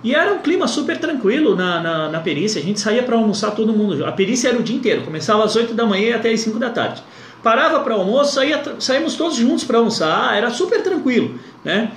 E 0.02 0.14
era 0.14 0.32
um 0.32 0.38
clima 0.38 0.68
super 0.68 0.98
tranquilo 0.98 1.56
na, 1.56 1.80
na, 1.80 2.08
na 2.08 2.20
perícia. 2.20 2.60
A 2.60 2.64
gente 2.64 2.78
saía 2.78 3.02
para 3.02 3.16
almoçar 3.16 3.50
todo 3.50 3.72
mundo. 3.72 4.04
A 4.06 4.12
perícia 4.12 4.48
era 4.48 4.58
o 4.58 4.62
dia 4.62 4.76
inteiro, 4.76 5.02
começava 5.02 5.44
às 5.44 5.56
8 5.56 5.74
da 5.74 5.84
manhã 5.84 6.16
até 6.16 6.30
às 6.30 6.40
5 6.40 6.58
da 6.58 6.70
tarde. 6.70 7.02
Parava 7.42 7.80
para 7.80 7.94
almoço, 7.94 8.34
saía, 8.34 8.62
saímos 8.78 9.16
todos 9.16 9.36
juntos 9.36 9.64
para 9.64 9.78
almoçar, 9.78 10.36
era 10.36 10.50
super 10.50 10.82
tranquilo, 10.82 11.38
né? 11.64 11.92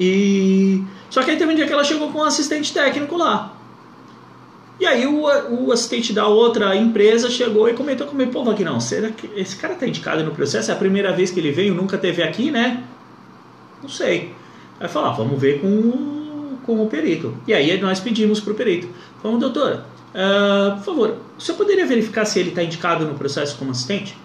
E 0.00 0.82
só 1.10 1.22
que 1.22 1.30
aí 1.30 1.36
teve 1.36 1.52
um 1.52 1.54
dia 1.54 1.66
que 1.66 1.72
ela 1.72 1.84
chegou 1.84 2.10
com 2.10 2.18
um 2.18 2.24
assistente 2.24 2.72
técnico 2.72 3.16
lá. 3.16 3.54
E 4.78 4.84
aí 4.84 5.06
o, 5.06 5.22
o 5.22 5.72
assistente 5.72 6.12
da 6.12 6.26
outra 6.26 6.76
empresa 6.76 7.30
chegou 7.30 7.68
e 7.68 7.72
comentou 7.72 8.06
comigo, 8.06 8.30
pô, 8.30 8.50
aqui 8.50 8.62
não, 8.62 8.78
será 8.78 9.10
que 9.10 9.30
esse 9.34 9.56
cara 9.56 9.74
tá 9.74 9.86
indicado 9.86 10.22
no 10.22 10.32
processo? 10.32 10.70
É 10.70 10.74
a 10.74 10.76
primeira 10.76 11.12
vez 11.12 11.30
que 11.30 11.40
ele 11.40 11.50
veio, 11.50 11.74
nunca 11.74 11.96
teve 11.96 12.22
aqui, 12.22 12.50
né? 12.50 12.84
Não 13.82 13.88
sei. 13.88 14.34
Aí 14.78 14.88
falou, 14.88 15.08
ah, 15.08 15.12
vamos 15.12 15.40
ver 15.40 15.60
com 15.60 16.15
com 16.66 16.82
o 16.82 16.86
perito. 16.88 17.34
E 17.46 17.54
aí 17.54 17.80
nós 17.80 18.00
pedimos 18.00 18.40
para 18.40 18.52
o 18.52 18.56
perito. 18.56 18.88
Falamos, 19.22 19.40
doutor, 19.40 19.84
uh, 20.12 20.76
por 20.76 20.84
favor, 20.84 21.16
o 21.38 21.40
senhor 21.40 21.56
poderia 21.56 21.86
verificar 21.86 22.24
se 22.24 22.40
ele 22.40 22.50
está 22.50 22.62
indicado 22.62 23.06
no 23.06 23.14
processo 23.14 23.56
como 23.56 23.70
assistente? 23.70 24.16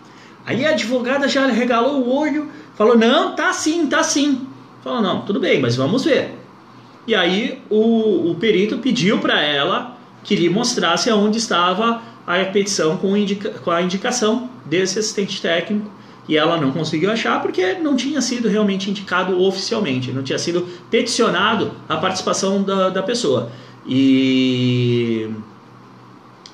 Aí 0.45 0.65
a 0.65 0.71
advogada 0.71 1.27
já 1.27 1.45
regalou 1.47 2.01
o 2.01 2.13
olho, 2.13 2.49
falou, 2.75 2.97
não, 2.97 3.35
tá 3.35 3.53
sim, 3.53 3.85
tá 3.85 4.03
sim. 4.03 4.47
Falou, 4.83 5.01
não, 5.01 5.21
tudo 5.21 5.39
bem, 5.39 5.61
mas 5.61 5.75
vamos 5.75 6.03
ver. 6.03 6.35
E 7.05 7.13
aí 7.13 7.61
o, 7.69 8.31
o 8.31 8.35
perito 8.35 8.79
pediu 8.79 9.19
para 9.19 9.39
ela 9.41 9.97
que 10.23 10.35
lhe 10.35 10.49
mostrasse 10.49 11.09
aonde 11.09 11.37
estava 11.37 12.01
a 12.25 12.43
petição 12.45 12.97
com, 12.97 13.15
indica, 13.15 13.49
com 13.49 13.71
a 13.71 13.81
indicação 13.81 14.49
desse 14.65 14.99
assistente 14.99 15.41
técnico 15.41 15.89
e 16.31 16.37
ela 16.37 16.55
não 16.55 16.71
conseguiu 16.71 17.11
achar 17.11 17.41
porque 17.41 17.73
não 17.73 17.93
tinha 17.93 18.21
sido 18.21 18.47
realmente 18.47 18.89
indicado 18.89 19.37
oficialmente, 19.43 20.13
não 20.13 20.23
tinha 20.23 20.39
sido 20.39 20.65
peticionado 20.89 21.73
a 21.89 21.97
participação 21.97 22.63
da, 22.63 22.87
da 22.87 23.03
pessoa. 23.03 23.51
E, 23.85 25.29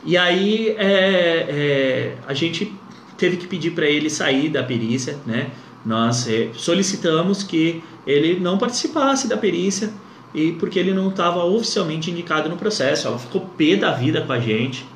e 0.04 0.18
aí 0.18 0.70
é, 0.70 1.46
é, 1.48 2.18
a 2.28 2.34
gente 2.34 2.74
teve 3.20 3.38
que 3.38 3.46
pedir 3.46 3.70
para 3.70 3.86
ele 3.86 4.10
sair 4.10 4.50
da 4.50 4.64
perícia, 4.64 5.20
né? 5.28 5.52
Nós 5.86 6.28
é, 6.28 6.50
solicitamos 6.56 7.44
que 7.44 7.84
ele 8.08 8.40
não 8.40 8.58
participasse 8.58 9.28
da 9.28 9.38
perícia 9.38 9.94
e 10.34 10.54
porque 10.54 10.80
ele 10.80 10.92
não 10.92 11.10
estava 11.10 11.46
oficialmente 11.46 12.10
indicado 12.10 12.50
no 12.50 12.58
processo. 12.58 13.08
Ela 13.08 13.20
ficou 13.20 13.42
pé 13.56 13.76
da 13.76 13.92
vida 13.92 14.22
com 14.22 14.34
a 14.34 14.40
gente, 14.40 14.88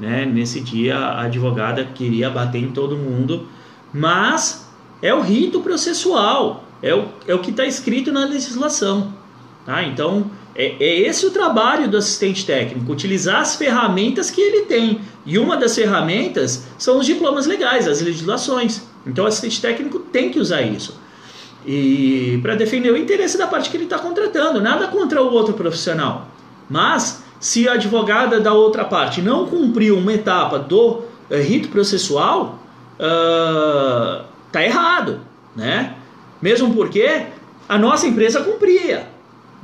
né? 0.00 0.24
Nesse 0.24 0.58
dia 0.58 0.96
a 0.96 1.24
advogada 1.24 1.84
queria 1.84 2.30
bater 2.30 2.62
em 2.62 2.70
todo 2.70 2.96
mundo 2.96 3.46
mas 3.92 4.68
é 5.00 5.12
o 5.12 5.20
rito 5.20 5.60
processual, 5.60 6.64
é 6.82 6.94
o, 6.94 7.08
é 7.26 7.34
o 7.34 7.40
que 7.40 7.50
está 7.50 7.64
escrito 7.64 8.12
na 8.12 8.24
legislação. 8.24 9.12
Tá? 9.66 9.82
Então, 9.84 10.30
é, 10.54 10.76
é, 10.78 11.00
esse 11.00 11.24
o 11.24 11.30
trabalho 11.30 11.88
do 11.88 11.96
assistente 11.96 12.44
técnico, 12.44 12.92
utilizar 12.92 13.40
as 13.40 13.56
ferramentas 13.56 14.30
que 14.30 14.40
ele 14.40 14.62
tem. 14.62 15.00
E 15.24 15.38
uma 15.38 15.56
das 15.56 15.74
ferramentas 15.74 16.64
são 16.78 16.98
os 16.98 17.06
diplomas 17.06 17.46
legais, 17.46 17.88
as 17.88 18.00
legislações. 18.00 18.82
Então, 19.06 19.24
o 19.24 19.28
assistente 19.28 19.60
técnico 19.60 19.98
tem 19.98 20.30
que 20.30 20.38
usar 20.38 20.62
isso. 20.62 21.00
E 21.64 22.40
para 22.42 22.54
defender 22.54 22.92
o 22.92 22.96
interesse 22.96 23.38
da 23.38 23.46
parte 23.46 23.70
que 23.70 23.76
ele 23.76 23.84
está 23.84 23.98
contratando, 23.98 24.60
nada 24.60 24.88
contra 24.88 25.22
o 25.22 25.32
outro 25.32 25.54
profissional. 25.54 26.28
Mas, 26.68 27.22
se 27.38 27.68
a 27.68 27.74
advogada 27.74 28.40
da 28.40 28.52
outra 28.52 28.84
parte 28.84 29.22
não 29.22 29.46
cumpriu 29.46 29.96
uma 29.96 30.12
etapa 30.12 30.58
do 30.58 31.02
é, 31.30 31.40
rito 31.40 31.68
processual, 31.68 32.61
uh, 32.98 34.24
tá 34.50 34.62
errado, 34.62 35.20
né? 35.56 35.94
Mesmo 36.40 36.74
porque 36.74 37.26
a 37.68 37.78
nossa 37.78 38.06
empresa 38.06 38.40
cumpria. 38.42 39.06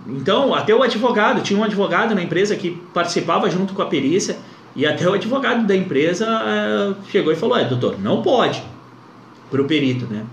Então, 0.07 0.55
até 0.55 0.74
o 0.74 0.83
advogado, 0.83 1.43
tinha 1.43 1.59
um 1.59 1.64
advogado 1.64 2.14
na 2.14 2.22
empresa 2.22 2.57
que 2.57 2.70
participava 2.95 3.51
junto 3.51 3.74
com 3.74 3.83
a 3.83 3.87
perícia, 3.87 4.39
e 4.74 4.87
até 4.87 5.09
o 5.09 5.12
advogado 5.12 5.66
da 5.66 5.74
empresa 5.74 6.26
uh, 6.26 6.97
chegou 7.11 7.33
e 7.33 7.37
falou: 7.37 7.59
é, 7.59 7.64
doutor, 7.64 8.01
não 8.01 8.22
pode, 8.22 8.62
para 9.51 9.61
o 9.61 9.64
perito, 9.64 10.07
né? 10.07 10.24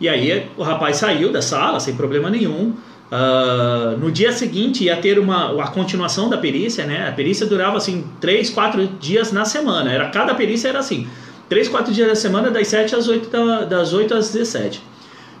E 0.00 0.08
aí 0.08 0.50
o 0.56 0.62
rapaz 0.62 0.96
saiu 0.96 1.30
da 1.30 1.40
sala 1.40 1.78
sem 1.78 1.94
problema 1.94 2.28
nenhum. 2.28 2.74
Uh, 3.12 3.96
no 3.98 4.10
dia 4.10 4.32
seguinte 4.32 4.84
ia 4.84 4.96
ter 4.96 5.18
uma 5.18 5.62
a 5.62 5.68
continuação 5.68 6.28
da 6.28 6.38
perícia, 6.38 6.84
né? 6.84 7.08
A 7.08 7.12
perícia 7.12 7.46
durava 7.46 7.76
assim 7.76 8.04
três, 8.20 8.50
quatro 8.50 8.86
dias 8.86 9.30
na 9.30 9.44
semana. 9.44 9.92
Era 9.92 10.08
cada 10.08 10.34
perícia 10.34 10.68
era 10.68 10.80
assim. 10.80 11.06
3, 11.52 11.68
4 11.68 11.92
dias 11.92 12.08
da 12.08 12.14
semana, 12.14 12.50
das 12.50 12.68
7 12.68 12.96
às 12.96 13.06
8, 13.06 13.28
da, 13.28 13.64
das 13.64 13.92
8 13.92 14.14
às 14.14 14.32
17. 14.32 14.82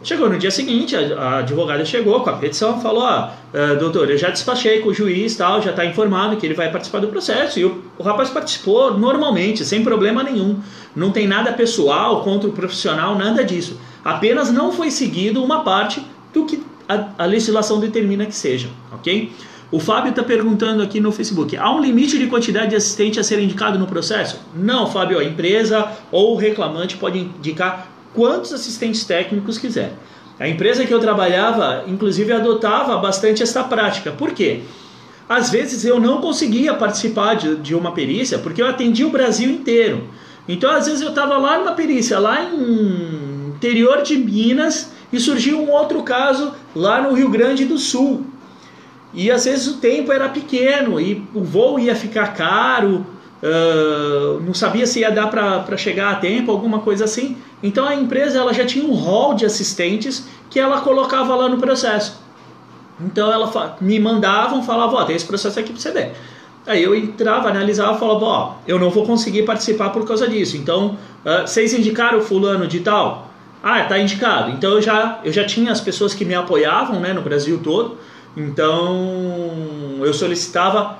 Chegou 0.04 0.28
no 0.28 0.38
dia 0.38 0.50
seguinte, 0.50 0.94
a, 0.94 1.38
advogada 1.38 1.86
chegou 1.86 2.20
com 2.20 2.28
a 2.28 2.34
petição, 2.34 2.78
falou: 2.82 3.02
ah, 3.02 3.32
uh, 3.54 3.78
doutor, 3.78 4.10
eu 4.10 4.18
já 4.18 4.28
despachei 4.28 4.80
com 4.80 4.90
o 4.90 4.94
juiz, 4.94 5.34
tal, 5.36 5.62
já 5.62 5.70
está 5.70 5.86
informado 5.86 6.36
que 6.36 6.44
ele 6.44 6.52
vai 6.52 6.70
participar 6.70 6.98
do 6.98 7.08
processo. 7.08 7.58
E 7.58 7.64
o, 7.64 7.82
o 7.96 8.02
rapaz 8.02 8.28
participou 8.28 8.98
normalmente, 8.98 9.64
sem 9.64 9.82
problema 9.82 10.22
nenhum. 10.22 10.60
Não 10.94 11.10
tem 11.10 11.26
nada 11.26 11.50
pessoal 11.50 12.22
contra 12.22 12.46
o 12.46 12.52
profissional, 12.52 13.16
nada 13.16 13.42
disso. 13.42 13.80
Apenas 14.04 14.52
não 14.52 14.70
foi 14.70 14.90
seguido 14.90 15.42
uma 15.42 15.64
parte 15.64 16.04
do 16.34 16.44
que 16.44 16.62
a, 16.86 17.06
a 17.16 17.24
legislação 17.24 17.80
determina 17.80 18.26
que 18.26 18.34
seja, 18.34 18.68
ok? 18.92 19.32
O 19.72 19.80
Fábio 19.80 20.10
está 20.10 20.22
perguntando 20.22 20.82
aqui 20.82 21.00
no 21.00 21.10
Facebook: 21.10 21.56
há 21.56 21.74
um 21.74 21.80
limite 21.80 22.18
de 22.18 22.26
quantidade 22.26 22.70
de 22.70 22.76
assistente 22.76 23.18
a 23.18 23.24
ser 23.24 23.40
indicado 23.40 23.78
no 23.78 23.86
processo? 23.86 24.38
Não, 24.54 24.86
Fábio, 24.86 25.18
a 25.18 25.24
empresa 25.24 25.90
ou 26.12 26.34
o 26.34 26.36
reclamante 26.36 26.98
pode 26.98 27.18
indicar 27.18 27.90
quantos 28.12 28.52
assistentes 28.52 29.02
técnicos 29.04 29.56
quiser. 29.56 29.94
A 30.38 30.46
empresa 30.46 30.84
que 30.84 30.92
eu 30.92 31.00
trabalhava, 31.00 31.84
inclusive, 31.86 32.32
adotava 32.32 32.98
bastante 32.98 33.42
essa 33.42 33.64
prática. 33.64 34.10
Por 34.10 34.32
quê? 34.32 34.60
Às 35.26 35.50
vezes 35.50 35.86
eu 35.86 35.98
não 35.98 36.20
conseguia 36.20 36.74
participar 36.74 37.34
de, 37.34 37.56
de 37.56 37.74
uma 37.74 37.92
perícia 37.92 38.38
porque 38.38 38.60
eu 38.60 38.66
atendi 38.66 39.04
o 39.04 39.10
Brasil 39.10 39.50
inteiro. 39.50 40.08
Então, 40.46 40.70
às 40.70 40.86
vezes 40.86 41.00
eu 41.00 41.10
estava 41.10 41.38
lá 41.38 41.58
numa 41.58 41.72
perícia, 41.72 42.18
lá 42.18 42.44
em 42.44 43.52
interior 43.54 44.02
de 44.02 44.16
Minas 44.18 44.92
e 45.10 45.18
surgiu 45.18 45.62
um 45.62 45.70
outro 45.70 46.02
caso 46.02 46.52
lá 46.74 47.00
no 47.00 47.14
Rio 47.14 47.30
Grande 47.30 47.64
do 47.64 47.78
Sul. 47.78 48.26
E 49.14 49.30
às 49.30 49.44
vezes 49.44 49.66
o 49.68 49.76
tempo 49.78 50.12
era 50.12 50.28
pequeno 50.28 51.00
e 51.00 51.26
o 51.34 51.42
voo 51.42 51.78
ia 51.78 51.94
ficar 51.94 52.28
caro, 52.34 53.06
uh, 53.42 54.40
não 54.40 54.54
sabia 54.54 54.86
se 54.86 55.00
ia 55.00 55.10
dar 55.10 55.28
para 55.28 55.76
chegar 55.76 56.12
a 56.12 56.14
tempo, 56.16 56.50
alguma 56.50 56.78
coisa 56.78 57.04
assim. 57.04 57.36
Então 57.62 57.86
a 57.86 57.94
empresa 57.94 58.38
ela 58.38 58.54
já 58.54 58.64
tinha 58.64 58.84
um 58.84 58.94
hall 58.94 59.34
de 59.34 59.44
assistentes 59.44 60.26
que 60.48 60.58
ela 60.58 60.80
colocava 60.80 61.34
lá 61.34 61.48
no 61.48 61.58
processo. 61.58 62.20
Então 63.00 63.30
ela 63.30 63.76
me 63.80 63.98
mandavam, 63.98 64.62
falavam, 64.62 64.96
ó, 64.96 65.02
oh, 65.02 65.04
tem 65.04 65.16
esse 65.16 65.26
processo 65.26 65.58
aqui 65.58 65.72
para 65.72 65.80
você 65.80 65.90
ver. 65.90 66.12
Aí 66.66 66.82
eu 66.82 66.94
entrava, 66.94 67.48
analisava 67.48 67.98
falava, 67.98 68.24
ó, 68.24 68.54
eu 68.66 68.78
não 68.78 68.88
vou 68.88 69.04
conseguir 69.04 69.42
participar 69.42 69.90
por 69.90 70.06
causa 70.06 70.28
disso. 70.28 70.56
Então, 70.56 70.96
uh, 71.24 71.46
vocês 71.46 71.74
indicaram 71.74 72.18
o 72.18 72.22
fulano 72.22 72.66
de 72.66 72.80
tal? 72.80 73.30
Ah, 73.62 73.84
tá 73.84 73.98
indicado. 73.98 74.50
Então 74.50 74.72
eu 74.72 74.82
já, 74.82 75.20
eu 75.24 75.32
já 75.32 75.44
tinha 75.44 75.70
as 75.70 75.80
pessoas 75.80 76.14
que 76.14 76.24
me 76.24 76.34
apoiavam 76.34 76.98
né, 77.00 77.12
no 77.12 77.22
Brasil 77.22 77.60
todo. 77.62 77.98
Então 78.36 80.00
eu 80.00 80.12
solicitava 80.14 80.98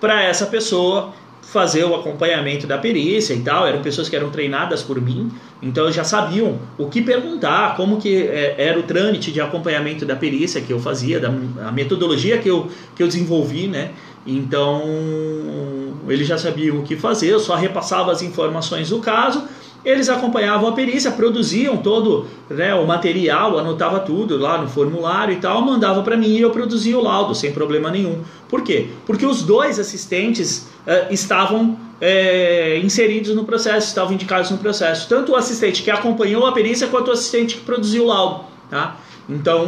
para 0.00 0.22
essa 0.22 0.46
pessoa 0.46 1.12
fazer 1.42 1.84
o 1.84 1.94
acompanhamento 1.94 2.66
da 2.66 2.78
perícia 2.78 3.34
e 3.34 3.40
tal. 3.40 3.66
Eram 3.66 3.82
pessoas 3.82 4.08
que 4.08 4.16
eram 4.16 4.30
treinadas 4.30 4.82
por 4.82 5.00
mim, 5.00 5.30
então 5.60 5.90
já 5.90 6.04
sabiam 6.04 6.58
o 6.78 6.86
que 6.86 7.02
perguntar, 7.02 7.76
como 7.76 8.00
que 8.00 8.22
é, 8.22 8.54
era 8.56 8.78
o 8.78 8.82
trâmite 8.84 9.32
de 9.32 9.40
acompanhamento 9.40 10.06
da 10.06 10.14
perícia 10.14 10.60
que 10.60 10.72
eu 10.72 10.78
fazia, 10.78 11.18
da 11.18 11.28
a 11.66 11.72
metodologia 11.72 12.38
que 12.38 12.48
eu, 12.48 12.68
que 12.94 13.02
eu 13.02 13.06
desenvolvi, 13.06 13.66
né? 13.66 13.90
Então 14.26 14.82
eles 16.08 16.26
já 16.26 16.38
sabiam 16.38 16.78
o 16.78 16.82
que 16.82 16.96
fazer, 16.96 17.28
eu 17.28 17.40
só 17.40 17.56
repassava 17.56 18.12
as 18.12 18.22
informações 18.22 18.90
do 18.90 19.00
caso 19.00 19.42
eles 19.84 20.08
acompanhavam 20.08 20.68
a 20.68 20.72
perícia, 20.72 21.10
produziam 21.10 21.76
todo 21.78 22.26
né, 22.48 22.74
o 22.74 22.86
material, 22.86 23.58
anotava 23.58 24.00
tudo 24.00 24.36
lá 24.36 24.60
no 24.60 24.68
formulário 24.68 25.34
e 25.34 25.36
tal, 25.38 25.62
mandava 25.62 26.02
para 26.02 26.16
mim 26.16 26.28
e 26.28 26.40
eu 26.40 26.50
produzia 26.50 26.98
o 26.98 27.02
laudo 27.02 27.34
sem 27.34 27.52
problema 27.52 27.90
nenhum. 27.90 28.22
Por 28.48 28.62
quê? 28.62 28.88
Porque 29.06 29.24
os 29.24 29.42
dois 29.42 29.78
assistentes 29.78 30.68
uh, 30.86 31.12
estavam 31.12 31.78
é, 32.00 32.78
inseridos 32.78 33.34
no 33.34 33.44
processo, 33.44 33.88
estavam 33.88 34.12
indicados 34.12 34.50
no 34.50 34.58
processo. 34.58 35.08
Tanto 35.08 35.32
o 35.32 35.36
assistente 35.36 35.82
que 35.82 35.90
acompanhou 35.90 36.46
a 36.46 36.52
perícia 36.52 36.86
quanto 36.88 37.08
o 37.08 37.12
assistente 37.12 37.56
que 37.56 37.62
produziu 37.62 38.04
o 38.04 38.06
laudo. 38.06 38.44
Tá? 38.68 38.96
Então 39.28 39.66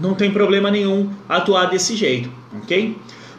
não 0.00 0.14
tem 0.14 0.30
problema 0.30 0.70
nenhum 0.70 1.10
atuar 1.28 1.66
desse 1.66 1.96
jeito, 1.96 2.30
ok? 2.62 2.96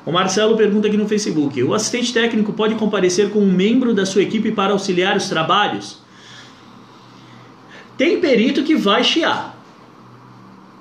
O 0.07 0.11
Marcelo 0.13 0.55
pergunta 0.55 0.87
aqui 0.87 0.95
no 0.95 1.05
Facebook: 1.05 1.61
o 1.61 1.73
assistente 1.73 2.13
técnico 2.13 2.53
pode 2.53 2.75
comparecer 2.75 3.29
com 3.29 3.39
um 3.39 3.51
membro 3.51 3.93
da 3.93 4.05
sua 4.05 4.21
equipe 4.21 4.53
para 4.53 4.71
auxiliar 4.71 5.17
os 5.17 5.27
trabalhos? 5.27 6.01
Tem 7.97 8.21
perito 8.21 8.63
que 8.63 8.73
vai 8.73 9.03
chiar, 9.03 9.61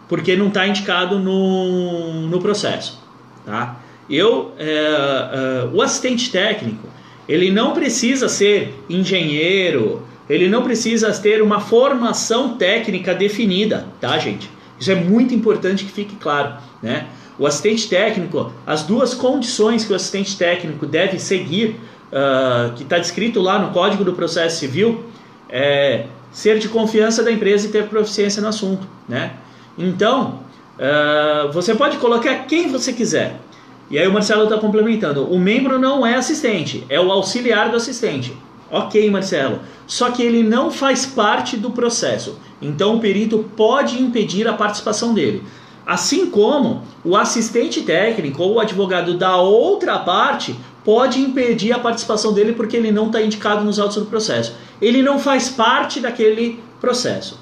porque 0.09 0.37
não 0.37 0.47
está 0.47 0.69
indicado 0.69 1.19
no, 1.19 2.29
no 2.29 2.41
processo. 2.41 3.03
Tá? 3.45 3.81
Eu, 4.09 4.53
é, 4.61 4.65
é, 4.65 5.69
o 5.75 5.83
assistente 5.83 6.31
técnico, 6.31 6.87
ele 7.29 7.51
não 7.51 7.73
precisa 7.73 8.29
ser 8.29 8.81
engenheiro, 8.89 10.07
ele 10.31 10.49
não 10.49 10.63
precisa 10.63 11.13
ter 11.15 11.43
uma 11.43 11.59
formação 11.59 12.57
técnica 12.57 13.13
definida, 13.13 13.89
tá, 14.01 14.17
gente? 14.19 14.49
Isso 14.79 14.93
é 14.93 14.95
muito 14.95 15.35
importante 15.35 15.85
que 15.85 15.91
fique 15.91 16.15
claro, 16.15 16.55
né? 16.81 17.09
O 17.39 17.47
assistente 17.47 17.89
técnico, 17.89 18.53
as 18.67 18.83
duas 18.83 19.13
condições 19.13 19.85
que 19.85 19.93
o 19.93 19.97
assistente 19.97 20.37
técnico 20.37 20.87
deve 20.87 21.19
seguir, 21.19 21.79
uh, 22.11 22.73
que 22.75 22.83
está 22.83 22.99
descrito 22.99 23.41
lá 23.41 23.59
no 23.59 23.73
Código 23.73 24.05
do 24.05 24.15
Processo 24.15 24.59
Civil, 24.59 25.05
é 25.49 26.07
ser 26.33 26.59
de 26.59 26.69
confiança 26.69 27.23
da 27.23 27.31
empresa 27.31 27.67
e 27.67 27.71
ter 27.71 27.89
proficiência 27.89 28.41
no 28.41 28.49
assunto. 28.49 28.87
Né? 29.09 29.33
Então, 29.77 30.41
uh, 30.79 31.53
você 31.53 31.75
pode 31.75 31.99
colocar 31.99 32.47
quem 32.47 32.69
você 32.69 32.93
quiser. 32.93 33.39
E 33.91 33.99
aí 33.99 34.09
o 34.09 34.13
Marcelo 34.13 34.45
está 34.45 34.59
complementando. 34.59 35.31
O 35.31 35.39
membro 35.39 35.79
não 35.79 36.05
é 36.05 36.17
assistente, 36.17 36.85
é 36.89 37.01
o 37.01 37.11
auxiliar 37.13 37.71
do 37.71 37.77
assistente. 37.77 38.37
Ok, 38.71 39.09
Marcelo. 39.11 39.61
Só 39.87 40.11
que 40.11 40.23
ele 40.23 40.43
não 40.43 40.71
faz 40.71 41.07
parte 41.07 41.57
do 41.57 41.71
processo. 41.71 42.39
Então 42.61 42.97
o 42.97 43.01
perito 43.01 43.49
pode 43.57 44.03
impedir 44.03 44.49
a 44.49 44.55
participação 44.55 45.15
dele. 45.15 45.43
Assim 45.87 46.27
como 46.31 46.83
o 47.05 47.17
assistente 47.17 47.83
técnico 47.83 48.43
ou 48.43 48.55
o 48.55 48.61
advogado 48.61 49.17
da 49.17 49.37
outra 49.37 50.01
parte 50.01 50.57
pode 50.85 51.21
impedir 51.21 51.73
a 51.73 51.79
participação 51.79 52.33
dele 52.33 52.53
porque 52.53 52.77
ele 52.77 52.91
não 52.91 53.07
está 53.07 53.23
indicado 53.23 53.65
nos 53.65 53.79
autos 53.79 53.97
do 53.97 54.07
processo. 54.07 54.57
Ele 54.83 55.01
não 55.01 55.19
faz 55.19 55.49
parte 55.49 56.01
daquele 56.01 56.61
processo. 56.81 57.39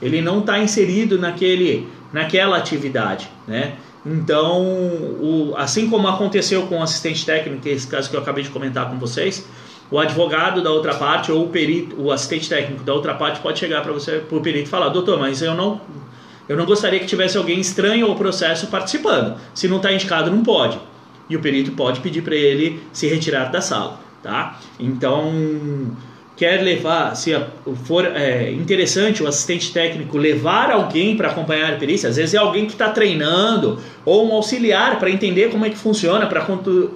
Ele 0.00 0.22
não 0.22 0.38
está 0.38 0.60
inserido 0.60 1.18
naquele, 1.18 1.88
naquela 2.12 2.56
atividade, 2.56 3.28
né? 3.46 3.74
Então, 4.04 4.62
o, 4.62 5.54
assim 5.56 5.88
como 5.88 6.08
aconteceu 6.08 6.66
com 6.66 6.78
o 6.78 6.82
assistente 6.82 7.24
técnico, 7.24 7.68
esse 7.68 7.86
caso 7.86 8.10
que 8.10 8.16
eu 8.16 8.20
acabei 8.20 8.42
de 8.42 8.50
comentar 8.50 8.90
com 8.90 8.98
vocês, 8.98 9.46
o 9.90 9.98
advogado 9.98 10.62
da 10.62 10.70
outra 10.70 10.94
parte 10.94 11.30
ou 11.30 11.44
o 11.44 11.48
perito, 11.48 12.00
o 12.00 12.10
assistente 12.10 12.48
técnico 12.48 12.82
da 12.82 12.94
outra 12.94 13.14
parte 13.14 13.40
pode 13.40 13.58
chegar 13.58 13.82
para 13.82 13.92
você, 13.92 14.18
para 14.18 14.38
o 14.38 14.40
perito 14.40 14.66
e 14.66 14.70
falar, 14.70 14.88
doutor, 14.88 15.18
mas 15.20 15.40
eu 15.42 15.54
não 15.54 15.80
eu 16.52 16.58
não 16.58 16.66
gostaria 16.66 17.00
que 17.00 17.06
tivesse 17.06 17.38
alguém 17.38 17.58
estranho 17.58 18.06
ao 18.06 18.14
processo 18.14 18.66
participando. 18.66 19.36
Se 19.54 19.66
não 19.66 19.78
está 19.78 19.90
indicado, 19.90 20.30
não 20.30 20.42
pode. 20.42 20.78
E 21.30 21.34
o 21.34 21.40
perito 21.40 21.72
pode 21.72 22.00
pedir 22.00 22.20
para 22.20 22.34
ele 22.34 22.82
se 22.92 23.06
retirar 23.06 23.50
da 23.50 23.62
sala, 23.62 23.98
tá? 24.22 24.60
Então, 24.78 25.32
quer 26.36 26.60
levar, 26.60 27.14
se 27.14 27.34
for 27.84 28.04
é, 28.04 28.50
interessante 28.50 29.22
o 29.22 29.26
assistente 29.26 29.72
técnico 29.72 30.18
levar 30.18 30.70
alguém 30.70 31.16
para 31.16 31.28
acompanhar 31.28 31.72
a 31.72 31.76
perícia, 31.76 32.10
às 32.10 32.16
vezes 32.16 32.34
é 32.34 32.38
alguém 32.38 32.66
que 32.66 32.72
está 32.72 32.90
treinando 32.90 33.78
ou 34.04 34.28
um 34.28 34.34
auxiliar 34.34 34.98
para 34.98 35.08
entender 35.08 35.50
como 35.50 35.64
é 35.64 35.70
que 35.70 35.78
funciona, 35.78 36.26
para 36.26 36.46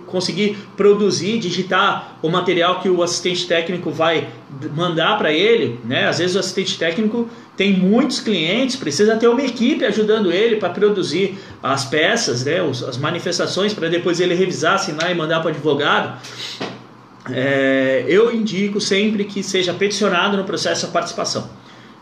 conseguir 0.06 0.58
produzir, 0.76 1.38
digitar 1.38 2.18
o 2.20 2.28
material 2.28 2.80
que 2.80 2.90
o 2.90 3.02
assistente 3.02 3.46
técnico 3.46 3.90
vai 3.90 4.28
mandar 4.74 5.16
para 5.16 5.32
ele, 5.32 5.80
né? 5.82 6.08
Às 6.08 6.18
vezes 6.18 6.36
o 6.36 6.40
assistente 6.40 6.76
técnico 6.78 7.26
tem 7.56 7.72
muitos 7.72 8.20
clientes, 8.20 8.76
precisa 8.76 9.16
ter 9.16 9.28
uma 9.28 9.42
equipe 9.42 9.84
ajudando 9.84 10.30
ele 10.30 10.56
para 10.56 10.70
produzir 10.70 11.38
as 11.62 11.84
peças, 11.84 12.44
né? 12.44 12.60
as 12.60 12.98
manifestações 12.98 13.72
para 13.72 13.88
depois 13.88 14.20
ele 14.20 14.34
revisar, 14.34 14.74
assinar 14.74 15.10
e 15.10 15.14
mandar 15.14 15.40
para 15.40 15.48
o 15.48 15.50
advogado 15.50 16.20
é, 17.30 18.04
eu 18.06 18.34
indico 18.34 18.80
sempre 18.80 19.24
que 19.24 19.42
seja 19.42 19.74
peticionado 19.74 20.36
no 20.36 20.44
processo 20.44 20.86
a 20.86 20.88
participação. 20.88 21.48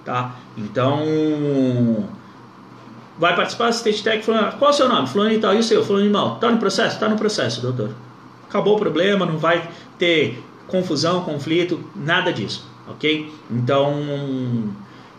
Tá? 0.04 0.36
Então, 0.56 2.08
vai 3.18 3.34
participar, 3.34 3.68
assistente 3.68 4.02
técnico, 4.02 4.26
falando, 4.26 4.58
qual 4.58 4.70
é 4.70 4.74
o 4.74 4.76
seu 4.76 4.88
nome? 4.88 5.08
Fulano 5.08 5.32
e 5.32 5.38
tal, 5.38 5.54
e 5.54 5.58
o 5.58 5.62
seu? 5.62 5.84
Fulano 5.84 6.04
de 6.04 6.10
mal. 6.10 6.34
Está 6.34 6.50
no 6.50 6.58
processo? 6.58 6.94
Está 6.94 7.08
no 7.08 7.16
processo, 7.16 7.62
doutor. 7.62 7.90
Acabou 8.48 8.76
o 8.76 8.78
problema, 8.78 9.24
não 9.24 9.38
vai 9.38 9.68
ter 9.98 10.42
confusão, 10.66 11.22
conflito, 11.22 11.82
nada 11.94 12.32
disso, 12.32 12.68
ok? 12.88 13.32
Então, 13.50 14.72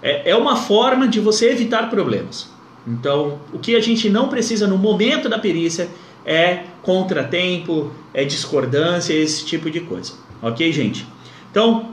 é, 0.06 0.30
é 0.30 0.36
uma 0.36 0.56
forma 0.56 1.08
de 1.08 1.20
você 1.20 1.50
evitar 1.50 1.90
problemas. 1.90 2.48
Então, 2.88 3.40
o 3.52 3.58
que 3.58 3.76
a 3.76 3.80
gente 3.80 4.08
não 4.08 4.30
precisa 4.30 4.68
no 4.68 4.78
momento 4.78 5.28
da 5.28 5.40
perícia 5.40 5.90
é 6.24 6.60
contratempo, 6.84 7.92
é 8.14 8.24
discordância, 8.24 9.14
esse 9.14 9.44
tipo 9.44 9.72
de 9.72 9.80
coisa. 9.80 10.14
Ok, 10.44 10.72
gente? 10.72 11.08
Então, 11.50 11.90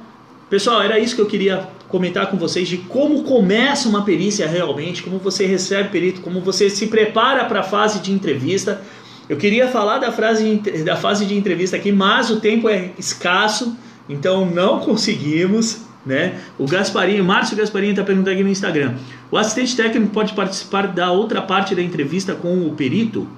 pessoal, 0.50 0.82
era 0.82 0.98
isso 0.98 1.16
que 1.16 1.22
eu 1.22 1.26
queria 1.26 1.66
comentar 1.88 2.30
com 2.30 2.36
vocês 2.36 2.68
de 2.68 2.76
como 2.76 3.22
começa 3.22 3.88
uma 3.88 4.02
perícia 4.02 4.46
realmente, 4.46 5.02
como 5.02 5.18
você 5.18 5.46
recebe 5.46 5.88
perito, 5.88 6.20
como 6.20 6.42
você 6.42 6.68
se 6.68 6.88
prepara 6.88 7.46
para 7.46 7.60
a 7.60 7.62
fase 7.62 8.00
de 8.00 8.12
entrevista. 8.12 8.82
Eu 9.26 9.38
queria 9.38 9.68
falar 9.68 9.98
da, 9.98 10.12
frase, 10.12 10.56
da 10.84 10.96
fase 10.96 11.24
de 11.24 11.34
entrevista 11.34 11.76
aqui, 11.76 11.90
mas 11.90 12.28
o 12.28 12.40
tempo 12.40 12.68
é 12.68 12.90
escasso, 12.98 13.74
então 14.06 14.44
não 14.44 14.80
conseguimos. 14.84 15.90
Né? 16.04 16.40
O 16.58 16.66
Gasparinho, 16.66 17.24
Márcio 17.24 17.56
Gasparinho 17.56 17.92
está 17.92 18.02
perguntando 18.02 18.34
aqui 18.34 18.42
no 18.42 18.50
Instagram: 18.50 18.94
o 19.30 19.36
assistente 19.38 19.76
técnico 19.76 20.12
pode 20.12 20.32
participar 20.32 20.88
da 20.88 21.12
outra 21.12 21.40
parte 21.40 21.74
da 21.74 21.82
entrevista 21.82 22.34
com 22.34 22.66
o 22.66 22.74
perito? 22.74 23.28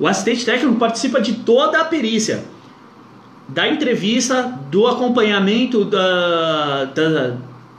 O 0.00 0.06
assistente 0.06 0.44
técnico 0.44 0.76
participa 0.76 1.20
de 1.20 1.34
toda 1.34 1.80
a 1.80 1.84
perícia, 1.84 2.44
da 3.48 3.68
entrevista, 3.68 4.42
do 4.68 4.86
acompanhamento 4.88 5.84
da, 5.84 6.86
da, 6.86 7.36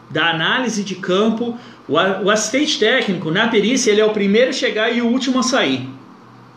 da 0.09 0.29
análise 0.29 0.83
de 0.83 0.95
campo. 0.95 1.57
O, 1.87 1.95
o, 1.95 2.29
assistente 2.29 2.79
técnico 2.79 3.29
na 3.29 3.49
perícia 3.49 3.91
ele 3.91 3.99
é 3.99 4.05
o 4.05 4.11
primeiro 4.11 4.51
a 4.51 4.53
chegar 4.53 4.89
e 4.89 5.01
o 5.01 5.07
último 5.07 5.39
a 5.39 5.43
sair, 5.43 5.89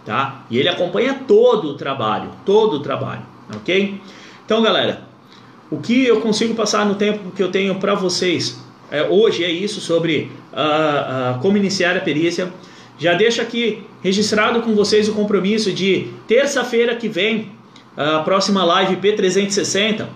tá? 0.05 0.45
E 0.49 0.57
ele 0.57 0.69
acompanha 0.69 1.14
todo 1.27 1.71
o 1.71 1.75
trabalho, 1.75 2.31
todo 2.45 2.75
o 2.75 2.81
trabalho, 2.81 3.23
ok? 3.57 4.01
Então, 4.45 4.62
galera, 4.62 5.06
o 5.71 5.79
que 5.79 6.07
eu 6.07 6.21
consigo 6.21 6.55
passar 6.55 6.87
no 6.87 6.95
tempo 6.95 7.31
que 7.35 7.43
eu 7.43 7.51
tenho 7.51 7.75
para 7.77 7.95
vocês 7.95 8.64
é, 8.91 9.03
hoje 9.03 9.43
é 9.45 9.51
isso 9.51 9.81
sobre 9.81 10.31
uh, 10.53 11.37
uh, 11.37 11.41
como 11.41 11.57
iniciar 11.57 11.97
a 11.97 12.01
perícia. 12.01 12.53
Já 12.99 13.14
deixo 13.14 13.43
aqui 13.43 13.83
registrado 14.03 14.62
com 14.62 14.75
vocês 14.75 15.09
o 15.09 15.12
compromisso 15.12 15.73
de 15.73 16.09
terça-feira 16.27 16.95
que 16.95 17.09
vem, 17.09 17.53
a 17.97 18.21
próxima 18.21 18.64
live 18.64 18.97
P360, 18.97 20.07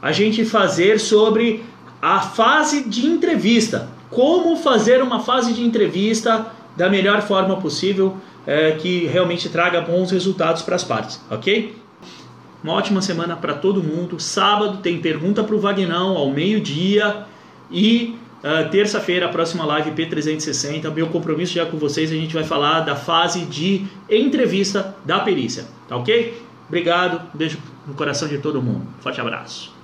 a 0.00 0.12
gente 0.12 0.44
fazer 0.44 1.00
sobre 1.00 1.62
a 2.00 2.20
fase 2.20 2.88
de 2.88 3.06
entrevista. 3.06 3.88
Como 4.10 4.56
fazer 4.56 5.02
uma 5.02 5.20
fase 5.20 5.52
de 5.52 5.62
entrevista 5.62 6.46
da 6.76 6.88
melhor 6.88 7.22
forma 7.22 7.56
possível, 7.56 8.16
é, 8.46 8.72
que 8.72 9.06
realmente 9.06 9.48
traga 9.48 9.80
bons 9.80 10.10
resultados 10.10 10.62
para 10.62 10.76
as 10.76 10.84
partes, 10.84 11.20
ok? 11.30 11.74
Uma 12.62 12.74
ótima 12.74 13.00
semana 13.00 13.36
para 13.36 13.54
todo 13.54 13.82
mundo. 13.82 14.20
Sábado 14.20 14.78
tem 14.78 15.00
pergunta 15.00 15.42
para 15.42 15.54
o 15.54 15.58
Vagnão 15.58 16.16
ao 16.16 16.30
meio-dia 16.30 17.24
e 17.70 18.18
uh, 18.44 18.68
terça-feira 18.70 19.26
a 19.26 19.28
próxima 19.28 19.64
live 19.64 19.92
P360. 19.92 20.92
Meu 20.92 21.08
compromisso 21.08 21.54
já 21.54 21.64
com 21.64 21.78
vocês, 21.78 22.10
a 22.10 22.14
gente 22.14 22.34
vai 22.34 22.44
falar 22.44 22.80
da 22.80 22.94
fase 22.96 23.46
de 23.46 23.86
entrevista 24.08 24.94
da 25.04 25.20
perícia, 25.20 25.66
tá 25.88 25.96
ok? 25.96 26.42
Obrigado, 26.68 27.22
beijo 27.34 27.58
no 27.86 27.94
coração 27.94 28.28
de 28.28 28.38
todo 28.38 28.62
mundo. 28.62 28.86
Forte 29.00 29.20
abraço. 29.20 29.79